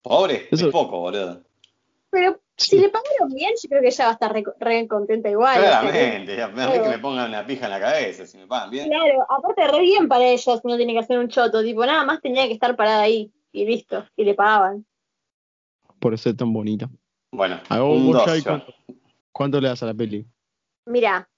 Pobre, 0.00 0.48
Eso- 0.50 0.66
es 0.66 0.72
poco, 0.72 0.98
boludo. 0.98 1.42
Pero 2.10 2.40
si 2.62 2.78
le 2.78 2.88
pagaron 2.88 3.28
bien, 3.34 3.52
yo 3.62 3.68
creo 3.68 3.80
que 3.82 3.88
ella 3.88 4.04
va 4.04 4.10
a 4.10 4.14
estar 4.14 4.32
re, 4.32 4.44
re 4.58 4.88
contenta 4.88 5.28
igual. 5.30 5.58
o 5.58 5.62
sea 5.62 5.80
Claramente, 5.80 6.42
a 6.42 6.48
mí 6.48 6.82
que 6.82 6.88
me 6.88 6.98
pongan 6.98 7.28
una 7.28 7.46
pija 7.46 7.66
en 7.66 7.70
la 7.72 7.80
cabeza 7.80 8.26
si 8.26 8.38
me 8.38 8.46
pagan 8.46 8.70
bien. 8.70 8.88
Claro, 8.88 9.26
aparte 9.28 9.66
re 9.68 9.80
bien 9.80 10.08
para 10.08 10.24
ella 10.24 10.56
si 10.56 10.68
no 10.68 10.76
tiene 10.76 10.92
que 10.92 10.98
hacer 11.00 11.18
un 11.18 11.28
choto, 11.28 11.62
tipo, 11.62 11.84
nada 11.84 12.04
más 12.04 12.20
tenía 12.20 12.46
que 12.46 12.54
estar 12.54 12.74
parada 12.76 13.02
ahí 13.02 13.32
y 13.52 13.64
listo, 13.66 14.06
y 14.16 14.24
le 14.24 14.34
pagaban. 14.34 14.86
Por 15.98 16.16
ser 16.18 16.36
tan 16.36 16.52
bonita. 16.52 16.88
Bueno, 17.30 17.60
A 17.68 17.80
vos, 17.80 17.96
un 17.96 18.06
vos, 18.06 18.16
2 18.16 18.26
Shai, 18.26 18.38
yo. 18.38 18.44
¿cuánto, 18.44 18.74
cuánto 19.32 19.60
le 19.60 19.68
das 19.68 19.82
a 19.82 19.86
la 19.86 19.94
peli? 19.94 20.26
Mira, 20.86 21.28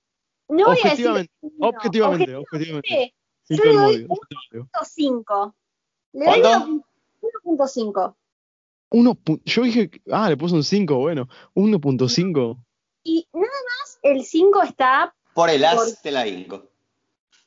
no 0.49 0.67
voy 0.67 0.79
a 0.85 0.91
decir 0.91 1.07
Objetivamente, 1.09 1.33
no, 1.59 1.69
objetivamente, 1.69 2.35
objetivamente. 2.37 3.15
yo 3.49 3.65
le 3.65 3.73
doy 3.73 3.95
el 3.95 4.07
odio, 4.07 4.69
sin 4.85 5.25
todo 5.25 5.43
el 5.43 5.45
odio. 5.45 5.45
1.5. 5.45 5.55
Le 6.13 6.25
doy 6.25 6.41
¿Cuánto? 6.41 6.85
1.5. 7.45 8.15
Uno 8.95 9.19
yo 9.45 9.63
dije, 9.63 9.91
ah, 10.13 10.29
le 10.29 10.37
puso 10.37 10.55
un 10.55 10.63
5, 10.63 10.97
bueno, 10.99 11.27
1.5. 11.55 12.57
Y 13.03 13.27
nada 13.33 13.49
más 13.49 13.99
el 14.03 14.25
5 14.25 14.63
está 14.63 15.13
Por 15.35 15.51
el 15.51 15.65
as 15.65 15.75
Por- 15.75 15.93
te 16.01 16.13
la 16.13 16.29
hinco. 16.29 16.63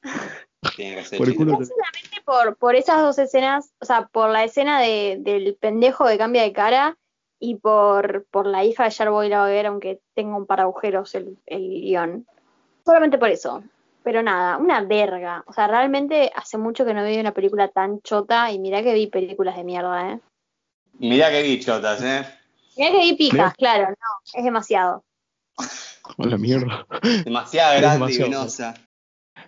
Tiene 0.75 0.97
que 0.97 1.05
ser 1.05 1.17
Por 1.17 1.29
el 1.29 1.35
culo 1.35 1.51
no 1.53 1.65
solamente 1.65 2.21
por, 2.25 2.57
por 2.57 2.75
esas 2.75 3.01
dos 3.01 3.17
escenas, 3.17 3.71
o 3.79 3.85
sea, 3.85 4.07
por 4.07 4.29
la 4.29 4.43
escena 4.43 4.81
de, 4.81 5.19
del 5.21 5.55
pendejo 5.55 6.05
que 6.07 6.17
cambia 6.17 6.41
de 6.43 6.51
cara 6.51 6.97
y 7.39 7.55
por, 7.55 8.25
por 8.29 8.45
la 8.45 8.65
hija 8.65 8.83
de 8.83 8.91
Jarboy 8.91 9.29
la 9.29 9.39
Baguera, 9.39 9.69
aunque 9.69 10.01
tenga 10.15 10.35
un 10.35 10.47
par 10.47 10.57
de 10.57 10.63
agujeros 10.63 11.15
el, 11.15 11.37
el 11.45 11.61
guion. 11.61 12.27
Solamente 12.85 13.17
por 13.17 13.29
eso. 13.29 13.63
Pero 14.03 14.21
nada, 14.21 14.57
una 14.57 14.81
verga. 14.81 15.45
O 15.47 15.53
sea, 15.53 15.67
realmente 15.67 16.29
hace 16.35 16.57
mucho 16.57 16.83
que 16.83 16.93
no 16.93 17.03
veo 17.03 17.21
una 17.21 17.33
película 17.33 17.69
tan 17.69 18.01
chota 18.01 18.51
y 18.51 18.59
mirá 18.59 18.83
que 18.83 18.93
vi 18.93 19.07
películas 19.07 19.55
de 19.55 19.63
mierda, 19.63 20.11
¿eh? 20.11 20.19
Mirá 20.99 21.29
qué 21.29 21.43
bichotas, 21.43 22.01
¿eh? 22.01 22.25
Mirá 22.77 22.91
que 22.91 22.99
vi 22.99 23.13
pijas, 23.13 23.33
Mirá. 23.33 23.53
claro, 23.57 23.89
no, 23.89 24.39
es 24.39 24.43
demasiado. 24.43 25.03
A 25.57 26.25
la 26.25 26.37
mierda. 26.37 26.85
Demasiado 27.25 27.77
grande 27.79 27.95
demasiado. 27.95 28.27
y 28.27 28.33
venosa. 28.33 28.73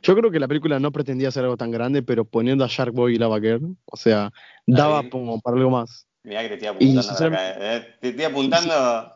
Yo 0.02 0.16
creo 0.16 0.32
que 0.32 0.40
la 0.40 0.48
película 0.48 0.80
no 0.80 0.92
pretendía 0.92 1.30
hacer 1.30 1.44
algo 1.44 1.58
tan 1.58 1.72
grande, 1.72 2.04
pero 2.04 2.24
poniendo 2.26 2.64
a 2.64 2.68
Shark 2.68 2.94
Boy 2.94 3.16
y 3.16 3.18
Lava 3.18 3.40
Girl, 3.40 3.76
o 3.86 3.98
sea, 3.98 4.32
daba 4.66 5.10
como 5.10 5.42
para 5.42 5.58
algo 5.58 5.72
más. 5.72 6.08
Mirá 6.24 6.42
que 6.48 6.50
te 6.50 6.54
estoy 6.68 6.68
Y 6.80 6.98
apuntando 6.98 7.18
para 7.18 7.28
acá, 7.54 7.76
¿eh? 7.76 7.96
Te 8.00 8.10
estoy 8.10 8.26
apuntando. 8.26 9.14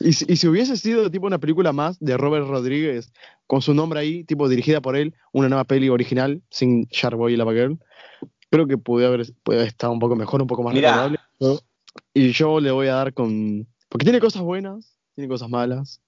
Y 0.00 0.12
si, 0.12 0.24
y 0.28 0.36
si 0.36 0.46
hubiese 0.46 0.76
sido 0.76 1.10
tipo 1.10 1.26
una 1.26 1.38
película 1.38 1.72
más 1.72 1.98
de 1.98 2.16
Robert 2.16 2.46
Rodríguez, 2.46 3.12
con 3.46 3.62
su 3.62 3.74
nombre 3.74 3.98
ahí, 4.00 4.24
tipo 4.24 4.48
dirigida 4.48 4.80
por 4.80 4.94
él, 4.96 5.14
una 5.32 5.48
nueva 5.48 5.64
peli 5.64 5.88
original, 5.88 6.42
sin 6.50 6.84
Shark 6.90 7.16
Boy 7.16 7.32
y 7.34 7.36
Lava 7.36 7.52
Girl, 7.52 7.78
creo 8.50 8.66
que 8.66 8.78
puede 8.78 9.06
haber, 9.06 9.26
puede 9.42 9.66
estar 9.66 9.90
un 9.90 9.98
poco 9.98 10.16
mejor, 10.16 10.40
un 10.40 10.46
poco 10.46 10.62
más 10.62 10.74
Mirá. 10.74 10.90
recordable. 10.90 11.20
¿no? 11.40 11.58
Y 12.14 12.32
yo 12.32 12.60
le 12.60 12.70
voy 12.70 12.88
a 12.88 12.94
dar 12.94 13.14
con. 13.14 13.66
Porque 13.88 14.04
tiene 14.04 14.20
cosas 14.20 14.42
buenas, 14.42 14.96
tiene 15.14 15.28
cosas 15.28 15.48
malas. 15.48 16.00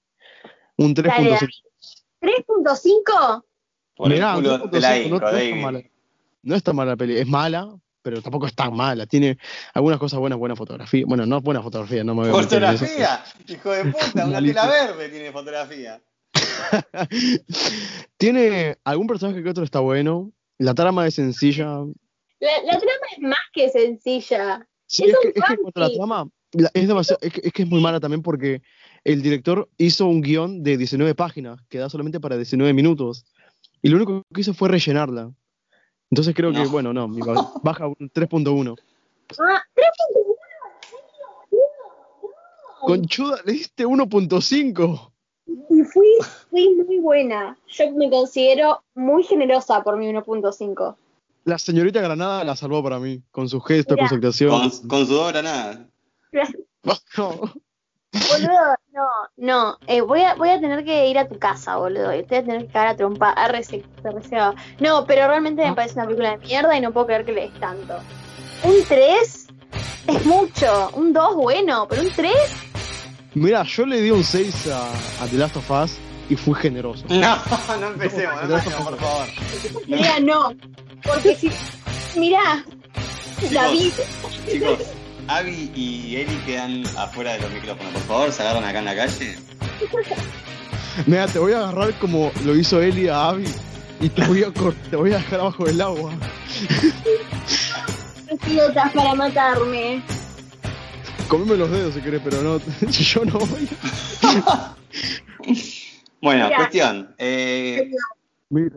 Un 0.76 0.94
Dale, 0.94 1.10
3.5. 1.10 1.30
David. 1.30 2.44
3.5, 2.46 3.44
Por 3.96 4.08
Mirá, 4.08 4.30
el 4.30 4.36
culo 4.36 4.58
de 4.68 4.80
la 4.80 4.96
3.5, 4.98 5.10
no, 5.10 5.18
no 5.18 5.26
es 5.36 5.50
tan 5.50 5.60
mala. 5.60 5.82
No 6.42 6.54
es 6.54 6.62
tan 6.62 6.76
mala 6.76 6.90
la 6.92 6.96
peli, 6.96 7.18
es 7.18 7.26
mala, 7.26 7.68
pero 8.02 8.22
tampoco 8.22 8.46
es 8.46 8.54
tan 8.54 8.74
mala. 8.74 9.06
Tiene 9.06 9.38
algunas 9.74 9.98
cosas 9.98 10.20
buenas, 10.20 10.38
buena 10.38 10.56
fotografía. 10.56 11.04
Bueno, 11.06 11.26
no 11.26 11.38
es 11.38 11.42
buena 11.42 11.62
fotografía, 11.62 12.04
no 12.04 12.14
me 12.14 12.22
voy 12.22 12.30
a. 12.30 12.42
Fotografía, 12.42 13.24
hijo 13.46 13.70
de 13.72 13.84
puta, 13.86 14.26
una 14.26 14.40
tela 14.40 14.66
verde 14.68 15.08
tiene 15.08 15.32
fotografía. 15.32 16.00
Tiene 18.16 18.78
algún 18.84 19.06
personaje 19.06 19.42
que 19.42 19.50
otro 19.50 19.64
está 19.64 19.80
bueno. 19.80 20.32
La 20.58 20.74
trama 20.74 21.06
es 21.06 21.14
sencilla. 21.14 21.78
La, 22.40 22.62
la 22.64 22.78
trama 22.78 23.06
es 23.12 23.18
más 23.20 23.38
que 23.52 23.68
sencilla. 23.70 24.66
Sí, 24.86 25.04
Es 25.04 25.10
es, 25.10 25.16
un 25.16 25.22
que, 25.22 25.28
es 25.38 25.44
que 25.74 25.80
la 25.80 25.90
trama, 25.90 26.28
la- 26.52 26.70
es, 26.74 26.88
demasiado, 26.88 27.18
es, 27.22 27.32
que, 27.32 27.40
es 27.44 27.52
que 27.52 27.62
es 27.62 27.68
muy 27.68 27.80
mala 27.80 28.00
también 28.00 28.22
porque 28.22 28.60
el 29.04 29.22
director 29.22 29.68
hizo 29.78 30.06
un 30.06 30.20
guion 30.20 30.62
de 30.62 30.76
19 30.76 31.14
páginas, 31.14 31.60
que 31.68 31.78
da 31.78 31.88
solamente 31.88 32.18
para 32.20 32.36
19 32.36 32.72
minutos. 32.74 33.24
Y 33.82 33.88
lo 33.88 33.96
único 33.96 34.22
que 34.34 34.40
hizo 34.40 34.52
fue 34.52 34.68
rellenarla. 34.68 35.32
Entonces 36.10 36.34
creo 36.34 36.50
que, 36.52 36.64
No. 36.64 36.70
bueno, 36.70 36.92
no, 36.92 37.08
baja 37.62 37.86
un 37.86 37.94
3.1. 38.10 38.76
Ah, 39.38 39.62
3.1. 39.76 40.36
Conchuda, 42.80 43.40
le 43.44 43.52
diste 43.52 43.86
1.5. 43.86 45.12
Y 45.46 45.82
fui, 45.84 46.06
fui 46.50 46.74
muy 46.74 46.98
buena. 46.98 47.56
Yo 47.68 47.90
me 47.92 48.08
considero 48.10 48.82
muy 48.94 49.22
generosa 49.22 49.82
por 49.82 49.96
mi 49.98 50.06
1.5. 50.08 50.96
La 51.50 51.58
señorita 51.58 52.00
Granada 52.00 52.44
la 52.44 52.54
salvó 52.54 52.80
para 52.80 53.00
mí, 53.00 53.24
con 53.32 53.48
sus 53.48 53.66
gestos, 53.66 53.96
Mirá. 53.96 54.02
con 54.04 54.08
su 54.08 54.14
actuación. 54.14 54.70
Con, 54.70 54.88
con 54.88 55.06
su 55.08 55.18
obra 55.18 55.42
nada. 55.42 55.84
No. 57.16 57.40
Boludo, 58.12 58.76
no, 58.92 59.08
no. 59.36 59.78
Eh, 59.88 60.00
voy, 60.00 60.20
a, 60.20 60.36
voy 60.36 60.50
a 60.50 60.60
tener 60.60 60.84
que 60.84 61.08
ir 61.08 61.18
a 61.18 61.26
tu 61.28 61.40
casa, 61.40 61.76
boludo. 61.76 62.14
Y 62.14 62.22
te 62.22 62.36
voy 62.36 62.38
a 62.38 62.44
tener 62.44 62.66
que 62.68 62.72
cagar 62.72 62.88
a 62.88 62.96
trompa. 62.96 63.34
Se 63.64 63.82
reserva. 64.12 64.54
No, 64.78 65.04
pero 65.06 65.26
realmente 65.26 65.68
me 65.68 65.74
parece 65.74 65.94
una 65.94 66.04
película 66.04 66.30
de 66.30 66.38
mierda 66.38 66.78
y 66.78 66.80
no 66.80 66.92
puedo 66.92 67.06
creer 67.06 67.24
que 67.24 67.32
le 67.32 67.40
des 67.50 67.58
tanto. 67.58 67.96
Un 68.62 68.74
3 68.86 69.46
es 70.06 70.26
mucho. 70.26 70.90
Un 70.94 71.12
2 71.12 71.34
bueno, 71.34 71.88
pero 71.88 72.02
un 72.02 72.12
3 72.12 72.32
Mira, 73.34 73.64
yo 73.64 73.86
le 73.86 74.00
di 74.00 74.12
un 74.12 74.22
6 74.22 74.68
a, 74.68 74.84
a 75.24 75.26
The 75.28 75.36
Last 75.36 75.56
of 75.56 75.68
Us 75.68 75.98
y 76.28 76.36
fui 76.36 76.54
generoso. 76.54 77.04
No, 77.08 77.36
no 77.80 77.86
empecemos, 77.88 78.48
no 78.48 78.84
por 78.84 78.96
favor. 78.96 79.26
sería 79.84 80.20
no. 80.20 80.54
Porque 81.04 81.34
si. 81.36 81.50
Mirá, 82.18 82.64
David. 83.52 83.92
Chicos, 84.50 84.78
Abby 85.28 85.70
y 85.74 86.16
Eli 86.16 86.36
quedan 86.46 86.82
afuera 86.98 87.34
de 87.34 87.40
los 87.40 87.50
micrófonos. 87.52 87.92
Por 87.92 88.02
favor, 88.02 88.32
se 88.32 88.42
agarran 88.42 88.64
acá 88.64 88.78
en 88.80 88.84
la 88.84 88.96
calle. 88.96 89.36
Mira, 91.06 91.26
te 91.28 91.38
voy 91.38 91.52
a 91.52 91.58
agarrar 91.60 91.98
como 92.00 92.32
lo 92.44 92.56
hizo 92.56 92.80
Eli 92.82 93.08
a 93.08 93.28
Abby 93.28 93.48
y 94.00 94.08
te 94.08 94.24
voy 94.26 94.42
a, 94.42 94.50
te 94.90 94.96
voy 94.96 95.12
a 95.12 95.18
dejar 95.18 95.40
abajo 95.40 95.64
del 95.64 95.80
agua. 95.80 96.12
Idiotas 98.46 98.92
para 98.92 99.14
matarme. 99.14 100.02
Comeme 101.28 101.56
los 101.56 101.70
dedos 101.70 101.94
si 101.94 102.00
querés, 102.00 102.20
pero 102.24 102.42
no, 102.42 102.58
yo 102.90 103.24
no 103.24 103.38
voy. 103.38 103.68
Bueno, 106.20 106.44
Mira. 106.46 106.56
cuestión. 106.56 107.14
eh, 107.18 107.90
Mira, 108.50 108.76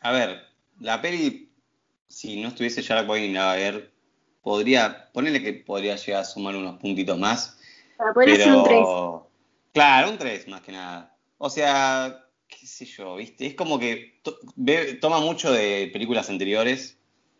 a 0.00 0.12
ver, 0.12 0.42
la 0.82 1.00
peli, 1.00 1.50
si 2.08 2.40
no 2.40 2.48
estuviese 2.48 2.82
ni 2.82 3.32
la 3.32 3.52
a 3.52 3.56
ver, 3.56 3.92
podría, 4.42 5.10
ponerle 5.12 5.42
que 5.42 5.52
podría 5.54 5.96
llegar 5.96 6.22
a 6.22 6.24
sumar 6.24 6.56
unos 6.56 6.78
puntitos 6.78 7.18
más. 7.18 7.56
Para 7.96 8.12
poder 8.12 8.32
hacer 8.32 8.52
un 8.52 8.64
3. 8.64 8.78
Pero, 8.78 9.30
claro, 9.72 10.10
un 10.10 10.18
3 10.18 10.48
más 10.48 10.60
que 10.60 10.72
nada. 10.72 11.16
O 11.38 11.48
sea, 11.48 12.24
qué 12.48 12.66
sé 12.66 12.84
yo, 12.84 13.16
¿viste? 13.16 13.46
Es 13.46 13.54
como 13.54 13.78
que 13.78 14.20
to- 14.22 14.38
toma 15.00 15.20
mucho 15.20 15.52
de 15.52 15.88
películas 15.92 16.28
anteriores 16.28 16.98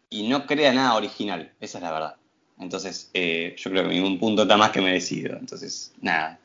y 0.08 0.28
no 0.28 0.46
crea 0.46 0.72
nada 0.72 0.94
original, 0.94 1.52
esa 1.60 1.78
es 1.78 1.82
la 1.84 1.92
verdad. 1.92 2.16
Entonces, 2.58 3.10
eh, 3.14 3.54
yo 3.58 3.70
creo 3.70 3.88
que 3.88 3.94
ningún 3.94 4.18
punto 4.18 4.42
está 4.42 4.56
más 4.56 4.70
que 4.70 4.80
merecido. 4.80 5.36
Entonces, 5.36 5.92
nada. 6.00 6.38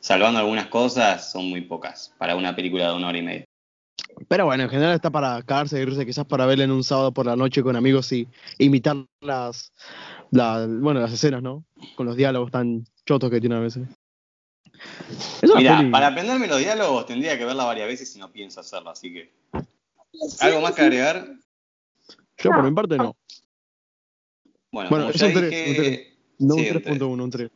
Salvando 0.00 0.38
algunas 0.38 0.66
cosas, 0.68 1.32
son 1.32 1.48
muy 1.50 1.62
pocas 1.62 2.14
para 2.18 2.36
una 2.36 2.54
película 2.54 2.88
de 2.88 2.94
una 2.96 3.08
hora 3.08 3.18
y 3.18 3.22
media. 3.22 3.45
Pero 4.28 4.44
bueno, 4.46 4.64
en 4.64 4.68
general 4.70 4.94
está 4.94 5.10
para 5.10 5.42
cagarse 5.42 5.76
de 5.78 5.84
risa, 5.86 6.04
quizás 6.04 6.24
para 6.26 6.46
verla 6.46 6.64
en 6.64 6.70
un 6.70 6.82
sábado 6.84 7.12
por 7.12 7.26
la 7.26 7.36
noche 7.36 7.62
con 7.62 7.76
amigos 7.76 8.10
y 8.12 8.26
imitar 8.58 8.96
las, 9.20 9.72
la- 10.30 10.66
bueno, 10.68 11.00
las 11.00 11.12
escenas, 11.12 11.42
¿no? 11.42 11.64
Con 11.96 12.06
los 12.06 12.16
diálogos 12.16 12.50
tan 12.50 12.84
chotos 13.04 13.30
que 13.30 13.40
tiene 13.40 13.56
a 13.56 13.60
veces. 13.60 13.86
Mira, 15.56 15.78
peli- 15.78 15.90
para 15.90 16.08
aprenderme 16.08 16.46
los 16.46 16.58
diálogos 16.58 17.06
tendría 17.06 17.38
que 17.38 17.44
verla 17.44 17.64
varias 17.64 17.88
veces 17.88 18.14
y 18.16 18.18
no 18.18 18.30
pienso 18.32 18.60
hacerlo, 18.60 18.90
así 18.90 19.12
que. 19.12 19.32
¿Algo 20.40 20.60
más 20.60 20.72
que 20.72 20.82
agregar? 20.82 21.28
Yo 22.38 22.50
por 22.50 22.62
mi 22.64 22.74
parte 22.74 22.96
no. 22.96 23.16
Bueno, 24.72 25.08
es 25.08 25.22
un 25.22 25.32
tres, 25.32 25.50
dije. 25.50 25.68
un 25.70 25.76
tres. 25.76 26.06
No 26.38 26.54
sí, 26.54 26.60
un 26.70 26.76
un 26.76 26.82
tres. 26.82 27.00
3.1, 27.00 27.22
un 27.24 27.30
3. 27.30 27.50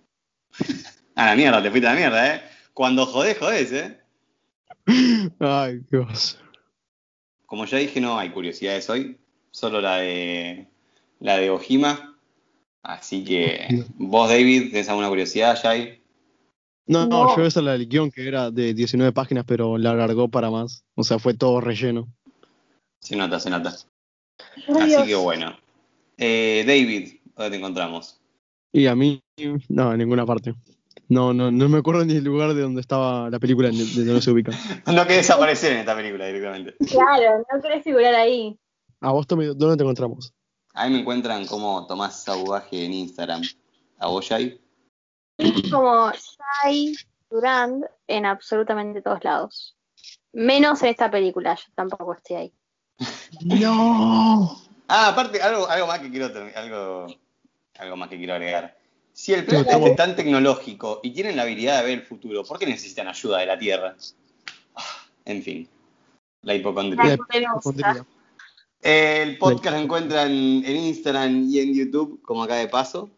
A 1.17 1.27
la 1.27 1.37
mierda, 1.37 1.63
te 1.63 1.71
fuiste 1.71 1.87
a 1.87 1.93
la 1.93 1.99
mierda, 1.99 2.35
¿eh? 2.35 2.43
Cuando 2.73 3.05
jodés, 3.05 3.37
jodés, 3.39 3.73
¿eh? 3.73 4.01
Ay, 5.39 5.81
Dios. 5.91 6.39
Como 7.47 7.65
ya 7.67 7.79
dije, 7.79 8.01
no 8.01 8.19
hay 8.19 8.31
curiosidades 8.31 8.89
hoy. 8.91 9.19
Solo 9.51 9.81
la 9.81 9.97
de. 9.97 10.69
La 11.21 11.37
de 11.37 11.51
Ojima. 11.51 12.19
Así 12.83 13.25
que. 13.25 13.85
Vos, 13.97 14.29
David, 14.29 14.71
¿tenés 14.71 14.89
alguna 14.89 15.09
curiosidad, 15.09 15.59
Jai? 15.61 16.01
No, 16.87 17.07
no, 17.07 17.25
No. 17.25 17.37
yo 17.37 17.45
esa 17.45 17.61
la 17.63 17.73
del 17.73 17.89
guion 17.89 18.11
que 18.11 18.27
era 18.27 18.51
de 18.51 18.75
19 18.75 19.13
páginas, 19.13 19.45
pero 19.47 19.79
la 19.79 19.91
alargó 19.93 20.29
para 20.29 20.51
más. 20.51 20.85
O 20.95 21.05
sea, 21.05 21.19
fue 21.19 21.35
todo 21.35 21.61
relleno. 21.61 22.09
Se 23.01 23.17
nota, 23.17 23.39
se 23.39 23.51
nota. 23.51 23.71
Así 23.71 24.87
Dios. 24.87 25.07
que 25.07 25.15
bueno. 25.15 25.57
Eh, 26.19 26.65
David, 26.67 27.19
¿dónde 27.37 27.51
te 27.51 27.57
encontramos? 27.57 28.21
Y 28.73 28.87
a 28.87 28.95
mí, 28.95 29.21
no, 29.69 29.93
en 29.93 29.99
ninguna 29.99 30.25
parte. 30.27 30.55
No, 31.09 31.33
no, 31.33 31.51
no 31.51 31.69
me 31.69 31.79
acuerdo 31.79 32.05
ni 32.05 32.15
el 32.17 32.25
lugar 32.25 32.55
de 32.55 32.63
donde 32.63 32.81
estaba 32.81 33.29
la 33.31 33.39
película, 33.39 33.69
de 33.69 33.77
de 33.77 34.05
donde 34.05 34.23
se 34.23 34.31
ubica. 34.31 34.53
No 34.87 35.07
querés 35.07 35.29
aparecer 35.31 35.73
en 35.73 35.79
esta 35.79 35.97
película 35.97 36.27
directamente. 36.27 36.75
Claro, 36.87 37.45
no 37.53 37.61
querés 37.61 37.83
figurar 37.83 38.15
ahí. 38.15 38.59
A 39.01 39.13
vos, 39.13 39.27
Tommy, 39.27 39.47
¿dónde 39.47 39.77
te 39.77 39.83
encontramos? 39.83 40.33
Ahí 40.75 40.91
me 40.91 41.01
encuentran 41.01 41.47
como 41.47 41.87
Tomás 41.87 42.23
Sauvaje 42.23 42.85
en 42.85 42.93
Instagram. 42.93 43.43
¿A 43.99 44.09
vos, 44.09 44.29
Jai? 44.29 44.61
Como 45.71 46.13
Shai 46.13 46.95
Durand 47.31 47.85
en 48.07 48.27
absolutamente 48.27 49.03
todos 49.03 49.25
lados. 49.25 49.77
Menos 50.33 50.83
en 50.83 50.91
esta 50.91 51.11
película, 51.11 51.55
yo 51.55 51.65
tampoco 51.75 52.15
estoy 52.15 52.37
ahí. 52.37 52.53
No. 53.45 54.61
Ah, 54.87 55.09
aparte, 55.09 55.41
algo, 55.41 55.69
algo 55.69 55.87
más 55.87 56.01
que 56.01 56.11
quiero 56.11 56.27
algo, 56.57 57.07
algo 57.79 57.97
más 57.97 58.09
que 58.09 58.17
quiero 58.17 58.35
agregar. 58.35 58.77
Si 59.21 59.35
el 59.35 59.45
planeta 59.45 59.77
es 59.77 59.97
tan 59.97 60.17
tecnológico 60.17 61.01
y 61.03 61.11
tienen 61.11 61.37
la 61.37 61.43
habilidad 61.43 61.81
de 61.81 61.85
ver 61.91 61.99
el 61.99 62.07
futuro, 62.07 62.43
¿por 62.43 62.59
qué 62.59 62.65
necesitan 62.65 63.07
ayuda 63.07 63.41
de 63.41 63.45
la 63.45 63.59
Tierra? 63.59 63.95
Ah, 64.75 64.83
En 65.27 65.43
fin, 65.43 65.69
la 66.41 66.55
hipocondría. 66.55 67.17
Hipocondría. 67.17 68.07
El 68.81 69.37
podcast 69.37 69.77
lo 69.77 69.83
encuentran 69.83 70.31
en 70.31 70.75
Instagram 70.75 71.47
y 71.51 71.59
en 71.59 71.75
YouTube, 71.75 72.23
como 72.23 72.45
acá 72.45 72.55
de 72.55 72.69
paso. 72.69 73.11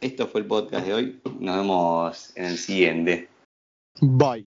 Esto 0.00 0.28
fue 0.28 0.42
el 0.42 0.46
podcast 0.46 0.86
de 0.86 0.94
hoy. 0.94 1.20
Nos 1.40 1.56
vemos 1.56 2.32
en 2.36 2.44
el 2.44 2.56
siguiente. 2.56 3.28
Bye. 4.00 4.46